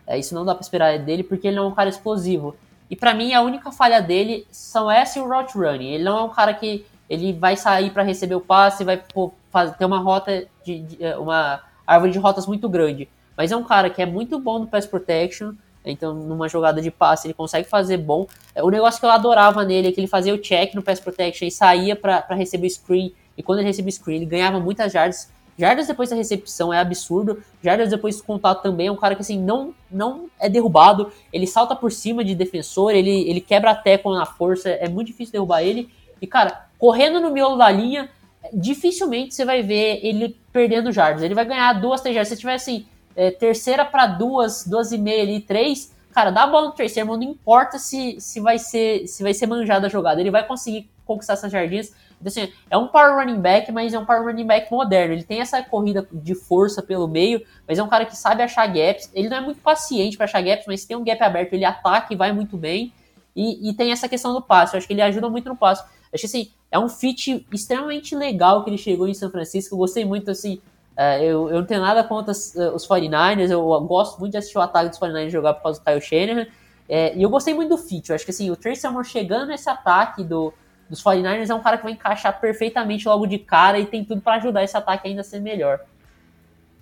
É, 0.07 0.19
isso 0.19 0.35
não 0.35 0.45
dá 0.45 0.55
pra 0.55 0.63
esperar 0.63 0.99
dele, 0.99 1.23
porque 1.23 1.49
ele 1.49 1.57
não 1.57 1.65
é 1.65 1.69
um 1.69 1.75
cara 1.75 1.89
explosivo. 1.89 2.57
E 2.91 2.97
para 2.97 3.15
mim, 3.15 3.33
a 3.33 3.41
única 3.41 3.71
falha 3.71 4.01
dele 4.03 4.47
são 4.51 4.91
essa 4.91 5.19
e 5.19 5.23
o 5.23 5.29
route 5.29 5.57
running. 5.57 5.91
Ele 5.91 6.05
não 6.05 6.19
é 6.19 6.23
um 6.23 6.29
cara 6.29 6.53
que 6.53 6.85
ele 7.09 7.33
vai 7.33 7.57
sair 7.57 7.91
para 7.91 8.03
receber 8.03 8.35
o 8.35 8.41
passe, 8.41 8.85
vai 8.85 8.97
pô, 8.97 9.33
fazer, 9.51 9.75
ter 9.75 9.85
uma 9.85 9.99
rota 9.99 10.47
de, 10.65 10.81
de, 10.81 11.05
uma 11.15 11.61
árvore 11.87 12.13
de 12.13 12.19
rotas 12.19 12.47
muito 12.47 12.69
grande. 12.69 13.09
Mas 13.37 13.53
é 13.53 13.57
um 13.57 13.65
cara 13.65 13.89
que 13.91 14.03
é 14.03 14.07
muito 14.07 14.39
bom 14.39 14.59
no 14.59 14.67
pass 14.67 14.87
protection, 14.87 15.55
Então, 15.85 16.15
numa 16.15 16.49
jogada 16.49 16.81
de 16.83 16.91
passe, 16.91 17.27
ele 17.27 17.35
consegue 17.35 17.69
fazer 17.69 17.97
bom. 17.97 18.27
É, 18.55 18.63
o 18.63 18.69
negócio 18.69 19.01
que 19.01 19.07
eu 19.07 19.11
adorava 19.11 19.65
nele 19.65 19.89
é 19.89 19.93
que 19.93 20.01
ele 20.01 20.07
fazia 20.07 20.35
o 20.35 20.39
check 20.39 20.75
no 20.75 20.83
pass 20.83 21.01
protection 21.01 21.47
e 21.47 21.51
saía 21.51 21.97
para 21.97 22.35
receber 22.35 22.67
o 22.67 22.71
screen. 22.71 23.15
E 23.37 23.43
quando 23.43 23.61
ele 23.61 23.69
recebia 23.69 23.89
o 23.89 23.93
screen, 23.93 24.17
ele 24.17 24.27
ganhava 24.27 24.61
muitas 24.61 24.93
jardas. 24.93 25.31
Jardas 25.59 25.87
depois 25.87 26.09
da 26.09 26.17
recepção 26.17 26.73
é 26.73 26.79
absurdo. 26.79 27.43
Jardas 27.63 27.91
depois 27.91 28.17
do 28.17 28.25
contato 28.25 28.63
também 28.63 28.87
é 28.87 28.93
um 28.93 28.97
cara 28.97 29.15
que 29.15 29.23
assim 29.23 29.39
não, 29.39 29.75
não 29.91 30.29
é 30.39 30.49
derrubado. 30.49 31.13
Ele 31.33 31.47
salta 31.47 31.77
por 31.77 31.93
cima 31.93 32.25
de 32.25 32.35
defensor, 32.35 32.93
ele, 32.93 33.29
ele 33.29 33.41
quebra 33.41 33.71
a 33.71 33.75
tackle 33.75 34.15
na 34.15 34.27
força. 34.27 34.71
É 34.71 34.89
muito 34.89 35.09
difícil 35.09 35.33
derrubar 35.33 35.63
ele. 35.63 35.91
E 36.21 36.27
cara, 36.27 36.67
correndo 36.79 37.21
no 37.21 37.31
miolo 37.31 37.57
da 37.57 37.71
linha, 37.71 38.09
dificilmente 38.53 39.35
você 39.35 39.45
vai 39.45 39.63
ver 39.63 40.01
ele 40.03 40.37
perdendo 40.53 40.93
jardas. 40.93 41.23
Ele 41.23 41.35
vai 41.35 41.45
ganhar 41.45 41.73
duas, 41.75 42.01
três 42.01 42.15
jardas. 42.15 42.29
Se 42.29 42.39
tiver 42.39 42.55
assim, 42.55 42.87
é, 43.17 43.31
terceira 43.31 43.85
para 43.85 44.07
duas, 44.07 44.67
duas 44.67 44.93
e 44.93 44.99
meia 44.99 45.23
ali, 45.23 45.41
três, 45.41 45.95
cara, 46.13 46.31
dá 46.31 46.45
a 46.45 46.47
bola 46.47 46.69
no 46.69 46.73
terceiro, 46.73 47.17
não 47.17 47.23
importa 47.23 47.79
se, 47.79 48.21
se 48.21 48.41
vai 48.41 48.59
ser 48.59 49.07
se 49.07 49.23
vai 49.23 49.35
ser 49.35 49.47
manjada 49.47 49.87
a 49.87 49.91
jogada. 49.91 50.21
Ele 50.21 50.31
vai 50.31 50.47
conseguir 50.47 50.91
conquistar 51.05 51.35
essas 51.35 51.51
jardinhas. 51.51 51.93
Então, 52.21 52.29
assim, 52.29 52.53
é 52.69 52.77
um 52.77 52.87
power 52.87 53.17
running 53.17 53.41
back, 53.41 53.73
mas 53.73 53.95
é 53.95 53.99
um 53.99 54.05
power 54.05 54.23
running 54.23 54.47
back 54.47 54.71
moderno. 54.71 55.15
Ele 55.15 55.23
tem 55.23 55.41
essa 55.41 55.63
corrida 55.63 56.07
de 56.13 56.35
força 56.35 56.83
pelo 56.83 57.09
meio, 57.09 57.45
mas 57.67 57.79
é 57.79 57.83
um 57.83 57.89
cara 57.89 58.05
que 58.05 58.17
sabe 58.17 58.43
achar 58.43 58.67
gaps. 58.67 59.11
Ele 59.15 59.29
não 59.29 59.39
é 59.39 59.41
muito 59.41 59.61
paciente 59.61 60.17
para 60.17 60.25
achar 60.25 60.43
gaps, 60.43 60.67
mas 60.67 60.83
se 60.83 60.89
tem 60.89 60.97
um 60.97 61.03
gap 61.03 61.21
aberto, 61.23 61.55
ele 61.55 61.65
ataca 61.65 62.13
e 62.13 62.17
vai 62.17 62.31
muito 62.33 62.57
bem. 62.57 62.93
E, 63.35 63.71
e 63.71 63.75
tem 63.75 63.91
essa 63.91 64.09
questão 64.09 64.35
do 64.35 64.43
passe. 64.43 64.75
Eu 64.75 64.79
acho 64.79 64.87
que 64.87 64.93
ele 64.93 65.03
ajuda 65.03 65.31
muito 65.31 65.49
no 65.49 65.57
passe. 65.57 65.83
Acho 66.13 66.21
que 66.21 66.27
assim, 66.27 66.51
é 66.71 66.79
um 66.79 66.89
fit 66.89 67.47
extremamente 67.53 68.15
legal 68.15 68.63
que 68.63 68.71
ele 68.71 68.79
chegou 68.79 69.09
em 69.09 69.15
São 69.15 69.31
Francisco. 69.31 69.75
Eu 69.75 69.79
gostei 69.79 70.05
muito, 70.05 70.31
assim. 70.31 70.61
Uh, 71.01 71.23
eu, 71.23 71.49
eu 71.49 71.61
não 71.61 71.65
tenho 71.65 71.81
nada 71.81 72.05
contra 72.05 72.31
os, 72.31 72.55
uh, 72.55 72.75
os 72.75 72.87
49ers. 72.87 73.51
Eu, 73.51 73.63
gosto 73.87 74.21
muito 74.21 74.33
de 74.33 74.39
assistir 74.39 74.59
o 74.59 74.61
ataque 74.61 74.91
dos 74.91 74.99
49ers 74.99 75.31
jogar 75.31 75.55
por 75.55 75.63
causa 75.63 75.81
do 75.81 75.85
Kyle 75.85 75.99
Shanahan. 75.99 76.47
É, 76.87 77.17
e 77.17 77.23
eu 77.23 77.31
gostei 77.31 77.55
muito 77.55 77.71
do 77.71 77.79
fit. 77.79 78.11
Eu 78.11 78.17
acho 78.17 78.25
que 78.25 78.31
assim, 78.31 78.51
o 78.51 78.57
Trace 78.57 78.83
Sermon 78.83 79.03
chegando 79.03 79.47
nesse 79.47 79.71
ataque 79.71 80.23
do, 80.23 80.53
dos 80.91 81.03
49ers 81.03 81.49
é 81.49 81.55
um 81.55 81.63
cara 81.63 81.79
que 81.79 81.85
vai 81.85 81.93
encaixar 81.93 82.39
perfeitamente 82.39 83.09
logo 83.09 83.27
de 83.27 83.39
cara 83.39 83.79
e 83.79 83.87
tem 83.87 84.05
tudo 84.05 84.21
para 84.21 84.35
ajudar 84.35 84.63
esse 84.63 84.77
ataque 84.77 85.09
ainda 85.09 85.23
a 85.23 85.25
ser 85.25 85.41
melhor. 85.41 85.81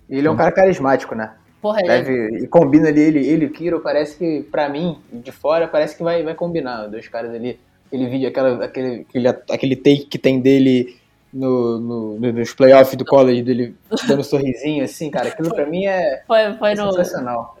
Ele 0.09 0.27
é 0.27 0.31
um 0.31 0.35
cara 0.35 0.51
carismático, 0.51 1.15
né? 1.15 1.31
Porra, 1.61 1.81
Deve, 1.81 2.11
é... 2.11 2.43
E 2.43 2.47
combina 2.47 2.89
ali, 2.89 2.99
ele, 2.99 3.25
ele 3.25 3.45
e 3.45 3.47
o 3.47 3.51
Kiro, 3.51 3.79
parece 3.79 4.17
que, 4.17 4.43
pra 4.51 4.67
mim, 4.67 4.99
de 5.13 5.31
fora, 5.31 5.65
parece 5.65 5.95
que 5.95 6.03
vai, 6.03 6.23
vai 6.23 6.35
combinar. 6.35 6.87
Dois 6.87 7.07
caras 7.07 7.33
ali, 7.33 7.57
aquele 7.87 8.09
vídeo, 8.09 8.27
aquela, 8.27 8.65
aquele, 8.65 9.05
aquele, 9.07 9.27
aquele 9.29 9.75
take 9.77 10.07
que 10.07 10.17
tem 10.17 10.41
dele 10.41 10.98
no, 11.33 11.79
no, 11.79 12.31
nos 12.31 12.53
playoffs 12.53 12.95
do 12.95 13.05
college, 13.05 13.43
dele 13.43 13.75
dando 14.07 14.19
um 14.19 14.23
sorrisinho 14.23 14.83
assim, 14.83 15.09
cara, 15.09 15.29
aquilo 15.29 15.53
pra 15.53 15.65
mim 15.65 15.85
é, 15.85 16.23
foi, 16.25 16.53
foi 16.53 16.71
é 16.71 16.75
no, 16.75 16.91
sensacional. 16.91 17.57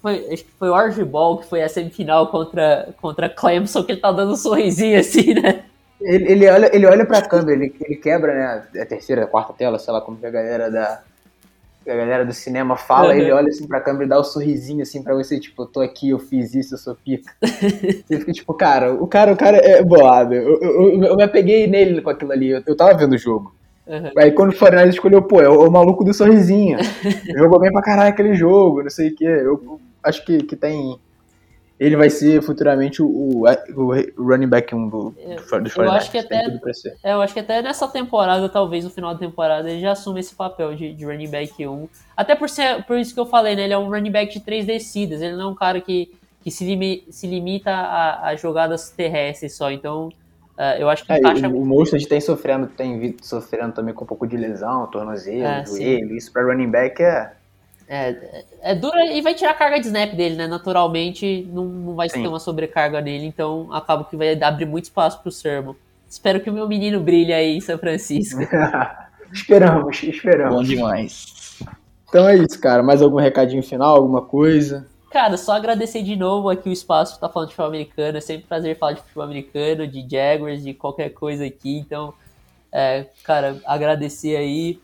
Foi, 0.00 0.32
acho 0.32 0.44
que 0.44 0.50
foi 0.58 0.70
o 0.70 0.72
Orange 0.72 1.04
Ball 1.04 1.38
que 1.38 1.46
foi 1.46 1.62
a 1.62 1.68
semifinal 1.68 2.28
contra, 2.28 2.94
contra 3.00 3.28
Clemson, 3.28 3.84
que 3.84 3.92
ele 3.92 4.00
tá 4.00 4.10
dando 4.12 4.32
um 4.32 4.36
sorrisinho 4.36 4.98
assim, 4.98 5.34
né? 5.34 5.64
Ele, 6.00 6.32
ele, 6.32 6.48
olha, 6.48 6.76
ele 6.76 6.86
olha 6.86 7.06
pra 7.06 7.22
câmera, 7.22 7.52
ele, 7.52 7.74
ele 7.80 7.96
quebra, 7.96 8.34
né? 8.34 8.82
A 8.82 8.86
terceira, 8.86 9.24
a 9.24 9.26
quarta 9.26 9.52
tela, 9.54 9.78
sei 9.78 9.92
lá 9.92 10.00
como 10.00 10.18
que 10.18 10.26
a 10.26 10.30
galera 10.30 10.70
da. 10.70 11.02
A 11.86 11.94
galera 11.94 12.24
do 12.24 12.32
cinema 12.32 12.76
fala, 12.76 13.14
uhum. 13.14 13.20
ele 13.20 13.32
olha 13.32 13.48
assim 13.48 13.66
pra 13.66 13.80
câmera 13.80 14.04
e 14.04 14.08
dá 14.08 14.18
o 14.18 14.20
um 14.20 14.24
sorrisinho 14.24 14.82
assim 14.82 15.02
pra 15.02 15.14
você, 15.14 15.38
tipo, 15.38 15.62
eu 15.62 15.66
tô 15.66 15.80
aqui, 15.80 16.10
eu 16.10 16.18
fiz 16.18 16.54
isso, 16.54 16.74
eu 16.74 16.78
sou 16.78 16.94
pica. 16.96 17.32
você 17.40 18.18
fica 18.18 18.32
tipo, 18.32 18.52
cara, 18.54 18.92
o 18.92 19.06
cara, 19.06 19.32
o 19.32 19.36
cara 19.36 19.56
é 19.58 19.82
bolado. 19.82 20.34
Eu, 20.34 20.60
eu, 20.60 20.92
eu, 20.92 21.04
eu 21.04 21.16
me 21.16 21.22
apeguei 21.22 21.66
nele 21.66 22.00
com 22.00 22.10
aquilo 22.10 22.32
ali, 22.32 22.50
eu, 22.50 22.62
eu 22.66 22.76
tava 22.76 22.96
vendo 22.96 23.12
o 23.12 23.18
jogo. 23.18 23.54
Uhum. 23.86 24.10
Aí 24.18 24.32
quando 24.32 24.50
o 24.50 24.56
Fortnite 24.56 24.88
escolheu, 24.88 25.22
pô, 25.22 25.40
é 25.40 25.48
o, 25.48 25.64
é 25.64 25.68
o 25.68 25.70
maluco 25.70 26.04
do 26.04 26.12
sorrisinho. 26.12 26.78
Jogou 27.38 27.60
bem 27.60 27.72
pra 27.72 27.82
caralho 27.82 28.10
aquele 28.10 28.34
jogo, 28.34 28.82
não 28.82 28.90
sei 28.90 29.10
o 29.10 29.14
quê. 29.14 29.24
Eu 29.24 29.80
acho 30.02 30.24
que, 30.24 30.38
que 30.38 30.56
tem 30.56 30.98
ele 31.78 31.96
vai 31.96 32.08
ser 32.08 32.40
futuramente 32.42 33.02
o, 33.02 33.06
o, 33.06 33.44
o 33.44 34.22
running 34.22 34.48
back 34.48 34.74
1 34.74 34.88
do, 34.88 35.10
do, 35.10 35.60
do 35.60 35.82
eu 35.82 35.90
acho 35.90 36.10
que 36.10 36.18
até 36.18 36.46
é, 37.02 37.12
eu 37.12 37.20
acho 37.20 37.34
que 37.34 37.40
até 37.40 37.60
nessa 37.60 37.86
temporada, 37.86 38.48
talvez 38.48 38.84
no 38.84 38.90
final 38.90 39.12
da 39.12 39.20
temporada, 39.20 39.70
ele 39.70 39.80
já 39.80 39.92
assume 39.92 40.20
esse 40.20 40.34
papel 40.34 40.74
de, 40.74 40.94
de 40.94 41.04
running 41.04 41.28
back 41.28 41.66
1. 41.66 41.88
Até 42.16 42.34
por, 42.34 42.48
ser, 42.48 42.82
por 42.84 42.98
isso 42.98 43.12
que 43.12 43.20
eu 43.20 43.26
falei, 43.26 43.54
né? 43.54 43.64
Ele 43.64 43.74
é 43.74 43.78
um 43.78 43.90
running 43.90 44.10
back 44.10 44.32
de 44.32 44.40
três 44.40 44.64
descidas. 44.64 45.20
Ele 45.20 45.36
não 45.36 45.48
é 45.48 45.52
um 45.52 45.54
cara 45.54 45.80
que, 45.80 46.10
que 46.40 46.50
se, 46.50 46.64
limi, 46.64 47.04
se 47.10 47.26
limita 47.26 47.70
a, 47.70 48.28
a 48.28 48.36
jogadas 48.36 48.88
terrestres 48.88 49.54
só. 49.54 49.70
Então, 49.70 50.08
uh, 50.08 50.78
eu 50.78 50.88
acho 50.88 51.04
que 51.04 51.12
é, 51.12 51.18
encaixa... 51.18 51.46
O, 51.46 51.60
o 51.60 51.66
Mostert 51.66 52.06
tem 52.06 52.20
sofrendo, 52.22 52.68
tem 52.68 53.14
sofrendo 53.20 53.74
também 53.74 53.92
com 53.92 54.04
um 54.04 54.06
pouco 54.06 54.26
de 54.26 54.36
lesão, 54.38 54.86
tornozelo, 54.86 55.44
é, 55.44 55.66
joelho. 55.66 56.16
Isso 56.16 56.32
para 56.32 56.42
running 56.42 56.70
back 56.70 57.02
é 57.02 57.32
é, 57.88 58.44
é 58.62 58.74
dura 58.74 59.04
e 59.06 59.20
vai 59.20 59.34
tirar 59.34 59.52
a 59.52 59.54
carga 59.54 59.78
de 59.78 59.86
snap 59.86 60.12
dele, 60.14 60.36
né? 60.36 60.46
Naturalmente 60.46 61.48
não, 61.52 61.64
não 61.64 61.94
vai 61.94 62.08
Sim. 62.08 62.22
ter 62.22 62.28
uma 62.28 62.40
sobrecarga 62.40 63.00
nele, 63.00 63.26
então 63.26 63.72
acaba 63.72 64.04
que 64.04 64.16
vai 64.16 64.40
abrir 64.42 64.66
muito 64.66 64.84
espaço 64.84 65.20
pro 65.22 65.30
Sermon. 65.30 65.74
Espero 66.08 66.40
que 66.40 66.50
o 66.50 66.52
meu 66.52 66.68
menino 66.68 67.00
brilhe 67.00 67.32
aí 67.32 67.56
em 67.56 67.60
São 67.60 67.78
Francisco. 67.78 68.40
esperamos, 69.32 70.02
esperamos. 70.02 70.54
Bom 70.54 70.62
demais. 70.62 71.58
Então 72.08 72.28
é 72.28 72.36
isso, 72.36 72.60
cara. 72.60 72.82
Mais 72.82 73.02
algum 73.02 73.18
recadinho 73.18 73.62
final, 73.62 73.96
alguma 73.96 74.22
coisa? 74.22 74.86
Cara, 75.10 75.36
só 75.36 75.52
agradecer 75.52 76.02
de 76.02 76.16
novo 76.16 76.48
aqui 76.48 76.68
o 76.68 76.72
espaço 76.72 77.18
tá 77.18 77.28
falando 77.28 77.48
de 77.48 77.54
futebol 77.54 77.68
americano. 77.68 78.18
É 78.18 78.20
sempre 78.20 78.44
um 78.44 78.48
prazer 78.48 78.76
falar 78.76 78.92
de 78.92 79.00
futebol 79.00 79.24
americano, 79.24 79.86
de 79.86 80.06
Jaguars, 80.08 80.62
de 80.62 80.74
qualquer 80.74 81.10
coisa 81.10 81.44
aqui. 81.44 81.78
Então, 81.78 82.12
é, 82.72 83.06
cara, 83.24 83.60
agradecer 83.64 84.36
aí 84.36 84.80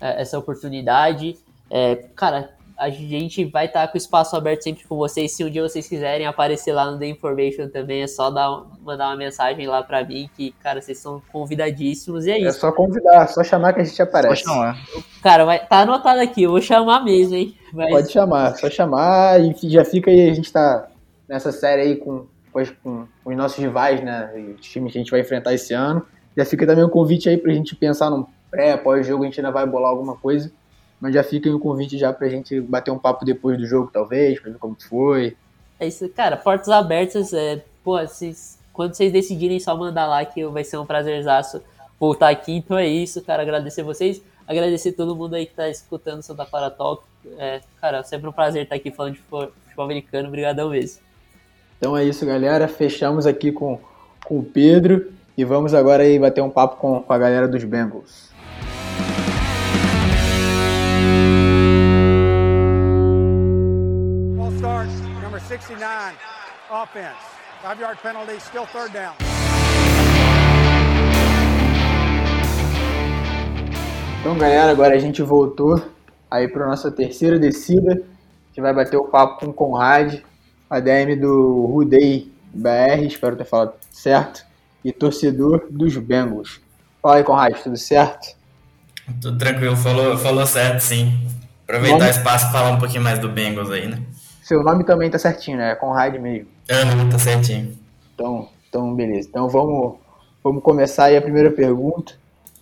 é, 0.00 0.22
essa 0.22 0.38
oportunidade. 0.38 1.36
É, 1.70 1.96
cara, 2.14 2.56
a 2.78 2.90
gente 2.90 3.44
vai 3.44 3.66
estar 3.66 3.86
tá 3.86 3.88
com 3.88 3.94
o 3.94 3.96
espaço 3.96 4.36
aberto 4.36 4.62
sempre 4.62 4.84
com 4.84 4.96
vocês. 4.96 5.32
Se 5.32 5.42
um 5.42 5.50
dia 5.50 5.62
vocês 5.62 5.88
quiserem 5.88 6.26
aparecer 6.26 6.72
lá 6.72 6.90
no 6.90 6.98
The 6.98 7.06
Information 7.06 7.68
também, 7.68 8.02
é 8.02 8.06
só 8.06 8.30
dar, 8.30 8.64
mandar 8.82 9.08
uma 9.08 9.16
mensagem 9.16 9.66
lá 9.66 9.82
pra 9.82 10.04
mim, 10.04 10.28
que, 10.36 10.52
cara, 10.62 10.80
vocês 10.80 10.98
são 10.98 11.22
convidadíssimos 11.32 12.26
e 12.26 12.30
é, 12.30 12.34
é 12.34 12.38
isso. 12.40 12.48
É 12.48 12.52
só 12.52 12.72
convidar, 12.72 13.26
só 13.28 13.42
chamar 13.42 13.72
que 13.72 13.80
a 13.80 13.84
gente 13.84 14.00
aparece. 14.00 14.44
Só 14.44 14.50
chamar. 14.50 14.76
Cara, 15.22 15.44
vai, 15.44 15.66
tá 15.66 15.80
anotado 15.80 16.20
aqui, 16.20 16.42
eu 16.42 16.50
vou 16.50 16.60
chamar 16.60 17.02
mesmo, 17.02 17.34
hein? 17.34 17.56
Mas... 17.72 17.90
Pode 17.90 18.12
chamar, 18.12 18.54
só 18.56 18.68
chamar 18.68 19.40
e 19.40 19.54
já 19.70 19.84
fica 19.84 20.10
aí, 20.10 20.28
a 20.28 20.34
gente 20.34 20.52
tá 20.52 20.88
nessa 21.26 21.50
série 21.52 21.82
aí 21.82 21.96
com, 21.96 22.26
com, 22.52 22.64
com 22.82 23.30
os 23.30 23.36
nossos 23.36 23.58
rivais, 23.58 24.02
né? 24.02 24.54
Os 24.58 24.66
times 24.66 24.92
que 24.92 24.98
a 24.98 25.00
gente 25.00 25.10
vai 25.10 25.20
enfrentar 25.20 25.54
esse 25.54 25.72
ano. 25.72 26.04
Já 26.36 26.44
fica 26.44 26.66
também 26.66 26.84
um 26.84 26.90
convite 26.90 27.28
aí 27.28 27.38
pra 27.38 27.52
gente 27.52 27.74
pensar 27.74 28.10
num 28.10 28.26
pré, 28.50 28.76
pós-jogo, 28.76 29.24
a 29.24 29.26
gente 29.26 29.40
ainda 29.40 29.50
vai 29.50 29.66
bolar 29.66 29.90
alguma 29.90 30.14
coisa. 30.16 30.52
Mas 31.00 31.14
já 31.14 31.22
fica 31.22 31.48
aí 31.48 31.54
o 31.54 31.60
convite 31.60 31.98
já 31.98 32.12
pra 32.12 32.28
gente 32.28 32.60
bater 32.60 32.90
um 32.90 32.98
papo 32.98 33.24
depois 33.24 33.58
do 33.58 33.66
jogo, 33.66 33.90
talvez, 33.92 34.40
pra 34.40 34.50
ver 34.50 34.58
como 34.58 34.76
foi. 34.88 35.36
É 35.78 35.86
isso, 35.86 36.08
cara, 36.08 36.36
portas 36.36 36.68
abertas, 36.68 37.32
é, 37.32 37.62
pô, 37.84 37.98
vocês, 37.98 38.58
quando 38.72 38.94
vocês 38.94 39.12
decidirem 39.12 39.60
só 39.60 39.76
mandar 39.76 40.06
lá 40.06 40.24
que 40.24 40.44
vai 40.46 40.64
ser 40.64 40.78
um 40.78 40.86
prazerzaço 40.86 41.60
voltar 42.00 42.30
aqui, 42.30 42.52
então 42.52 42.78
é 42.78 42.86
isso, 42.86 43.22
cara, 43.22 43.42
agradecer 43.42 43.82
vocês, 43.82 44.22
agradecer 44.46 44.92
todo 44.92 45.14
mundo 45.14 45.34
aí 45.34 45.44
que 45.44 45.54
tá 45.54 45.68
escutando 45.68 46.22
Santa 46.22 46.46
Clara 46.46 46.70
Talk, 46.70 47.02
é, 47.38 47.60
cara, 47.80 48.02
sempre 48.04 48.28
um 48.28 48.32
prazer 48.32 48.62
estar 48.62 48.76
aqui 48.76 48.90
falando 48.90 49.14
de 49.14 49.20
futebol 49.20 49.84
americano, 49.84 50.28
obrigadão 50.28 50.70
mesmo. 50.70 51.00
Então 51.78 51.96
é 51.96 52.04
isso, 52.04 52.24
galera, 52.24 52.66
fechamos 52.68 53.26
aqui 53.26 53.52
com, 53.52 53.78
com 54.24 54.38
o 54.38 54.42
Pedro 54.42 55.12
e 55.36 55.44
vamos 55.44 55.74
agora 55.74 56.02
aí 56.02 56.18
bater 56.18 56.42
um 56.42 56.48
papo 56.48 56.76
com, 56.76 57.02
com 57.02 57.12
a 57.12 57.18
galera 57.18 57.46
dos 57.46 57.62
Bengals. 57.64 58.25
69, 65.60 66.16
offense. 66.70 67.16
Five 67.62 67.80
yard 67.80 67.98
penalty, 68.02 68.38
still 68.40 68.66
third 68.66 68.92
down. 68.92 69.14
Então, 74.20 74.36
galera, 74.36 74.70
agora 74.70 74.94
a 74.94 74.98
gente 74.98 75.22
voltou 75.22 75.82
aí 76.30 76.46
para 76.46 76.66
nossa 76.66 76.90
terceira 76.90 77.38
descida. 77.38 77.92
A 77.92 78.48
gente 78.48 78.60
vai 78.60 78.74
bater 78.74 78.98
o 78.98 79.04
papo 79.04 79.40
com 79.40 79.46
o 79.46 79.54
Conrad, 79.54 80.20
ADM 80.68 81.18
do 81.18 81.64
Rudei 81.66 82.30
BR, 82.52 83.06
espero 83.06 83.36
ter 83.36 83.46
falado 83.46 83.72
certo, 83.90 84.44
e 84.84 84.92
torcedor 84.92 85.68
dos 85.70 85.96
Bengals. 85.96 86.60
Fala 87.00 87.16
aí, 87.16 87.24
Conrad, 87.24 87.54
tudo 87.62 87.78
certo? 87.78 88.36
Tudo 89.22 89.38
tranquilo, 89.38 89.76
falou, 89.76 90.18
falou 90.18 90.46
certo, 90.46 90.80
sim. 90.80 91.18
Aproveitar 91.64 91.98
Vamos... 91.98 92.16
o 92.16 92.18
espaço 92.18 92.48
e 92.48 92.52
falar 92.52 92.70
um 92.72 92.78
pouquinho 92.78 93.02
mais 93.02 93.18
do 93.18 93.28
Bengals 93.28 93.70
aí, 93.70 93.86
né? 93.86 94.02
Seu 94.46 94.62
nome 94.62 94.84
também 94.84 95.10
tá 95.10 95.18
certinho, 95.18 95.58
né? 95.58 95.72
É 95.72 95.74
Conrad 95.74 96.14
mesmo. 96.20 96.46
Aham, 96.70 97.10
tá 97.10 97.18
certinho. 97.18 97.76
Então, 98.14 98.48
então, 98.68 98.94
beleza. 98.94 99.28
Então 99.28 99.48
vamos, 99.48 99.96
vamos 100.40 100.62
começar 100.62 101.06
aí 101.06 101.16
a 101.16 101.20
primeira 101.20 101.50
pergunta. 101.50 102.12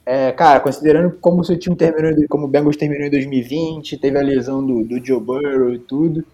É, 0.06 0.32
cara, 0.32 0.60
considerando 0.60 1.10
como 1.20 1.42
o 1.42 1.44
seu 1.44 1.58
time 1.58 1.76
terminou, 1.76 2.26
como 2.26 2.46
o 2.46 2.48
Bengals 2.48 2.78
terminou 2.78 3.06
em 3.06 3.10
2020, 3.10 3.98
teve 3.98 4.18
a 4.18 4.22
lesão 4.22 4.66
do, 4.66 4.82
do 4.82 5.04
Joe 5.04 5.20
Burrow 5.20 5.74
e 5.74 5.78
tudo, 5.78 6.24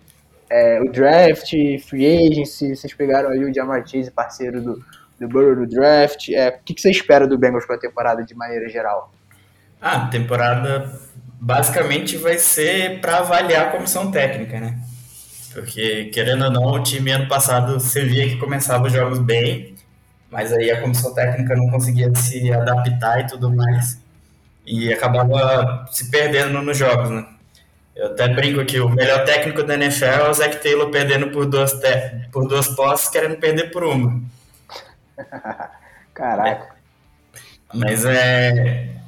é, 0.49 0.81
o 0.81 0.89
draft, 0.89 1.51
free 1.81 2.29
agency, 2.29 2.77
vocês 2.77 2.95
pegaram 2.95 3.31
aí 3.31 3.45
o 3.45 3.53
Jamar 3.53 3.85
Chase, 3.85 4.09
parceiro 4.09 4.63
do, 4.63 4.85
do 5.19 5.29
Burrow 5.29 5.57
no 5.57 5.67
draft. 5.67 6.29
É, 6.29 6.51
o 6.51 6.65
que, 6.65 6.75
que 6.75 6.81
você 6.81 6.93
espera 6.93 7.27
do 7.27 7.37
Bengals 7.37 7.67
para 7.67 7.75
a 7.75 7.81
temporada 7.81 8.23
de 8.23 8.37
maneira 8.37 8.69
geral? 8.69 9.13
Ah, 9.83 10.07
temporada 10.07 10.97
basicamente 11.41 12.17
vai 12.17 12.39
ser 12.39 13.01
para 13.01 13.19
avaliar 13.19 13.67
a 13.67 13.71
comissão 13.73 14.13
técnica, 14.13 14.61
né? 14.61 14.79
Porque, 15.53 16.07
querendo 16.07 16.45
ou 16.45 16.51
não, 16.51 16.67
o 16.67 16.83
time 16.83 17.11
ano 17.11 17.29
passado 17.29 17.79
você 17.79 18.05
via 18.05 18.29
que 18.29 18.37
começava 18.37 18.87
os 18.87 18.93
jogos 18.93 19.19
bem, 19.19 19.75
mas 20.31 20.53
aí 20.53 20.71
a 20.71 20.81
comissão 20.81 21.13
técnica 21.13 21.57
não 21.57 21.69
conseguia 21.71 22.15
se 22.15 22.53
adaptar 22.53 23.21
e 23.21 23.27
tudo 23.27 23.51
mais. 23.51 24.01
E 24.65 24.93
acabava 24.93 25.87
se 25.91 26.11
perdendo 26.11 26.63
nos 26.63 26.77
jogos, 26.79 27.11
né? 27.11 27.27
Eu 27.97 28.07
até 28.07 28.29
brinco 28.29 28.65
que 28.65 28.79
o 28.79 28.89
melhor 28.89 29.25
técnico 29.25 29.63
da 29.65 29.75
NFL 29.75 30.05
é 30.05 30.29
o 30.29 30.35
Zach 30.35 30.57
Taylor 30.63 30.91
perdendo 30.91 31.31
por 31.31 31.47
duas, 31.47 31.73
te... 31.73 32.29
por 32.31 32.47
duas 32.47 32.69
posses, 32.69 33.09
querendo 33.09 33.37
perder 33.37 33.71
por 33.71 33.83
uma. 33.85 34.23
Caraca. 36.15 36.77
Mas 37.75 38.05
é. 38.05 39.00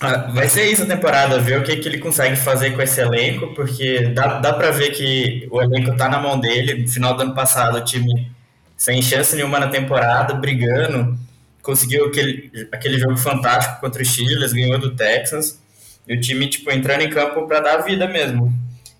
Vai 0.00 0.48
ser 0.48 0.64
isso 0.70 0.84
a 0.84 0.86
temporada, 0.86 1.38
ver 1.38 1.60
o 1.60 1.62
que, 1.62 1.76
que 1.76 1.86
ele 1.86 1.98
consegue 1.98 2.34
fazer 2.34 2.70
com 2.70 2.80
esse 2.80 2.98
elenco, 3.02 3.48
porque 3.54 4.08
dá, 4.14 4.38
dá 4.38 4.54
pra 4.54 4.70
ver 4.70 4.92
que 4.92 5.46
o 5.50 5.60
elenco 5.60 5.94
tá 5.94 6.08
na 6.08 6.18
mão 6.18 6.40
dele. 6.40 6.82
No 6.82 6.88
final 6.88 7.14
do 7.14 7.22
ano 7.22 7.34
passado, 7.34 7.76
o 7.76 7.84
time 7.84 8.32
sem 8.78 9.02
chance 9.02 9.36
nenhuma 9.36 9.60
na 9.60 9.68
temporada, 9.68 10.32
brigando, 10.32 11.18
conseguiu 11.62 12.06
aquele, 12.06 12.50
aquele 12.72 12.98
jogo 12.98 13.18
fantástico 13.18 13.78
contra 13.78 14.00
o 14.00 14.04
Steelers, 14.04 14.54
ganhou 14.54 14.78
do 14.78 14.96
Texas, 14.96 15.60
e 16.08 16.16
o 16.16 16.20
time, 16.20 16.48
tipo, 16.48 16.70
entrando 16.70 17.02
em 17.02 17.10
campo 17.10 17.46
para 17.46 17.60
dar 17.60 17.76
vida 17.82 18.08
mesmo. 18.08 18.50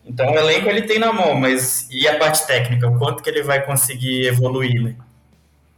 Então, 0.04 0.30
o 0.30 0.38
elenco 0.38 0.68
ele 0.68 0.82
tem 0.82 0.98
na 0.98 1.14
mão, 1.14 1.34
mas 1.34 1.88
e 1.90 2.06
a 2.06 2.18
parte 2.18 2.46
técnica? 2.46 2.86
O 2.88 2.98
quanto 2.98 3.22
que 3.22 3.30
ele 3.30 3.42
vai 3.42 3.64
conseguir 3.64 4.26
evoluir, 4.26 4.82
né? 4.82 4.94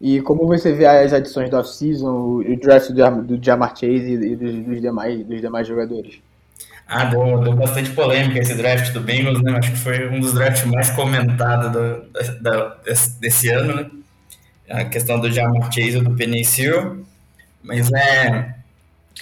E 0.03 0.21
como 0.21 0.49
você 0.49 0.73
vê 0.73 0.85
as 0.85 1.13
adições 1.13 1.49
do 1.49 1.57
off-season, 1.57 2.11
o 2.11 2.57
draft 2.61 2.91
do, 2.91 3.23
do 3.23 3.45
Jamar 3.45 3.71
Chase 3.71 4.15
e 4.15 4.35
dos, 4.35 4.53
dos, 4.65 4.81
demais, 4.81 5.25
dos 5.25 5.41
demais 5.41 5.65
jogadores? 5.69 6.19
Ah, 6.89 7.05
deu, 7.05 7.39
deu 7.39 7.55
bastante 7.55 7.91
polêmica 7.91 8.41
esse 8.41 8.55
draft 8.55 8.93
do 8.93 9.01
Bengals, 9.01 9.41
né? 9.41 9.53
Acho 9.57 9.71
que 9.71 9.79
foi 9.79 10.09
um 10.09 10.19
dos 10.19 10.33
drafts 10.33 10.65
mais 10.65 10.91
comentados 10.91 11.71
do, 11.71 12.03
da, 12.41 12.77
desse, 13.21 13.49
ano, 13.51 13.77
né? 13.77 13.91
A 14.69 14.85
questão 14.87 15.21
do 15.21 15.31
Jamar 15.31 15.73
Chase 15.73 15.99
e 15.99 16.01
do 16.01 16.11
Penny 16.17 16.45
Sewell. 16.45 17.05
Mas 17.63 17.89
é... 17.93 18.57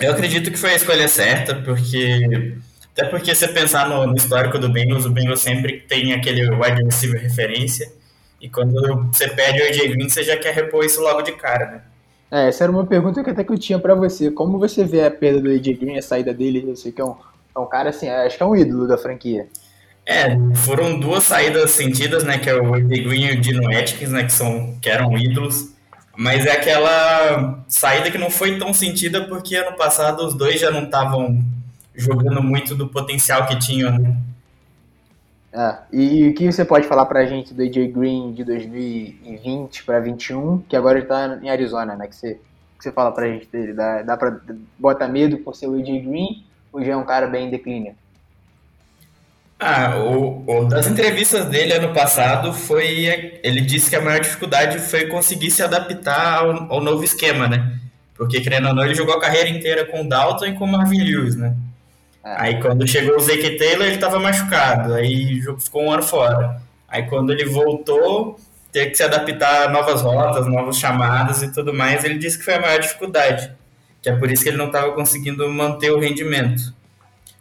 Eu 0.01 0.13
acredito 0.13 0.51
que 0.51 0.57
foi 0.57 0.71
a 0.71 0.77
escolha 0.77 1.09
certa, 1.09 1.57
porque... 1.57 2.57
Até 2.97 3.07
porque 3.07 3.35
se 3.35 3.47
você 3.47 3.53
pensar 3.53 3.87
no, 3.87 4.07
no 4.07 4.17
histórico 4.17 4.59
do 4.59 4.71
Bengals, 4.71 5.05
o 5.05 5.11
Bengals 5.11 5.41
sempre 5.41 5.81
tem 5.81 6.15
aquele 6.15 6.51
wide 6.51 6.83
receiver 6.85 7.21
referência 7.21 8.00
e 8.41 8.49
quando 8.49 9.05
você 9.13 9.29
perde 9.29 9.61
o 9.61 9.65
AJ 9.67 9.91
Green, 9.91 10.09
você 10.09 10.23
já 10.23 10.37
quer 10.37 10.55
repor 10.55 10.85
isso 10.85 11.01
logo 11.01 11.21
de 11.23 11.33
cara, 11.33 11.67
né? 11.71 11.81
É, 12.31 12.49
essa 12.49 12.65
era 12.65 12.73
uma 12.73 12.87
pergunta 12.87 13.23
que 13.23 13.31
até 13.31 13.45
que 13.45 13.53
eu 13.53 13.59
tinha 13.59 13.79
para 13.79 13.95
você. 13.95 14.31
Como 14.31 14.59
você 14.59 14.85
vê 14.85 15.05
a 15.05 15.11
perda 15.11 15.41
do 15.41 15.51
AJ 15.51 15.79
Green, 15.79 15.99
a 15.99 16.03
saída 16.03 16.33
dele? 16.33 16.65
Eu 16.67 16.77
sei 16.77 16.93
que 16.93 17.01
é 17.01 17.05
um, 17.05 17.17
é 17.55 17.59
um 17.59 17.67
cara, 17.67 17.91
assim, 17.91 18.09
acho 18.09 18.37
que 18.37 18.43
é 18.43 18.47
um 18.47 18.57
ídolo 18.57 18.87
da 18.87 18.97
franquia. 18.97 19.49
É, 20.07 20.37
foram 20.57 20.99
duas 20.99 21.25
saídas 21.25 21.71
sentidas, 21.73 22.25
né? 22.25 22.39
Que 22.39 22.49
é 22.49 22.55
o 22.55 22.75
AJ 22.75 22.89
Green 22.89 23.27
e 23.27 23.33
o 23.33 23.41
Dino 23.41 23.69
Atkins, 23.69 24.11
né? 24.11 24.25
Que, 24.25 24.33
são, 24.33 24.79
que 24.81 24.89
eram 24.89 25.19
ídolos. 25.19 25.71
Mas 26.17 26.47
é 26.47 26.53
aquela 26.53 27.63
saída 27.69 28.11
que 28.11 28.19
não 28.19 28.31
foi 28.31 28.59
tão 28.59 28.73
sentida 28.73 29.25
porque 29.27 29.57
ano 29.57 29.77
passado 29.77 30.25
os 30.27 30.35
dois 30.35 30.61
já 30.61 30.71
não 30.71 30.85
estavam 30.85 31.43
jogando 31.95 32.43
muito 32.43 32.75
do 32.75 32.89
potencial 32.89 33.47
que 33.47 33.59
tinham, 33.59 33.99
né? 33.99 34.17
É, 35.53 35.79
e, 35.93 36.29
o 36.29 36.35
que 36.35 36.51
você 36.51 36.65
pode 36.65 36.87
falar 36.87 37.07
pra 37.07 37.27
gente 37.27 37.53
do 37.53 37.63
AJ 37.63 37.93
Green 37.93 38.33
de 38.33 38.45
2020 38.45 39.85
para 39.85 39.99
21, 39.99 40.61
que 40.69 40.77
agora 40.77 40.99
ele 40.99 41.07
tá 41.07 41.39
em 41.43 41.51
Arizona, 41.51 41.97
né? 41.97 42.07
Que 42.07 42.15
você, 42.15 42.35
que 42.79 42.85
você 42.85 42.93
fala 42.93 43.11
pra 43.11 43.27
gente 43.27 43.49
dele? 43.49 43.73
Dá, 43.73 44.03
dá 44.03 44.17
pra 44.17 44.39
bota 44.79 45.09
medo 45.09 45.39
por 45.39 45.57
ser 45.57 45.67
o 45.67 45.75
AJ 45.75 46.05
Green 46.05 46.45
ou 46.73 46.83
já 46.85 46.93
é 46.93 46.97
um 46.97 47.05
cara 47.05 47.27
bem 47.27 47.49
em 47.49 47.51
declínio? 47.51 47.95
Ah, 49.59 49.97
o, 49.99 50.43
o, 50.47 50.65
das 50.65 50.87
entrevistas 50.87 51.45
dele 51.47 51.75
ano 51.75 51.93
passado 51.93 52.53
foi. 52.53 53.39
Ele 53.43 53.61
disse 53.61 53.91
que 53.91 53.97
a 53.97 54.01
maior 54.01 54.21
dificuldade 54.21 54.79
foi 54.79 55.07
conseguir 55.09 55.51
se 55.51 55.63
adaptar 55.63 56.39
ao, 56.39 56.73
ao 56.73 56.81
novo 56.81 57.05
esquema, 57.05 57.47
né? 57.47 57.79
Porque, 58.15 58.41
querendo 58.41 58.69
ou 58.69 58.75
não, 58.75 58.85
ele 58.85 58.95
jogou 58.95 59.15
a 59.15 59.21
carreira 59.21 59.51
inteira 59.51 59.85
com 59.85 60.03
o 60.03 60.09
Dalton 60.09 60.47
e 60.47 60.55
com 60.55 60.65
o 60.65 60.69
Marvin 60.69 61.03
Lewis, 61.03 61.37
né? 61.37 61.55
É. 62.25 62.35
Aí 62.43 62.61
quando 62.61 62.87
chegou 62.87 63.17
o 63.17 63.21
Zeke 63.21 63.57
Taylor, 63.57 63.87
ele 63.87 63.95
estava 63.95 64.19
machucado, 64.19 64.95
aí 64.95 65.41
ficou 65.59 65.85
um 65.85 65.93
ano 65.93 66.03
fora. 66.03 66.61
Aí 66.89 67.05
quando 67.05 67.33
ele 67.33 67.47
voltou, 67.47 68.39
ter 68.73 68.87
que 68.87 68.97
se 68.97 69.03
adaptar 69.03 69.65
a 69.65 69.69
novas 69.69 70.03
rotas, 70.03 70.47
novas 70.47 70.79
chamadas 70.79 71.43
e 71.43 71.53
tudo 71.53 71.73
mais, 71.73 72.05
ele 72.05 72.19
disse 72.19 72.39
que 72.39 72.45
foi 72.45 72.55
a 72.55 72.61
maior 72.61 72.81
dificuldade, 72.81 73.51
que 74.03 74.09
é 74.09 74.17
por 74.17 74.31
isso 74.31 74.43
que 74.43 74.51
ele 74.51 74.59
não 74.59 74.67
estava 74.67 74.93
conseguindo 74.93 75.49
manter 75.49 75.91
o 75.91 75.99
rendimento. 75.99 76.75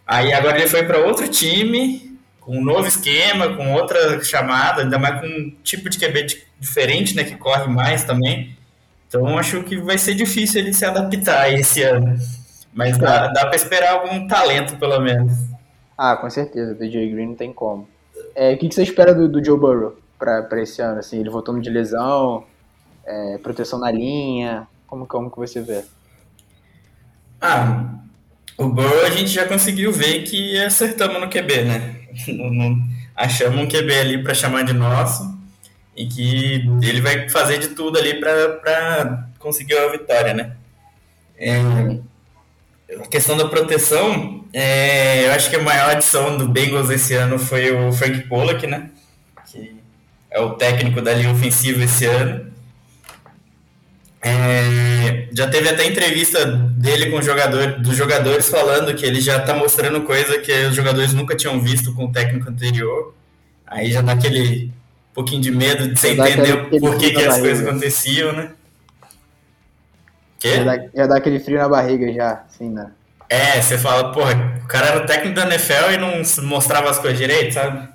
Aí 0.06 0.32
agora 0.32 0.58
ele 0.58 0.68
foi 0.68 0.84
para 0.84 0.98
outro 0.98 1.28
time, 1.28 2.18
com 2.40 2.58
um 2.58 2.64
novo 2.64 2.88
esquema, 2.88 3.54
com 3.54 3.74
outra 3.74 4.22
chamada, 4.24 4.82
ainda 4.82 4.98
mais 4.98 5.20
com 5.20 5.26
um 5.26 5.52
tipo 5.62 5.88
de 5.88 5.98
QB 5.98 6.26
diferente, 6.58 7.14
né, 7.14 7.22
que 7.22 7.36
corre 7.36 7.68
mais 7.68 8.04
também. 8.04 8.56
Então 9.06 9.38
acho 9.38 9.62
que 9.62 9.76
vai 9.76 9.98
ser 9.98 10.14
difícil 10.14 10.60
ele 10.60 10.72
se 10.72 10.84
adaptar 10.84 11.52
esse 11.52 11.82
ano. 11.82 12.18
Mas 12.72 12.96
dá, 12.98 13.28
dá 13.28 13.46
pra 13.46 13.56
esperar 13.56 13.94
algum 13.94 14.26
talento, 14.26 14.76
pelo 14.76 15.00
menos. 15.00 15.32
Ah, 15.96 16.16
com 16.16 16.30
certeza. 16.30 16.76
Jay 16.80 17.10
Green 17.10 17.28
não 17.28 17.34
tem 17.34 17.52
como. 17.52 17.88
É, 18.34 18.54
o 18.54 18.58
que, 18.58 18.68
que 18.68 18.74
você 18.74 18.82
espera 18.82 19.14
do, 19.14 19.28
do 19.28 19.44
Joe 19.44 19.58
Burrow 19.58 19.96
pra, 20.18 20.42
pra 20.42 20.62
esse 20.62 20.80
ano? 20.80 20.98
Assim, 20.98 21.18
ele 21.18 21.30
voltando 21.30 21.60
de 21.60 21.68
lesão, 21.68 22.44
é, 23.04 23.38
proteção 23.38 23.78
na 23.78 23.90
linha, 23.90 24.66
como, 24.86 25.06
como 25.06 25.30
que 25.30 25.36
você 25.36 25.60
vê? 25.60 25.84
Ah, 27.40 27.94
o 28.56 28.68
Burrow 28.68 29.04
a 29.06 29.10
gente 29.10 29.30
já 29.30 29.46
conseguiu 29.46 29.92
ver 29.92 30.22
que 30.22 30.58
acertamos 30.62 31.20
no 31.20 31.28
QB, 31.28 31.64
né? 31.64 31.96
achamos 33.16 33.60
um 33.60 33.68
QB 33.68 33.94
ali 33.94 34.22
para 34.22 34.34
chamar 34.34 34.64
de 34.64 34.72
nosso 34.72 35.38
e 35.96 36.06
que 36.06 36.68
ele 36.82 37.00
vai 37.00 37.28
fazer 37.28 37.58
de 37.58 37.68
tudo 37.68 37.98
ali 37.98 38.18
para 38.20 39.28
conseguir 39.38 39.76
a 39.76 39.88
vitória, 39.88 40.32
né? 40.32 40.56
É, 41.36 41.60
a 42.98 43.06
questão 43.06 43.36
da 43.36 43.46
proteção, 43.46 44.44
é, 44.52 45.26
eu 45.26 45.32
acho 45.32 45.48
que 45.48 45.56
a 45.56 45.62
maior 45.62 45.90
adição 45.90 46.36
do 46.36 46.48
Bengals 46.48 46.90
esse 46.90 47.14
ano 47.14 47.38
foi 47.38 47.70
o 47.70 47.92
Frank 47.92 48.26
Pollock, 48.28 48.66
né? 48.66 48.90
Que 49.50 49.76
é 50.30 50.40
o 50.40 50.54
técnico 50.54 51.00
da 51.00 51.12
linha 51.12 51.30
ofensiva 51.30 51.84
esse 51.84 52.04
ano. 52.06 52.50
É, 54.22 55.28
já 55.32 55.48
teve 55.48 55.68
até 55.68 55.86
entrevista 55.86 56.44
dele 56.44 57.10
com 57.10 57.18
o 57.18 57.22
jogador, 57.22 57.78
dos 57.80 57.96
jogadores 57.96 58.48
falando 58.48 58.94
que 58.94 59.06
ele 59.06 59.20
já 59.20 59.38
está 59.38 59.54
mostrando 59.54 60.02
coisa 60.02 60.38
que 60.38 60.52
os 60.66 60.74
jogadores 60.74 61.14
nunca 61.14 61.34
tinham 61.34 61.60
visto 61.60 61.94
com 61.94 62.06
o 62.06 62.12
técnico 62.12 62.50
anterior. 62.50 63.14
Aí 63.66 63.90
já 63.92 64.02
dá 64.02 64.12
aquele 64.12 64.70
pouquinho 65.14 65.40
de 65.40 65.50
medo 65.50 65.88
de 65.88 65.98
você 65.98 66.10
entender 66.10 66.68
por 66.78 66.98
que, 66.98 67.12
que 67.12 67.24
as 67.24 67.38
coisas 67.38 67.66
aconteciam, 67.66 68.32
né? 68.32 68.50
Quê? 70.40 70.56
Já 70.56 70.64
dá, 70.64 70.84
já 70.94 71.06
dá 71.06 71.16
aquele 71.16 71.38
frio 71.38 71.58
na 71.58 71.68
barriga 71.68 72.12
já, 72.12 72.42
assim, 72.48 72.70
né? 72.70 72.90
É, 73.28 73.60
você 73.60 73.78
fala, 73.78 74.10
porra, 74.10 74.58
o 74.64 74.66
cara 74.66 74.88
era 74.88 75.04
o 75.04 75.06
técnico 75.06 75.36
da 75.36 75.46
NFL 75.46 75.92
e 75.92 75.96
não 75.98 76.48
mostrava 76.48 76.90
as 76.90 76.98
coisas 76.98 77.16
direito, 77.16 77.54
sabe? 77.54 77.88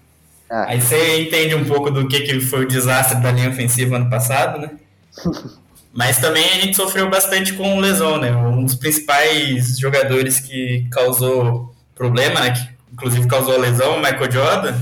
Ah. 0.50 0.68
Aí 0.70 0.80
você 0.80 1.20
entende 1.22 1.56
um 1.56 1.66
pouco 1.66 1.92
do 1.92 2.08
que, 2.08 2.22
que 2.22 2.40
foi 2.40 2.64
o 2.64 2.68
desastre 2.68 3.20
da 3.20 3.32
linha 3.32 3.50
ofensiva 3.50 3.98
ano 3.98 4.10
passado, 4.10 4.60
né? 4.60 4.70
Mas 5.92 6.20
também 6.20 6.44
a 6.44 6.60
gente 6.60 6.76
sofreu 6.76 7.10
bastante 7.10 7.54
com 7.54 7.80
lesão, 7.80 8.18
né? 8.18 8.32
Um 8.36 8.64
dos 8.64 8.76
principais 8.76 9.80
jogadores 9.80 10.40
que 10.42 10.88
causou 10.92 11.74
problema, 11.96 12.42
né? 12.42 12.52
Que 12.52 12.70
inclusive 12.94 13.28
causou 13.28 13.56
a 13.56 13.58
lesão, 13.58 13.96
o 13.96 14.02
Michael 14.02 14.32
Jordan, 14.32 14.76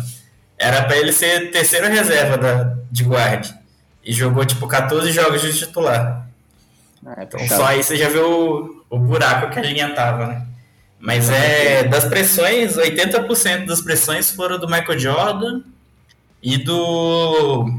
era 0.58 0.84
para 0.84 0.98
ele 0.98 1.14
ser 1.14 1.52
terceira 1.52 1.88
reserva 1.88 2.38
da, 2.38 2.76
de 2.92 3.04
guard. 3.04 3.48
E 4.04 4.12
jogou 4.12 4.44
tipo 4.44 4.68
14 4.68 5.12
jogos 5.12 5.42
de 5.42 5.54
titular. 5.54 6.23
É, 7.18 7.24
então 7.24 7.40
só 7.48 7.66
aí 7.66 7.84
você 7.84 7.96
já 7.96 8.10
viu 8.10 8.86
o, 8.90 8.96
o 8.96 9.00
buraco 9.00 9.52
que 9.52 9.60
a 9.60 9.64
linha 9.64 9.94
tava, 9.94 10.28
né? 10.28 10.48
Mas 11.00 11.30
é 11.30 11.84
das 11.84 12.06
pressões, 12.06 12.78
80% 12.78 13.66
das 13.66 13.82
pressões 13.82 14.30
foram 14.30 14.58
do 14.58 14.68
Michael 14.68 15.00
Jordan 15.00 15.62
e 16.42 16.58
do 16.58 17.70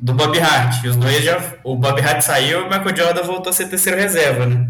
do 0.00 0.14
Bob 0.14 0.38
Hart. 0.38 0.84
Os 0.84 0.96
dois 0.96 1.22
já 1.22 1.54
o 1.62 1.76
Bob 1.76 2.00
Hart 2.00 2.22
saiu 2.22 2.60
e 2.60 2.62
o 2.62 2.64
Michael 2.64 2.96
Jordan 2.96 3.22
voltou 3.24 3.50
a 3.50 3.52
ser 3.52 3.68
terceiro 3.68 3.98
reserva, 3.98 4.46
né? 4.46 4.68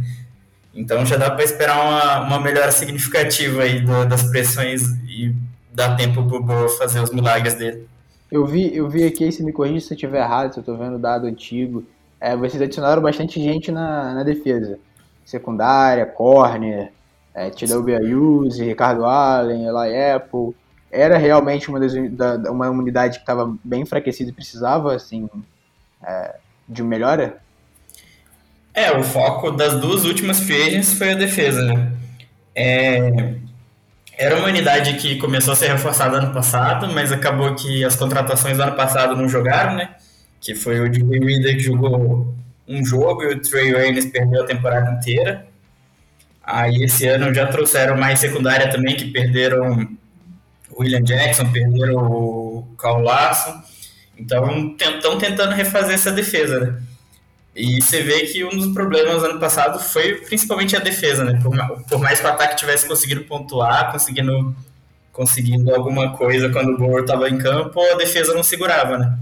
Então 0.75 1.07
já 1.07 1.17
dá 1.17 1.31
para 1.31 1.45
esperar 1.45 1.81
uma, 1.81 2.21
uma 2.27 2.41
melhora 2.41 2.73
significativa 2.73 3.63
aí 3.63 3.81
do, 3.81 4.05
das 4.05 4.25
pressões 4.25 4.83
e 5.09 5.33
dá 5.73 5.95
tempo 5.95 6.25
pro 6.25 6.43
Boa 6.43 6.69
fazer 6.71 7.01
os 7.01 7.11
milagres 7.11 7.55
dele. 7.55 7.87
Eu 8.31 8.45
vi, 8.45 8.75
eu 8.75 8.89
vi 8.89 9.05
aqui, 9.05 9.31
se 9.31 9.45
me 9.45 9.53
corrija 9.53 9.87
se 9.87 9.93
eu 9.93 9.97
estiver 9.97 10.19
errado, 10.21 10.53
se 10.53 10.59
eu 10.59 10.63
estou 10.63 10.77
vendo 10.77 10.99
dado 10.99 11.27
antigo, 11.27 11.85
é, 12.25 12.35
vocês 12.35 12.63
adicionaram 12.63 13.03
bastante 13.03 13.39
gente 13.39 13.71
na, 13.71 14.15
na 14.15 14.23
defesa. 14.23 14.79
Secundária, 15.27 16.07
corner, 16.07 16.91
é, 17.35 17.51
TW 17.51 17.97
Ayuse, 17.99 18.65
Ricardo 18.65 19.05
Allen, 19.05 19.67
Eli 19.67 20.13
Apple. 20.13 20.57
Era 20.91 21.19
realmente 21.19 21.69
uma, 21.69 21.79
das, 21.79 21.93
da, 22.13 22.51
uma 22.51 22.71
unidade 22.71 23.19
que 23.19 23.25
estava 23.25 23.55
bem 23.63 23.83
enfraquecida 23.83 24.31
e 24.31 24.33
precisava 24.33 24.95
assim, 24.95 25.29
é, 26.03 26.37
de 26.67 26.83
melhora? 26.83 27.37
É, 28.73 28.91
o 28.97 29.03
foco 29.03 29.51
das 29.51 29.79
duas 29.79 30.07
últimas 30.07 30.41
free 30.41 30.83
foi 30.83 31.13
a 31.13 31.17
defesa, 31.17 31.63
né? 31.63 31.93
É, 32.55 33.35
era 34.17 34.37
uma 34.39 34.49
unidade 34.49 34.95
que 34.95 35.17
começou 35.19 35.53
a 35.53 35.57
ser 35.57 35.69
reforçada 35.69 36.17
ano 36.17 36.33
passado, 36.33 36.89
mas 36.89 37.13
acabou 37.13 37.55
que 37.55 37.85
as 37.85 37.95
contratações 37.97 38.57
do 38.57 38.63
ano 38.63 38.77
passado 38.77 39.15
não 39.15 39.29
jogaram, 39.29 39.75
né? 39.75 39.95
Que 40.45 40.55
foi 40.55 40.79
o 40.79 40.93
Jimmy 40.93 41.19
Reader 41.19 41.57
que 41.57 41.63
jogou 41.63 42.35
um 42.69 42.85
jogo 42.85 43.23
e 43.23 43.35
o 43.35 43.41
Trey 43.41 43.73
Waynes 43.73 44.07
perdeu 44.07 44.43
a 44.43 44.47
temporada 44.47 44.93
inteira. 44.93 45.47
Aí 46.43 46.85
esse 46.85 47.07
ano 47.09 47.33
já 47.33 47.47
trouxeram 47.47 47.97
mais 47.97 48.19
secundária 48.19 48.71
também, 48.71 48.95
que 48.95 49.11
perderam 49.11 49.89
o 50.71 50.83
William 50.83 51.03
Jackson, 51.03 51.51
perderam 51.51 51.97
o 51.97 52.69
Carl 52.77 53.01
Larson. 53.01 53.63
Então 54.19 54.77
estão 54.79 55.17
tentando 55.17 55.55
refazer 55.55 55.95
essa 55.95 56.13
defesa, 56.13 56.61
né? 56.61 56.83
E 57.57 57.81
você 57.81 58.03
vê 58.03 58.27
que 58.27 58.45
um 58.45 58.51
dos 58.51 58.75
problemas 58.75 59.23
ano 59.23 59.39
passado 59.39 59.79
foi 59.79 60.17
principalmente 60.17 60.77
a 60.77 60.81
defesa, 60.81 61.25
né? 61.25 61.41
Por, 61.43 61.57
por 61.89 62.01
mais 62.01 62.21
que 62.21 62.27
o 62.27 62.29
ataque 62.29 62.57
tivesse 62.57 62.87
conseguido 62.87 63.25
pontuar, 63.25 63.93
conseguindo, 63.93 64.55
conseguindo 65.13 65.75
alguma 65.75 66.17
coisa 66.17 66.51
quando 66.51 66.75
o 66.75 66.77
Burrow 66.77 67.01
estava 67.01 67.31
em 67.31 67.39
campo, 67.39 67.81
a 67.81 67.97
defesa 67.97 68.35
não 68.35 68.43
segurava, 68.43 68.99
né? 68.99 69.19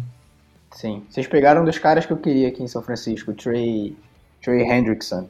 Sim. 0.73 1.05
Vocês 1.09 1.27
pegaram 1.27 1.64
dos 1.64 1.79
caras 1.79 2.07
que 2.07 2.12
eu 2.12 2.16
queria 2.16 2.49
aqui 2.49 2.62
em 2.62 2.68
São 2.68 2.83
Francisco, 2.83 3.31
o 3.31 3.35
Trey, 3.35 3.97
Trey 4.43 4.62
Hendrickson, 4.62 5.29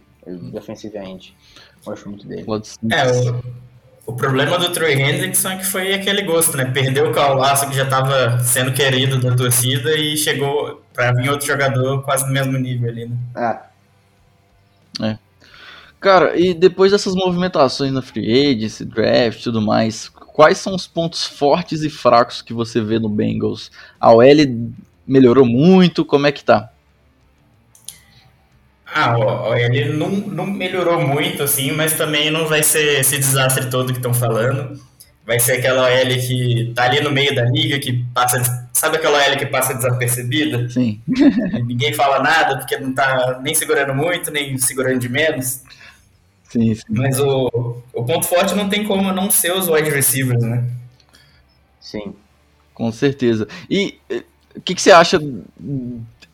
defensive 0.53 0.97
end. 0.97 1.35
Gosto 1.85 2.09
muito 2.09 2.27
dele. 2.27 2.45
É, 2.91 3.11
o, 3.11 3.43
o 4.07 4.13
problema 4.15 4.59
do 4.59 4.71
Troy 4.73 4.95
Hendrickson 4.95 5.51
é 5.51 5.57
que 5.57 5.67
foi 5.67 5.95
aquele 5.95 6.23
gosto, 6.23 6.57
né? 6.57 6.65
Perdeu 6.65 7.11
o 7.11 7.13
Caulaço 7.13 7.69
que 7.69 7.75
já 7.75 7.85
estava 7.85 8.39
sendo 8.41 8.73
querido 8.73 9.21
da 9.21 9.35
torcida 9.35 9.97
e 9.97 10.17
chegou 10.17 10.83
para 10.93 11.13
vir 11.13 11.31
outro 11.31 11.47
jogador 11.47 12.03
quase 12.03 12.27
no 12.27 12.33
mesmo 12.33 12.57
nível 12.59 12.91
ali, 12.91 13.07
né? 13.09 13.17
É. 15.01 15.07
É. 15.07 15.19
Cara, 16.01 16.39
e 16.39 16.53
depois 16.53 16.91
dessas 16.91 17.15
movimentações 17.15 17.93
na 17.93 18.03
free 18.03 18.51
agency, 18.51 18.85
draft 18.85 19.41
e 19.41 19.45
tudo 19.45 19.63
mais, 19.63 20.09
quais 20.09 20.59
são 20.59 20.75
os 20.75 20.87
pontos 20.87 21.25
fortes 21.25 21.83
e 21.83 21.91
fracos 21.91 22.43
que 22.43 22.53
você 22.53 22.81
vê 22.81 22.99
no 22.99 23.09
Bengals? 23.09 23.71
A 24.01 24.13
OL 24.13 24.25
melhorou 25.07 25.45
muito, 25.45 26.05
como 26.05 26.27
é 26.27 26.33
que 26.33 26.45
tá? 26.45 26.71
Ah, 28.95 29.17
ó, 29.17 29.57
ele 29.57 29.93
não, 29.93 30.11
não 30.11 30.47
melhorou 30.47 31.01
muito, 31.01 31.43
assim, 31.43 31.73
mas 31.73 31.95
também 31.95 32.31
não 32.31 32.47
vai 32.47 32.63
ser 32.63 33.01
esse 33.01 33.17
desastre 33.17 33.71
todo 33.71 33.93
que 33.93 33.99
estão 33.99 34.13
falando. 34.13 34.79
Vai 35.25 35.39
ser 35.39 35.53
aquela 35.53 35.85
OL 35.85 36.09
que 36.21 36.73
tá 36.75 36.85
ali 36.85 37.01
no 37.01 37.11
meio 37.11 37.35
da 37.35 37.45
liga, 37.45 37.79
que 37.79 38.05
passa. 38.13 38.69
Sabe 38.73 38.97
aquela 38.97 39.19
OL 39.19 39.37
que 39.39 39.47
passa 39.47 39.73
desapercebida? 39.73 40.69
Sim. 40.69 41.01
Ninguém 41.65 41.95
fala 41.95 42.23
nada, 42.23 42.59
porque 42.59 42.77
não 42.77 42.93
tá 42.93 43.41
nem 43.43 43.55
segurando 43.55 43.95
muito, 43.95 44.31
nem 44.31 44.59
segurando 44.59 44.99
de 44.99 45.09
menos. 45.09 45.63
Sim, 46.51 46.75
sim. 46.75 46.83
Mas 46.91 47.19
o, 47.19 47.81
o 47.95 48.05
ponto 48.05 48.27
forte 48.27 48.55
não 48.55 48.69
tem 48.69 48.85
como 48.85 49.11
não 49.11 49.31
ser 49.31 49.53
os 49.53 49.69
wide 49.69 49.89
receivers, 49.89 50.43
né? 50.43 50.65
Sim. 51.81 52.15
Com 52.75 52.93
certeza. 52.93 53.49
E 53.71 53.99
eh, 54.11 54.23
o 54.57 54.61
que, 54.61 54.75
que 54.75 54.83
você 54.83 54.91
acha 54.91 55.19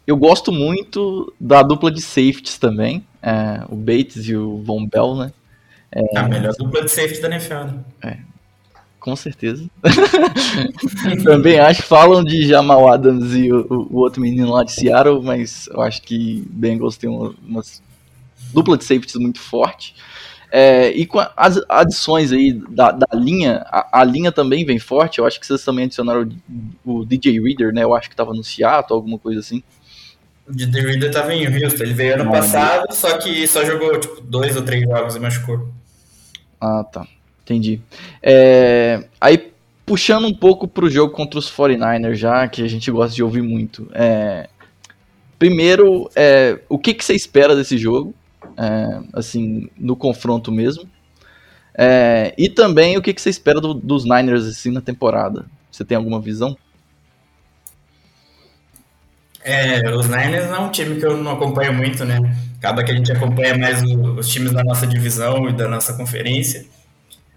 eu 0.09 0.17
gosto 0.17 0.51
muito 0.51 1.35
da 1.39 1.63
dupla 1.63 1.91
de 1.91 2.01
safeties 2.01 2.57
também, 2.57 3.05
é, 3.23 3.63
o 3.69 3.77
Bates 3.77 4.27
e 4.27 4.35
o 4.35 4.63
Von 4.63 4.87
Bell, 4.87 5.15
né? 5.15 5.33
É, 5.93 6.19
a 6.19 6.23
melhor 6.27 6.55
dupla 6.55 6.83
de 6.83 6.91
safety 6.91 7.21
da 7.21 7.29
NFL, 7.29 7.55
né? 7.55 7.75
É, 8.03 8.17
com 8.99 9.15
certeza. 9.15 9.69
também 11.23 11.59
acho, 11.59 11.83
falam 11.83 12.25
de 12.25 12.47
Jamal 12.47 12.91
Adams 12.91 13.35
e 13.35 13.53
o, 13.53 13.67
o, 13.91 13.99
outro 13.99 14.23
menino 14.23 14.51
lá 14.51 14.65
de 14.65 14.73
Seattle, 14.73 15.23
mas 15.23 15.67
eu 15.67 15.83
acho 15.83 16.01
que 16.01 16.43
Bengals 16.51 16.97
tem 16.97 17.11
uma, 17.11 17.35
uma 17.47 17.63
dupla 18.55 18.79
de 18.79 18.85
safeties 18.85 19.17
muito 19.17 19.41
forte. 19.41 19.95
É, 20.51 20.89
e 20.91 21.05
com 21.05 21.19
as 21.37 21.61
adições 21.69 22.33
aí 22.33 22.53
da, 22.71 22.91
da 22.91 23.07
linha, 23.15 23.67
a, 23.67 24.01
a, 24.01 24.05
linha 24.05 24.33
também 24.33 24.65
vem 24.65 24.79
forte. 24.79 25.19
Eu 25.19 25.27
acho 25.27 25.39
que 25.39 25.47
vocês 25.47 25.63
também 25.63 25.85
adicionaram 25.85 26.29
o, 26.85 27.01
o 27.01 27.05
DJ 27.05 27.41
Reader, 27.41 27.73
né? 27.73 27.83
Eu 27.83 27.95
acho 27.95 28.09
que 28.09 28.15
estava 28.15 28.33
no 28.33 28.43
Seattle, 28.43 28.97
alguma 28.97 29.19
coisa 29.19 29.41
assim. 29.41 29.63
O 30.49 30.53
DJ 30.53 30.81
Reader 30.81 31.09
estava 31.11 31.35
em 31.35 31.47
Houston. 31.47 31.83
Ele 31.83 31.93
veio 31.93 32.15
ano 32.15 32.25
Não, 32.25 32.33
passado, 32.33 32.87
não. 32.89 32.97
só 32.97 33.19
que 33.19 33.47
só 33.47 33.65
jogou 33.65 34.01
tipo, 34.01 34.21
dois 34.23 34.57
ou 34.57 34.63
três 34.63 34.83
jogos 34.83 35.17
e 35.17 35.21
machucou. 35.21 35.69
Ah, 36.59 36.83
tá. 36.83 37.07
Entendi. 37.45 37.81
É, 38.23 39.05
aí, 39.21 39.53
puxando 39.85 40.27
um 40.27 40.35
pouco 40.35 40.67
pro 40.67 40.91
jogo 40.91 41.13
contra 41.13 41.39
os 41.39 41.51
49ers, 41.51 42.15
já 42.15 42.49
que 42.49 42.63
a 42.63 42.69
gente 42.69 42.91
gosta 42.91 43.15
de 43.15 43.23
ouvir 43.23 43.43
muito. 43.43 43.89
É, 43.93 44.49
primeiro, 45.39 46.11
é, 46.17 46.59
o 46.69 46.79
que, 46.79 46.95
que 46.95 47.05
você 47.05 47.15
espera 47.15 47.55
desse 47.55 47.77
jogo? 47.77 48.15
É, 48.59 49.01
assim, 49.13 49.71
no 49.79 49.95
confronto 49.95 50.51
mesmo. 50.51 50.89
É, 51.75 52.35
e 52.37 52.51
também 52.51 52.97
o 52.97 53.03
que, 53.03 53.15
que 53.15 53.23
você 53.23 53.31
espera 53.31 53.61
do, 53.61 53.73
dos 53.73 54.05
Niners 54.05 54.45
assim 54.47 54.73
na 54.73 54.81
temporada? 54.81 55.47
Você 55.71 55.85
tem 55.85 55.97
alguma 55.97 56.21
visão? 56.21 56.57
É, 59.45 59.89
os 59.95 60.09
Niners 60.09 60.47
é 60.47 60.59
um 60.59 60.71
time 60.71 60.99
que 60.99 61.07
eu 61.07 61.17
não 61.17 61.33
acompanho 61.33 61.73
muito, 61.73 62.05
né? 62.05 62.19
Acaba 62.59 62.83
que 62.83 62.91
a 62.91 62.95
gente 62.95 63.13
acompanha 63.13 63.57
mais 63.57 63.83
o, 63.83 64.15
os 64.15 64.29
times 64.29 64.53
da 64.53 64.65
nossa 64.65 64.87
divisão 64.87 65.49
e 65.49 65.53
da 65.53 65.69
nossa 65.69 65.95
conferência. 65.95 66.67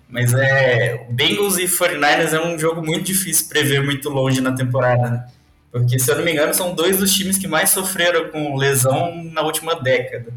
Mas 0.09 0.33
é, 0.33 1.05
Bengals 1.09 1.57
e 1.57 1.65
49ers 1.65 2.33
é 2.33 2.43
um 2.43 2.57
jogo 2.57 2.83
muito 2.83 3.03
difícil 3.03 3.47
prever 3.47 3.83
muito 3.83 4.09
longe 4.09 4.41
na 4.41 4.51
temporada, 4.53 5.09
né? 5.09 5.25
Porque, 5.71 5.97
se 5.97 6.11
eu 6.11 6.17
não 6.17 6.25
me 6.25 6.33
engano, 6.33 6.53
são 6.53 6.75
dois 6.75 6.97
dos 6.97 7.13
times 7.13 7.37
que 7.37 7.47
mais 7.47 7.69
sofreram 7.69 8.29
com 8.29 8.57
lesão 8.57 9.23
na 9.23 9.41
última 9.41 9.73
década. 9.75 10.33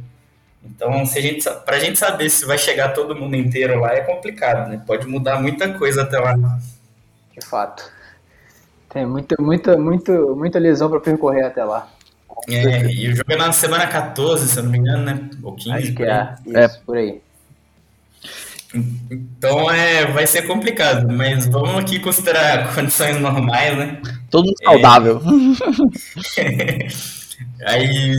Então, 0.65 1.05
se 1.05 1.19
a 1.19 1.23
gente, 1.23 1.49
pra 1.65 1.79
gente 1.79 1.99
saber 1.99 2.31
se 2.31 2.47
vai 2.47 2.57
chegar 2.57 2.95
todo 2.95 3.15
mundo 3.15 3.37
inteiro 3.37 3.81
lá 3.81 3.95
é 3.95 4.01
complicado, 4.01 4.69
né? 4.69 4.83
Pode 4.87 5.07
mudar 5.07 5.41
muita 5.41 5.73
coisa 5.75 6.03
até 6.03 6.19
lá. 6.19 6.35
De 7.33 7.47
fato. 7.47 7.93
Tem 8.89 9.05
muita, 9.05 9.37
muita, 9.41 9.77
muita, 9.77 10.13
muita 10.13 10.59
lesão 10.59 10.89
para 10.89 11.01
percorrer 11.01 11.45
até 11.45 11.65
lá. 11.65 11.89
É, 12.49 12.87
e 12.87 13.09
o 13.09 13.17
jogo 13.17 13.33
é 13.33 13.37
na 13.37 13.53
semana 13.53 13.87
14, 13.87 14.49
se 14.49 14.59
eu 14.59 14.65
não 14.65 14.71
me 14.71 14.79
engano, 14.79 15.05
né? 15.05 15.31
Ou 15.43 15.55
15. 15.55 15.71
Acho 15.73 15.95
que 15.95 16.03
é, 16.03 16.35
isso, 16.47 16.57
é. 16.57 16.69
por 16.85 16.97
aí. 16.97 17.21
Então 19.11 19.71
é, 19.71 20.07
vai 20.07 20.27
ser 20.27 20.43
complicado, 20.43 21.13
mas 21.13 21.47
vamos 21.47 21.77
aqui 21.77 22.01
considerar 22.01 22.75
condições 22.75 23.21
normais, 23.21 23.77
né? 23.77 24.03
Todo 24.31 24.47
mundo 24.47 24.57
saudável. 24.63 25.21
É... 26.39 26.89
Aí, 27.65 28.19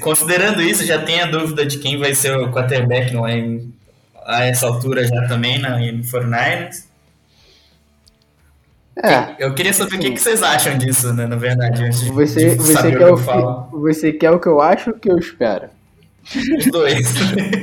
considerando 0.00 0.60
isso, 0.62 0.84
já 0.84 1.02
tem 1.02 1.20
a 1.20 1.26
dúvida 1.26 1.64
de 1.64 1.78
quem 1.78 1.98
vai 1.98 2.14
ser 2.14 2.36
o 2.36 2.50
quarterback 2.50 3.14
lá 3.14 3.32
em, 3.32 3.72
a 4.26 4.44
essa 4.44 4.66
altura 4.66 5.06
já 5.06 5.26
também 5.26 5.58
na 5.58 5.80
em 5.80 6.02
49ers. 6.02 6.86
É, 9.02 9.36
eu 9.38 9.54
queria 9.54 9.72
saber 9.72 9.94
o 9.94 9.98
que, 10.00 10.10
que, 10.10 10.20
vocês 10.20 10.42
acham 10.42 10.76
disso, 10.76 11.12
né, 11.12 11.24
na 11.24 11.36
verdade, 11.36 11.84
antes 11.84 12.02
você, 12.08 12.50
de 12.50 12.56
você 12.56 12.90
quer 12.96 13.12
o 13.12 13.16
que, 13.16 13.22
que 13.22 13.76
Você 13.76 14.12
quer 14.12 14.30
o 14.32 14.40
que 14.40 14.48
eu 14.48 14.60
acho 14.60 14.90
ou 14.90 14.96
o 14.96 14.98
que 14.98 15.08
eu 15.08 15.18
espero? 15.18 15.68
Os 16.24 16.66
dois. 16.66 17.06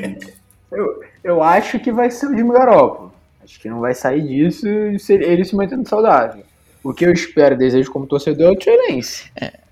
eu, 0.72 1.04
eu 1.24 1.44
acho 1.44 1.78
que 1.80 1.92
vai 1.92 2.10
ser 2.10 2.28
o 2.28 2.36
Jimmy 2.36 2.54
Garoppolo. 2.54 3.14
Acho 3.44 3.60
que 3.60 3.70
não 3.70 3.82
vai 3.82 3.94
sair 3.94 4.22
disso 4.22 4.66
ele 4.68 5.44
se 5.44 5.56
mantendo 5.56 5.88
saudável. 5.88 6.44
O 6.82 6.94
que 6.94 7.06
eu 7.06 7.12
espero, 7.12 7.58
desejo 7.58 7.92
como 7.92 8.08
torcedor 8.08 8.48
é 8.48 8.52
o 8.52 8.56
Trey 8.58 8.78
Lance. 8.90 9.26
É. 9.36 9.65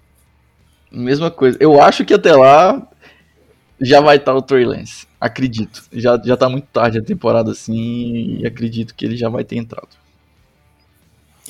Mesma 0.93 1.31
coisa. 1.31 1.57
Eu 1.59 1.81
acho 1.81 2.05
que 2.05 2.13
até 2.13 2.35
lá 2.35 2.87
já 3.81 3.99
vai 3.99 4.17
estar 4.17 4.35
o 4.35 4.41
Trey 4.41 4.63
Lance. 4.63 5.07
Acredito. 5.19 5.83
Já, 5.91 6.21
já 6.23 6.37
tá 6.37 6.47
muito 6.47 6.67
tarde 6.67 6.99
a 6.99 7.03
temporada 7.03 7.51
assim 7.51 8.37
e 8.39 8.45
acredito 8.45 8.93
que 8.93 9.05
ele 9.05 9.17
já 9.17 9.27
vai 9.27 9.43
ter 9.43 9.57
entrado. 9.57 9.89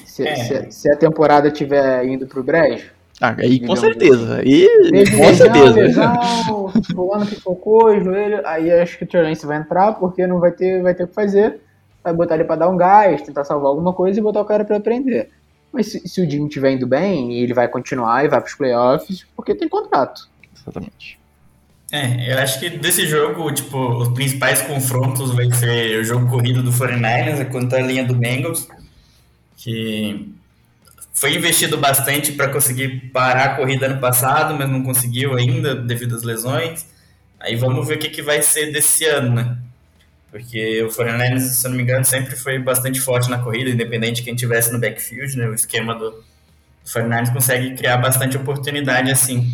Se, 0.05 0.27
é. 0.27 0.35
se, 0.35 0.71
se 0.71 0.91
a 0.91 0.95
temporada 0.95 1.51
tiver 1.51 2.05
indo 2.05 2.25
pro 2.25 2.43
brejo. 2.43 2.91
Ah, 3.21 3.35
aí 3.37 3.59
com 3.59 3.75
certeza. 3.75 4.37
Aí, 4.37 4.67
com 5.11 5.33
certeza. 5.33 6.13
Fulano 6.93 7.25
que 7.25 7.35
focou, 7.35 8.01
joelho. 8.01 8.45
Aí 8.45 8.71
acho 8.71 8.97
que 8.97 9.03
o 9.03 9.07
Trey 9.07 9.23
Lance 9.23 9.45
vai 9.45 9.57
entrar 9.57 9.93
porque 9.93 10.25
não 10.25 10.39
vai 10.39 10.51
ter, 10.51 10.81
vai 10.81 10.95
ter 10.95 11.03
o 11.03 11.07
que 11.07 11.13
fazer. 11.13 11.59
Vai 12.03 12.13
botar 12.13 12.35
ele 12.35 12.43
pra 12.43 12.55
dar 12.55 12.69
um 12.69 12.77
gás, 12.77 13.21
tentar 13.21 13.43
salvar 13.43 13.67
alguma 13.67 13.93
coisa 13.93 14.19
e 14.19 14.23
botar 14.23 14.41
o 14.41 14.45
cara 14.45 14.65
pra 14.65 14.77
aprender. 14.77 15.29
Mas 15.73 15.87
se, 15.87 16.07
se 16.07 16.21
o 16.21 16.29
Jimmy 16.29 16.47
estiver 16.47 16.71
indo 16.71 16.85
bem, 16.85 17.33
ele 17.33 17.53
vai 17.53 17.67
continuar 17.67 18.23
e 18.23 18.27
vai 18.27 18.39
para 18.39 18.47
os 18.47 18.55
playoffs, 18.55 19.25
porque 19.35 19.55
tem 19.55 19.67
contrato. 19.67 20.29
Exatamente. 20.55 21.19
É, 21.91 22.31
eu 22.31 22.39
acho 22.39 22.59
que 22.59 22.69
desse 22.69 23.07
jogo, 23.07 23.51
tipo, 23.51 23.77
os 23.97 24.09
principais 24.09 24.61
confrontos 24.61 25.33
vai 25.33 25.51
ser 25.51 25.99
o 25.99 26.03
jogo 26.03 26.29
corrido 26.29 26.61
do 26.61 26.71
49ers 26.71 27.49
contra 27.51 27.79
a 27.79 27.81
linha 27.81 28.03
do 28.03 28.15
Bengals, 28.15 28.67
que 29.57 30.33
foi 31.13 31.35
investido 31.35 31.77
bastante 31.77 32.31
para 32.31 32.49
conseguir 32.49 33.11
parar 33.11 33.45
a 33.45 33.55
corrida 33.55 33.87
ano 33.87 33.99
passado, 33.99 34.55
mas 34.55 34.69
não 34.69 34.83
conseguiu 34.83 35.35
ainda 35.35 35.75
devido 35.75 36.15
às 36.15 36.23
lesões. 36.23 36.85
Aí 37.39 37.55
vamos 37.55 37.87
ver 37.87 37.97
o 37.97 37.99
que, 37.99 38.09
que 38.09 38.21
vai 38.21 38.41
ser 38.41 38.71
desse 38.71 39.05
ano, 39.05 39.35
né? 39.35 39.57
Porque 40.33 40.81
o 40.81 40.87
49ers, 40.87 41.41
se 41.41 41.63
eu 41.63 41.69
não 41.69 41.77
me 41.77 41.83
engano, 41.83 42.03
sempre 42.03 42.35
foi 42.35 42.57
bastante 42.57 42.99
forte 42.99 43.29
na 43.29 43.37
corrida, 43.37 43.69
independente 43.69 44.15
de 44.15 44.23
quem 44.23 44.33
tivesse 44.33 44.73
no 44.73 44.79
backfield, 44.79 45.37
né? 45.37 45.45
O 45.45 45.53
esquema 45.53 45.93
do, 45.93 46.09
do 46.09 46.23
49ers 46.87 47.31
consegue 47.31 47.75
criar 47.75 47.97
bastante 47.97 48.35
oportunidade 48.35 49.11
assim. 49.11 49.53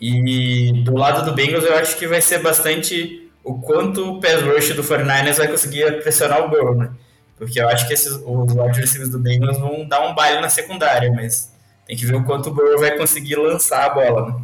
E 0.00 0.84
do 0.84 0.96
lado 0.96 1.24
do 1.24 1.34
Bengals, 1.34 1.64
eu 1.64 1.76
acho 1.76 1.96
que 1.96 2.06
vai 2.06 2.22
ser 2.22 2.38
bastante 2.38 3.28
o 3.42 3.54
quanto 3.54 4.12
o 4.12 4.20
pass 4.20 4.42
rush 4.42 4.76
do 4.76 4.84
49ers 4.84 5.38
vai 5.38 5.48
conseguir 5.48 6.00
pressionar 6.04 6.44
o 6.44 6.48
Burrow, 6.48 6.76
né? 6.76 6.92
Porque 7.36 7.60
eu 7.60 7.68
acho 7.68 7.88
que 7.88 7.94
esses, 7.94 8.12
os 8.12 8.52
wide 8.52 8.80
receivers 8.80 9.10
do 9.10 9.18
Bengals 9.18 9.58
vão 9.58 9.88
dar 9.88 10.06
um 10.06 10.14
baile 10.14 10.40
na 10.40 10.48
secundária, 10.48 11.10
mas 11.12 11.52
tem 11.84 11.96
que 11.96 12.06
ver 12.06 12.14
o 12.14 12.22
quanto 12.22 12.48
o 12.48 12.54
Burrow 12.54 12.78
vai 12.78 12.96
conseguir 12.96 13.34
lançar 13.34 13.86
a 13.86 13.90
bola, 13.90 14.28
né? 14.28 14.40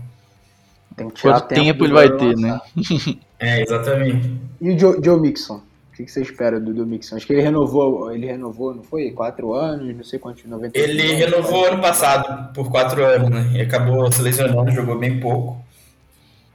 Tem 0.96 1.08
que 1.08 1.20
tirar 1.20 1.34
Quanto 1.34 1.48
tempo, 1.50 1.62
tempo 1.62 1.84
ele 1.84 1.92
vai 1.92 2.10
ter, 2.16 2.36
né? 2.36 2.60
é, 3.40 3.62
exatamente. 3.62 4.30
E 4.60 4.70
o 4.70 4.78
Joe, 4.78 5.00
Joe 5.02 5.20
Mixon? 5.20 5.56
O 5.56 5.96
que, 5.96 6.06
você 6.06 6.22
espera 6.22 6.60
do, 6.60 6.72
do 6.72 6.86
Mixon? 6.86 7.16
Acho 7.16 7.26
que 7.26 7.32
ele 7.32 7.42
renovou, 7.42 8.12
ele 8.12 8.26
renovou, 8.26 8.74
não 8.74 8.82
foi? 8.82 9.10
Quatro 9.10 9.52
anos, 9.52 9.96
não 9.96 10.04
sei 10.04 10.18
quantos, 10.18 10.44
90 10.44 10.78
Ele 10.78 11.02
anos, 11.02 11.16
renovou 11.16 11.66
ano 11.66 11.80
passado 11.80 12.52
por 12.54 12.70
quatro 12.70 13.04
anos, 13.04 13.28
né? 13.28 13.50
E 13.54 13.60
acabou 13.60 14.10
se 14.10 14.22
lesionando, 14.22 14.70
jogou 14.70 14.98
bem 14.98 15.18
pouco. 15.20 15.62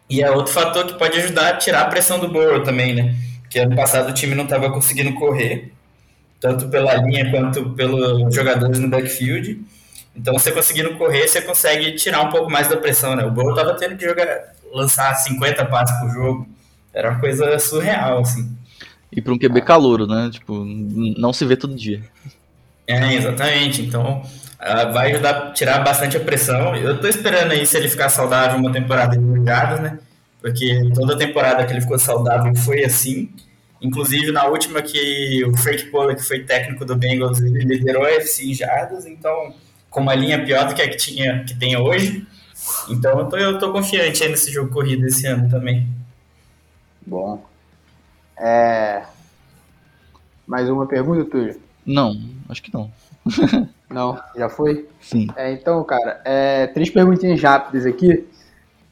E 0.09 0.21
é 0.21 0.31
outro 0.31 0.53
fator 0.53 0.85
que 0.85 0.93
pode 0.97 1.17
ajudar 1.17 1.49
a 1.49 1.57
tirar 1.57 1.81
a 1.81 1.85
pressão 1.85 2.19
do 2.19 2.29
Burrow 2.29 2.63
também, 2.63 2.93
né? 2.95 3.15
Porque 3.41 3.59
ano 3.59 3.75
passado 3.75 4.09
o 4.09 4.13
time 4.13 4.35
não 4.35 4.43
estava 4.43 4.71
conseguindo 4.71 5.13
correr, 5.13 5.73
tanto 6.39 6.67
pela 6.69 6.93
linha 6.95 7.29
quanto 7.31 7.71
pelos 7.71 8.33
jogadores 8.33 8.79
no 8.79 8.87
backfield. 8.87 9.63
Então, 10.15 10.33
você 10.33 10.51
conseguindo 10.51 10.95
correr, 10.97 11.27
você 11.27 11.41
consegue 11.41 11.93
tirar 11.93 12.21
um 12.21 12.29
pouco 12.29 12.49
mais 12.49 12.69
da 12.69 12.77
pressão, 12.77 13.15
né? 13.15 13.25
O 13.25 13.31
Burrow 13.31 13.53
tava 13.53 13.73
tendo 13.75 13.97
que 13.97 14.05
jogar, 14.05 14.53
lançar 14.71 15.13
50 15.15 15.65
passes 15.65 15.99
por 15.99 16.09
jogo. 16.09 16.54
Era 16.95 17.11
uma 17.11 17.19
coisa 17.19 17.59
surreal, 17.59 18.19
assim. 18.19 18.55
E 19.11 19.21
para 19.21 19.33
um 19.33 19.37
QB 19.37 19.61
calouro, 19.61 20.07
né? 20.07 20.29
Tipo, 20.31 20.63
não 20.65 21.33
se 21.33 21.45
vê 21.45 21.57
todo 21.57 21.75
dia. 21.75 22.01
É, 22.87 23.15
exatamente. 23.15 23.81
Então, 23.81 24.21
uh, 24.21 24.93
vai 24.93 25.11
ajudar 25.11 25.29
a 25.29 25.51
tirar 25.51 25.79
bastante 25.79 26.15
a 26.15 26.21
pressão. 26.21 26.73
Eu 26.75 26.99
tô 26.99 27.07
esperando 27.07 27.51
aí 27.51 27.65
se 27.65 27.75
ele 27.75 27.89
ficar 27.89 28.09
saudável 28.09 28.57
uma 28.57 28.71
temporada 28.71 29.17
de 29.17 29.23
jogadas, 29.23 29.81
né? 29.81 29.99
Porque 30.41 30.89
toda 30.93 31.17
temporada 31.17 31.65
que 31.65 31.73
ele 31.73 31.81
ficou 31.81 31.99
saudável 31.99 32.55
foi 32.55 32.83
assim. 32.83 33.29
Inclusive, 33.81 34.31
na 34.31 34.45
última 34.45 34.81
que 34.81 35.43
o 35.45 35.55
Frank 35.57 35.85
Pollack 35.85 36.23
foi 36.23 36.39
técnico 36.43 36.85
do 36.85 36.95
Bengals, 36.95 37.41
ele 37.41 37.63
liderou 37.63 38.03
a 38.03 38.09
FC 38.11 38.45
em 38.45 38.53
jardas, 38.53 39.05
então 39.05 39.53
com 39.89 40.01
uma 40.01 40.15
linha 40.15 40.43
pior 40.43 40.67
do 40.67 40.73
que 40.73 40.81
a 40.81 40.89
que, 40.89 40.97
tinha, 40.97 41.43
que 41.43 41.55
tem 41.55 41.77
hoje. 41.77 42.25
Então 42.89 43.19
eu 43.19 43.25
tô, 43.25 43.37
eu 43.37 43.59
tô 43.59 43.71
confiante 43.71 44.23
aí 44.23 44.29
nesse 44.29 44.51
jogo 44.51 44.71
corrido 44.71 45.05
esse 45.05 45.25
ano 45.27 45.49
também. 45.49 45.87
Bom. 47.05 47.43
É... 48.37 49.03
Mais 50.47 50.69
uma 50.69 50.85
pergunta, 50.85 51.29
Túlio? 51.29 51.59
Não, 51.85 52.19
acho 52.49 52.61
que 52.61 52.73
não. 52.73 52.91
não, 53.89 54.19
já 54.35 54.49
foi? 54.49 54.87
Sim. 55.01 55.27
É, 55.35 55.51
então, 55.51 55.83
cara, 55.83 56.21
é, 56.25 56.67
três 56.67 56.89
perguntinhas 56.89 57.41
rápidas 57.41 57.85
aqui 57.85 58.27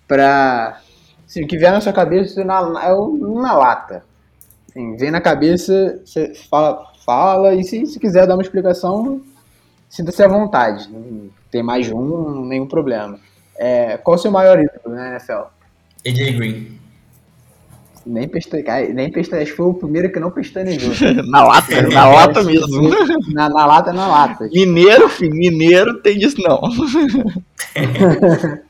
pra. 0.07 0.80
Assim, 1.26 1.43
o 1.43 1.47
que 1.47 1.57
vier 1.57 1.72
na 1.72 1.82
sua 1.82 1.93
cabeça 1.93 2.43
na, 2.43 2.59
é 2.59 2.93
na 3.41 3.53
lata. 3.53 4.03
Assim, 4.70 4.95
vem 4.95 5.11
na 5.11 5.22
cabeça, 5.22 6.01
você 6.05 6.34
fala, 6.49 6.91
fala, 7.05 7.55
e 7.55 7.64
se, 7.64 7.86
se 7.86 7.99
quiser 7.99 8.28
dar 8.28 8.36
uma 8.36 8.43
explicação, 8.43 9.22
sinta-se 9.89 10.24
à 10.24 10.28
vontade. 10.28 10.89
Não 10.91 11.30
tem 11.51 11.64
mais 11.64 11.86
de 11.86 11.93
um, 11.93 12.45
nenhum 12.45 12.68
problema. 12.68 13.20
É, 13.57 13.97
qual 13.97 14.16
o 14.16 14.20
seu 14.20 14.32
maior 14.32 14.59
ídolo 14.59 14.95
na 14.95 15.11
NFL? 15.11 15.43
AJ 16.05 16.36
Green. 16.36 16.82
Nem 18.06 18.28
pestaneou. 18.28 18.93
Nem 18.93 19.12
pestaneou. 19.12 19.56
Foi 19.56 19.66
o 19.68 19.74
primeiro 19.74 20.12
que 20.12 20.20
não 20.20 20.32
pestanejou. 20.32 20.93
na 21.28 21.43
lata, 21.43 21.82
na 21.82 22.08
lata 22.08 22.43
mesmo. 22.43 22.89
Na, 23.32 23.49
na 23.49 23.66
lata, 23.66 23.93
na 23.93 24.08
lata. 24.08 24.49
Mineiro, 24.51 25.10
filho, 25.10 25.34
mineiro 25.34 26.01
tem 26.01 26.18
disso 26.18 26.41
não. 26.41 26.62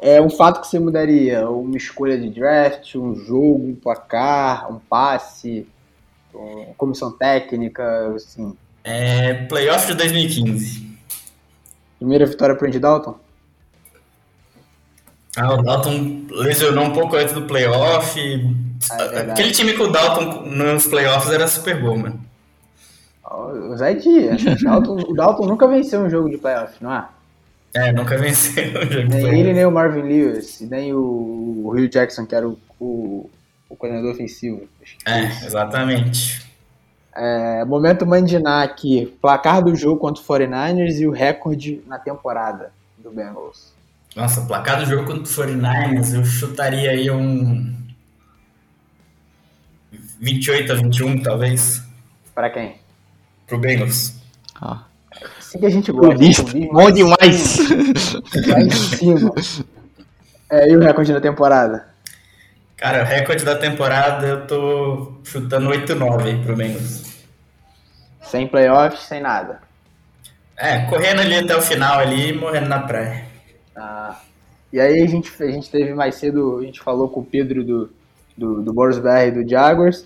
é 0.00 0.20
um 0.20 0.30
fato 0.30 0.60
que 0.60 0.68
você 0.68 0.78
mudaria. 0.78 1.48
Uma 1.48 1.76
escolha 1.76 2.18
de 2.18 2.30
draft, 2.30 2.94
um 2.96 3.14
jogo, 3.14 3.68
um 3.68 3.74
placar, 3.74 4.72
um 4.72 4.78
passe, 4.78 5.66
uma 6.32 6.74
comissão 6.76 7.10
técnica, 7.10 8.14
assim. 8.14 8.54
É, 8.82 9.34
playoff 9.46 9.86
de 9.86 9.94
2015. 9.94 10.88
Primeira 11.98 12.24
vitória 12.24 12.54
para 12.54 12.64
o 12.64 12.68
Andy 12.68 12.78
Dalton? 12.78 13.18
Ah, 15.36 15.54
o 15.54 15.62
Dalton 15.62 16.26
lesionou 16.30 16.84
um 16.84 16.92
pouco 16.92 17.16
antes 17.16 17.34
do 17.34 17.42
playoff. 17.42 18.18
Ah, 18.90 19.02
é 19.02 19.30
Aquele 19.30 19.52
time 19.52 19.74
com 19.74 19.84
o 19.84 19.92
Dalton 19.92 20.46
nos 20.46 20.86
playoffs 20.86 21.32
era 21.32 21.46
super 21.46 21.80
bom, 21.80 21.96
mano. 21.96 22.20
O 23.24 23.76
Zé 23.76 23.94
Dia. 23.94 24.36
Dalton, 24.62 24.96
o 25.08 25.14
Dalton 25.14 25.46
nunca 25.46 25.68
venceu 25.68 26.00
um 26.00 26.10
jogo 26.10 26.28
de 26.28 26.38
playoff, 26.38 26.74
não 26.80 26.92
é? 26.92 27.06
É, 27.72 27.92
nunca 27.92 28.18
venceu 28.18 28.64
um 28.64 28.90
jogo 28.90 29.08
nem 29.08 29.40
ele, 29.40 29.52
nem 29.52 29.64
o 29.64 29.70
Marvin 29.70 30.02
Lewis, 30.02 30.60
nem 30.62 30.92
o, 30.92 31.62
o 31.64 31.70
Hugh 31.70 31.88
Jackson, 31.88 32.26
que 32.26 32.34
era 32.34 32.48
o, 32.48 32.58
o, 32.80 33.30
o 33.68 33.76
coordenador 33.76 34.12
ofensivo. 34.12 34.68
É, 35.06 35.24
exatamente. 35.46 36.44
É, 37.14 37.64
momento 37.64 38.04
Mandiná 38.04 38.62
aqui, 38.62 39.16
placar 39.20 39.62
do 39.62 39.74
jogo 39.76 40.00
contra 40.00 40.22
o 40.22 40.26
49ers 40.26 40.98
e 40.98 41.06
o 41.06 41.12
recorde 41.12 41.80
na 41.86 41.98
temporada 41.98 42.72
do 42.98 43.10
Bengals. 43.10 43.72
Nossa, 44.16 44.42
placar 44.42 44.78
do 44.78 44.86
jogo 44.86 45.04
contra 45.04 45.22
o 45.22 45.26
49ers, 45.26 46.14
eu 46.14 46.24
chutaria 46.24 46.90
aí 46.90 47.10
um 47.10 47.76
28 50.20 50.72
a 50.72 50.74
21, 50.76 51.22
talvez. 51.22 51.82
Para 52.34 52.50
quem? 52.50 52.76
Pro 53.46 53.58
Bengals. 53.58 54.14
Ah. 54.60 54.84
Assim 55.38 55.58
que 55.58 55.66
a 55.66 55.70
gente 55.70 55.90
gosta. 55.90 56.42
Bom 56.72 56.90
demais. 56.90 57.58
Lá 58.46 58.60
em 58.60 58.70
cima. 58.70 59.32
É, 60.50 60.68
e 60.68 60.76
o 60.76 60.80
recorde 60.80 61.12
da 61.12 61.20
temporada? 61.20 61.88
Cara, 62.76 63.02
o 63.02 63.06
recorde 63.06 63.44
da 63.44 63.56
temporada 63.56 64.26
eu 64.26 64.46
tô 64.46 65.20
chutando 65.24 65.70
8-9 65.70 66.24
aí 66.24 66.42
pro 66.42 66.56
Bengals. 66.56 67.02
Sem 68.22 68.46
playoffs, 68.46 69.02
sem 69.02 69.20
nada. 69.20 69.60
É, 70.56 70.80
correndo 70.86 71.20
ali 71.20 71.36
até 71.36 71.56
o 71.56 71.62
final 71.62 71.98
ali 71.98 72.28
e 72.28 72.32
morrendo 72.32 72.68
na 72.68 72.80
praia. 72.80 73.29
Ah, 73.80 74.20
e 74.70 74.78
aí 74.78 75.00
a 75.02 75.06
gente, 75.06 75.32
a 75.42 75.46
gente 75.46 75.70
teve 75.70 75.94
mais 75.94 76.16
cedo, 76.16 76.58
a 76.58 76.62
gente 76.62 76.80
falou 76.80 77.08
com 77.08 77.20
o 77.20 77.24
Pedro 77.24 77.64
do, 77.64 77.90
do, 78.36 78.62
do 78.62 78.72
Boris 78.74 78.98
e 78.98 79.30
do 79.30 79.48
Jaguars. 79.48 80.04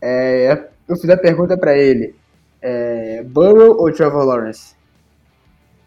É, 0.00 0.68
eu 0.86 0.96
fiz 0.96 1.08
a 1.08 1.16
pergunta 1.16 1.56
para 1.56 1.76
ele. 1.76 2.14
É, 2.60 3.22
Burrow 3.22 3.80
ou 3.80 3.90
Trevor 3.90 4.24
Lawrence? 4.24 4.74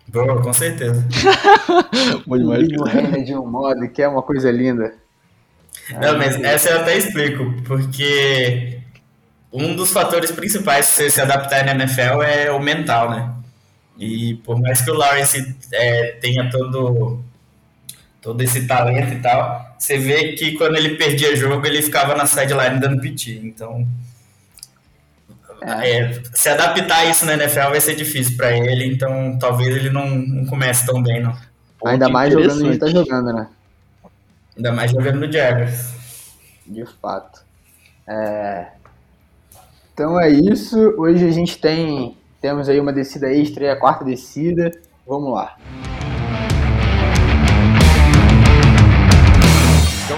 Burrow, 0.08 0.42
com 0.42 0.52
certeza. 0.52 1.06
o 2.26 2.84
reina 2.84 3.24
de 3.24 3.36
um 3.36 3.46
modo 3.46 3.88
que 3.90 4.02
é 4.02 4.08
uma 4.08 4.24
coisa 4.24 4.50
linda. 4.50 4.96
Não, 5.92 6.18
mas 6.18 6.36
essa 6.42 6.70
eu 6.70 6.82
até 6.82 6.98
explico, 6.98 7.54
porque 7.66 8.80
um 9.54 9.76
dos 9.76 9.92
fatores 9.92 10.32
principais 10.32 10.88
para 10.88 10.96
você 10.96 11.10
se 11.10 11.22
adaptar 11.22 11.64
na 11.64 11.72
NFL 11.72 12.24
é 12.24 12.52
o 12.52 12.60
mental, 12.60 13.12
né? 13.12 13.34
E 13.98 14.36
por 14.44 14.60
mais 14.60 14.82
que 14.82 14.92
o 14.92 14.94
Lawrence 14.94 15.56
é, 15.72 16.12
tenha 16.22 16.50
todo, 16.52 17.20
todo 18.22 18.42
esse 18.42 18.68
talento 18.68 19.14
e 19.14 19.22
tal, 19.22 19.76
você 19.78 19.98
vê 19.98 20.34
que 20.34 20.54
quando 20.58 20.76
ele 20.76 20.96
perdia 20.96 21.36
jogo, 21.36 21.66
ele 21.66 21.82
ficava 21.82 22.16
na 22.16 22.26
sideline 22.26 22.80
dando 22.80 23.02
piti. 23.02 23.40
Então, 23.44 23.88
é. 25.62 26.00
É, 26.00 26.22
se 26.34 26.50
adaptar 26.50 27.00
a 27.00 27.06
isso 27.06 27.26
na 27.26 27.34
NFL 27.34 27.70
vai 27.70 27.82
ser 27.82 27.96
difícil 27.96 28.38
para 28.38 28.56
ele, 28.56 28.86
então 28.86 29.38
talvez 29.40 29.76
ele 29.76 29.90
não, 29.90 30.10
não 30.10 30.46
comece 30.46 30.86
tão 30.86 31.02
bem, 31.02 31.22
não. 31.22 31.36
Ainda 31.86 32.10
mais 32.10 32.34
jogando 32.34 32.68
onde 32.68 32.78
tá 32.78 32.88
jogando, 32.88 33.34
né? 33.34 33.48
Ainda 34.56 34.72
mais 34.72 34.92
jogando 34.92 35.20
no 35.20 35.32
Jaguars. 35.32 35.94
De 36.66 36.86
fato. 37.00 37.44
É... 38.08 38.68
Então 39.94 40.20
é 40.20 40.30
isso. 40.30 40.78
Hoje 40.98 41.26
a 41.26 41.32
gente 41.32 41.58
tem 41.60 42.18
temos 42.42 42.70
aí 42.70 42.80
uma 42.80 42.94
descida 42.94 43.32
extra 43.32 43.66
e 43.66 43.70
a 43.70 43.76
quarta 43.76 44.06
descida. 44.06 44.72
Vamos 45.06 45.34
lá. 45.34 45.58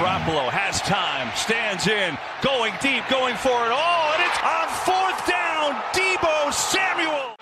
Garoppolo 0.10 0.49
has 0.49 0.82
time, 0.82 1.30
stands 1.36 1.86
in, 1.86 2.18
going 2.41 2.74
deep, 2.82 3.07
going 3.12 3.36
for 3.36 3.53
it. 3.53 3.70
Oh, 3.70 4.16
and 4.18 4.22
it's 4.26 4.41
on 4.41 4.68
fourth 4.82 5.22
down. 5.30 5.78
Debo 5.93 6.51
Samuel. 6.51 7.36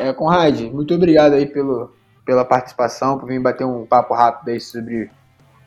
É, 0.00 0.10
Conrad, 0.14 0.58
muito 0.72 0.94
obrigado 0.94 1.34
aí 1.34 1.44
pelo, 1.44 1.92
pela 2.24 2.46
participação, 2.46 3.18
por 3.18 3.28
vir 3.28 3.42
bater 3.42 3.66
um 3.66 3.84
papo 3.84 4.14
rápido 4.14 4.48
aí 4.48 4.58
sobre, 4.58 5.10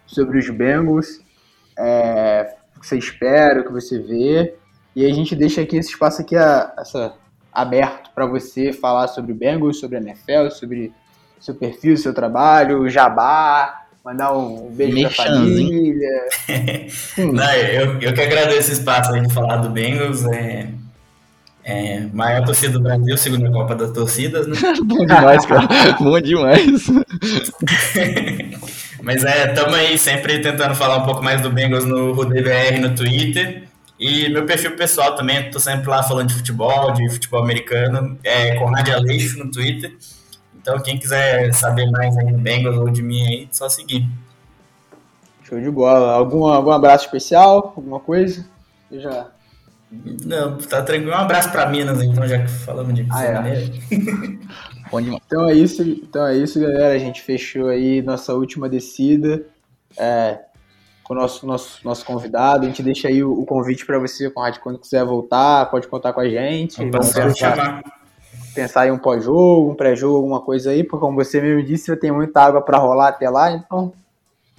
sobre 0.08 0.40
os 0.40 0.50
Bengals. 0.50 1.22
É, 1.78 2.56
o 2.76 2.80
que 2.80 2.88
você 2.88 2.98
espera, 2.98 3.62
o 3.62 3.66
que 3.66 3.72
você 3.72 4.00
vê. 4.00 4.56
E 4.96 5.06
a 5.06 5.14
gente 5.14 5.36
deixa 5.36 5.62
aqui 5.62 5.78
esse 5.78 5.92
espaço 5.92 6.24
aqui 6.24 6.36
a, 6.36 6.74
essa, 6.80 7.14
aberto 7.54 8.10
para 8.16 8.26
você 8.26 8.74
falar 8.74 9.08
sobre 9.10 9.32
o 9.32 9.36
Bengals, 9.36 9.80
sobre 9.80 9.98
a 9.98 10.02
NFL, 10.02 10.50
sobre 10.50 10.92
seu 11.40 11.56
perfil, 11.56 11.98
seu 11.98 12.14
trabalho, 12.14 12.90
jabá, 12.90 13.86
mandar 14.04 14.38
um 14.38 14.70
beijo 14.72 15.02
pra 15.02 15.10
família. 15.10 16.28
Não, 17.18 17.54
eu, 17.54 18.02
eu 18.02 18.14
que 18.14 18.22
agradeço 18.22 18.60
esse 18.60 18.74
espaço 18.74 19.14
aí 19.14 19.22
de 19.22 19.34
falar 19.34 19.58
do 19.58 19.70
Bengals. 19.70 20.26
É, 20.26 20.68
é, 21.70 22.00
maior 22.14 22.46
torcida 22.46 22.72
do 22.72 22.80
Brasil, 22.80 23.18
segunda 23.18 23.52
Copa 23.52 23.76
das 23.76 23.92
Torcidas, 23.92 24.48
né? 24.48 24.56
Bom 24.86 25.06
demais, 25.06 25.46
cara. 25.46 25.68
Bom 26.00 26.22
demais. 26.22 26.88
Mas 29.04 29.26
é, 29.26 29.48
tamo 29.48 29.76
aí 29.76 29.98
sempre 29.98 30.40
tentando 30.40 30.74
falar 30.76 31.00
um 31.00 31.06
pouco 31.06 31.22
mais 31.22 31.42
do 31.42 31.50
Bengals 31.50 31.84
no 31.84 32.14
RudeBR 32.14 32.80
no 32.80 32.96
Twitter. 32.96 33.64
E 34.00 34.30
meu 34.30 34.46
perfil 34.46 34.78
pessoal 34.78 35.16
também, 35.16 35.52
tô 35.52 35.60
sempre 35.60 35.90
lá 35.90 36.02
falando 36.02 36.30
de 36.30 36.36
futebol, 36.36 36.94
de 36.94 37.10
futebol 37.10 37.44
americano, 37.44 38.18
é 38.24 38.56
Conrad 38.56 38.88
Aleixo 38.90 39.38
no 39.40 39.52
Twitter. 39.52 39.92
Então 40.68 40.80
quem 40.80 41.00
quiser 41.00 41.54
saber 41.54 41.90
mais 41.90 42.18
aí 42.18 42.30
do 42.30 42.38
Bengals 42.40 42.76
ou 42.76 42.90
de 42.90 43.02
mim 43.02 43.26
aí, 43.26 43.48
só 43.54 43.70
seguir. 43.70 44.06
Show 45.44 45.62
de 45.62 45.72
bola. 45.72 46.12
Algum, 46.12 46.46
algum 46.46 46.72
abraço 46.72 47.06
especial? 47.06 47.72
Alguma 47.74 48.02
coisa? 48.02 48.46
Eu 48.92 49.00
já. 49.00 49.28
Não, 49.90 50.58
tá 50.58 50.82
tranquilo. 50.82 51.14
Um 51.14 51.16
abraço 51.16 51.50
para 51.54 51.68
Minas, 51.68 52.04
então, 52.04 52.28
já 52.28 52.40
que 52.40 52.50
falamos 52.50 52.94
de 52.94 53.08
ah, 53.10 53.24
é. 53.24 53.64
Então 55.26 55.50
é 55.50 55.54
isso, 55.54 55.84
então 55.84 56.28
é 56.28 56.36
isso, 56.36 56.60
galera. 56.60 56.94
A 56.94 57.00
gente 57.00 57.22
fechou 57.22 57.70
aí 57.70 58.02
nossa 58.02 58.34
última 58.34 58.68
descida 58.68 59.46
é, 59.98 60.40
com 61.02 61.14
o 61.14 61.18
nosso, 61.18 61.48
nosso, 61.48 61.80
nosso 61.86 62.06
convidado. 62.06 62.66
A 62.66 62.68
gente 62.68 62.84
deixa 62.84 63.08
aí 63.08 63.24
o, 63.24 63.32
o 63.32 63.46
convite 63.46 63.86
para 63.86 64.00
você, 64.00 64.30
Conrad, 64.30 64.58
quando 64.58 64.80
quiser 64.80 65.06
voltar, 65.06 65.72
pode 65.72 65.88
contar 65.88 66.12
com 66.12 66.20
a 66.20 66.28
gente. 66.28 66.78
Vamos 66.90 67.14
pensar, 67.14 67.82
pensar 68.62 68.88
em 68.88 68.92
um 68.92 68.98
pós-jogo, 68.98 69.72
um 69.72 69.76
pré-jogo, 69.76 70.18
alguma 70.18 70.42
coisa 70.42 70.72
aí, 70.72 70.84
porque 70.84 71.00
como 71.00 71.16
você 71.16 71.40
mesmo 71.40 71.64
disse, 71.64 71.88
vai 71.88 71.98
ter 71.98 72.12
muita 72.12 72.42
água 72.42 72.62
para 72.62 72.78
rolar 72.80 73.10
até 73.10 73.30
lá, 73.30 73.52
então 73.52 73.94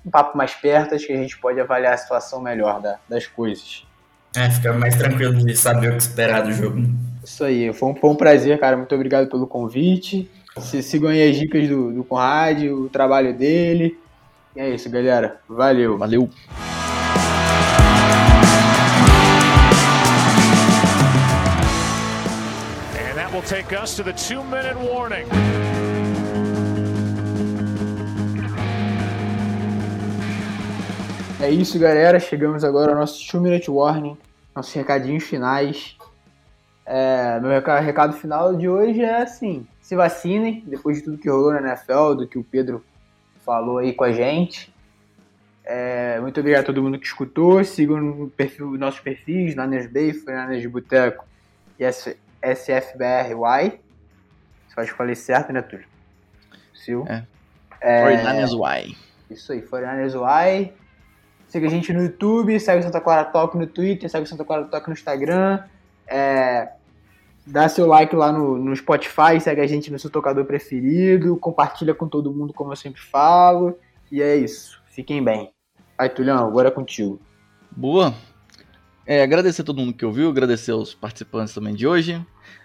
um 0.07 0.11
papo 0.11 0.39
mais 0.39 0.55
perto, 0.55 0.95
acho 0.95 1.07
que 1.07 1.13
a 1.13 1.17
gente 1.17 1.37
pode 1.39 1.61
avaliar 1.61 1.95
a 1.95 1.97
situação 1.97 2.41
melhor 2.41 2.81
da, 2.81 2.99
das 3.09 3.27
coisas. 3.27 3.85
É, 4.37 4.49
fica 4.51 4.73
mais 4.73 4.95
tranquilo 4.95 5.35
de 5.35 5.57
saber 5.57 5.89
o 5.89 5.97
que 5.97 6.03
esperar 6.03 6.43
do 6.43 6.53
jogo. 6.53 6.83
Isso 7.25 7.43
aí, 7.43 7.73
foi 7.73 7.89
um, 7.89 7.95
foi 7.97 8.11
um 8.11 8.15
prazer, 8.15 8.59
cara. 8.61 8.77
Muito 8.77 8.95
obrigado 8.95 9.29
pelo 9.29 9.47
convite. 9.47 10.31
Se 10.61 10.83
sigam 10.83 11.11
aí 11.11 11.31
as 11.31 11.37
dicas 11.37 11.69
do, 11.69 11.93
do 11.93 12.05
Conrad, 12.05 12.63
o 12.65 12.89
trabalho 12.89 13.37
dele. 13.37 13.99
E 14.55 14.61
é 14.61 14.71
isso, 14.71 14.89
galera. 14.89 15.41
Valeu. 15.49 15.99
Valeu. 15.99 16.31
Take 23.49 23.73
us 23.73 23.97
to 23.97 24.05
the 24.05 24.13
two-minute 24.13 24.77
warning. 24.77 25.25
É 31.41 31.51
isso, 31.51 31.79
galera. 31.79 32.21
Chegamos 32.21 32.63
agora 32.63 32.93
ao 32.93 32.99
nosso 32.99 33.27
2 33.33 33.43
Minute 33.43 33.71
Warning, 33.71 34.19
nossos 34.55 34.75
recadinhos 34.75 35.25
finais. 35.25 35.97
É, 36.85 37.41
meu 37.41 37.51
recado 37.51 38.13
final 38.13 38.55
de 38.55 38.69
hoje 38.69 39.01
é 39.01 39.23
assim: 39.23 39.67
se 39.81 39.97
vacinem, 39.97 40.63
depois 40.67 40.99
de 40.99 41.05
tudo 41.05 41.17
que 41.17 41.31
rolou 41.31 41.55
na 41.55 41.61
NFL, 41.61 42.17
do 42.17 42.29
que 42.29 42.39
o 42.39 42.45
Pedro 42.45 42.85
falou 43.47 43.79
aí 43.79 43.95
com 43.95 44.05
a 44.05 44.13
gente. 44.13 44.71
É, 45.65 46.21
muito 46.21 46.39
obrigado 46.39 46.65
a 46.65 46.67
todo 46.67 46.83
mundo 46.83 46.99
que 46.99 47.07
escutou. 47.07 47.65
Sigam 47.65 48.31
perfil, 48.37 48.73
nossos 48.73 49.01
perfis, 49.01 49.57
Niners 49.57 49.91
Bay, 49.91 50.13
Fernandes 50.13 50.61
de 50.61 50.69
Boteco 50.69 51.25
e 51.79 51.85
SFBRY. 52.43 53.81
Você 54.67 54.75
pode 54.75 54.89
escolher 54.89 55.17
certo, 55.17 55.53
né, 55.53 55.63
Túlio? 55.63 55.87
Sil. 56.75 57.05
É. 57.09 57.25
é 57.81 58.17
49ers 58.17 58.53
Y. 58.53 58.97
Isso 59.31 59.53
aí, 59.53 59.63
49ers 59.63 60.15
Y. 60.15 60.73
Siga 61.49 61.67
a 61.67 61.71
gente 61.71 61.93
no 61.93 62.03
YouTube, 62.03 62.61
segue 62.61 62.81
o 62.81 62.83
Santa 62.83 63.01
Clara 63.01 63.25
Talk 63.25 63.57
no 63.57 63.67
Twitter, 63.67 64.09
segue 64.11 64.25
o 64.25 64.29
Santa 64.29 64.45
Clara 64.45 64.65
Talk 64.65 64.87
no 64.87 64.93
Instagram. 64.93 65.63
É, 66.07 66.73
dá 67.47 67.69
seu 67.69 67.87
like 67.87 68.15
lá 68.15 68.31
no, 68.31 68.59
no 68.59 68.77
Spotify, 68.77 69.41
segue 69.41 69.61
a 69.61 69.67
gente 69.67 69.91
no 69.91 69.99
seu 69.99 70.11
tocador 70.11 70.45
preferido, 70.45 71.37
compartilha 71.39 71.95
com 71.95 72.07
todo 72.07 72.33
mundo, 72.33 72.53
como 72.53 72.73
eu 72.73 72.77
sempre 72.77 73.01
falo. 73.01 73.79
E 74.13 74.23
é 74.23 74.37
isso. 74.37 74.83
Fiquem 74.91 75.25
bem. 75.25 75.51
Aí, 75.97 76.09
Tulhão, 76.09 76.47
agora 76.47 76.69
é 76.69 76.71
contigo. 76.71 77.21
Boa. 77.71 78.15
É, 79.09 79.23
agradecer 79.23 79.63
a 79.63 79.65
todo 79.65 79.81
mundo 79.81 79.95
que 79.95 80.05
ouviu, 80.05 80.29
agradecer 80.29 80.71
aos 80.71 80.93
participantes 80.93 81.55
também 81.55 81.75
de 81.75 81.87
hoje. 81.87 82.23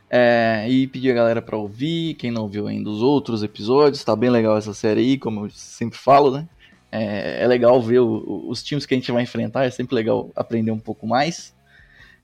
É, 0.09 0.65
e 0.67 0.85
pedir 0.87 1.09
a 1.09 1.13
galera 1.13 1.41
para 1.41 1.55
ouvir, 1.55 2.15
quem 2.15 2.31
não 2.31 2.49
viu 2.49 2.67
ainda 2.67 2.89
os 2.89 3.01
outros 3.01 3.43
episódios, 3.43 4.03
tá 4.03 4.13
bem 4.13 4.29
legal 4.29 4.57
essa 4.57 4.73
série 4.73 4.99
aí, 4.99 5.17
como 5.17 5.45
eu 5.45 5.49
sempre 5.51 5.97
falo, 5.97 6.31
né? 6.31 6.45
É, 6.91 7.43
é 7.43 7.47
legal 7.47 7.81
ver 7.81 7.99
o, 7.99 8.45
os 8.49 8.61
times 8.61 8.85
que 8.85 8.93
a 8.93 8.97
gente 8.97 9.09
vai 9.09 9.23
enfrentar, 9.23 9.63
é 9.63 9.69
sempre 9.69 9.95
legal 9.95 10.31
aprender 10.35 10.71
um 10.71 10.79
pouco 10.79 11.07
mais. 11.07 11.55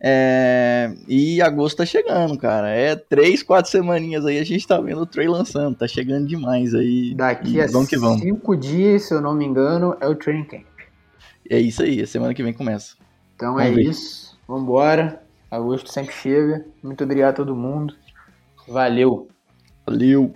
É, 0.01 0.93
e 1.07 1.41
agosto 1.41 1.77
tá 1.77 1.85
chegando, 1.85 2.37
cara. 2.37 2.69
É 2.69 2.97
três, 2.97 3.41
quatro 3.41 3.71
semaninhas 3.71 4.25
aí 4.25 4.37
a 4.37 4.43
gente 4.43 4.67
tá 4.67 4.81
vendo 4.81 5.01
o 5.01 5.05
Trey 5.05 5.29
lançando. 5.29 5.77
Tá 5.77 5.87
chegando 5.87 6.27
demais 6.27 6.75
aí. 6.75 7.13
Daqui 7.15 7.61
a 7.61 7.67
vamos 7.67 7.87
que 7.87 7.97
vamos. 7.97 8.19
cinco 8.19 8.57
dias, 8.57 9.03
se 9.03 9.13
eu 9.13 9.21
não 9.21 9.33
me 9.33 9.45
engano, 9.45 9.95
é 10.01 10.07
o 10.07 10.15
training 10.15 10.43
camp. 10.43 10.65
É 11.49 11.57
isso 11.57 11.81
aí, 11.81 12.01
a 12.01 12.05
semana 12.05 12.33
que 12.33 12.43
vem 12.43 12.53
começa. 12.53 12.99
Então 13.39 13.53
vamos 13.53 13.71
é 13.71 13.73
ver. 13.73 13.83
isso. 13.83 14.37
Vambora. 14.45 15.23
Agosto 15.49 15.89
sempre 15.89 16.13
chega. 16.13 16.65
Muito 16.83 17.05
obrigado 17.05 17.29
a 17.29 17.37
todo 17.37 17.55
mundo. 17.55 17.95
Valeu. 18.67 19.29
Valeu. 19.85 20.33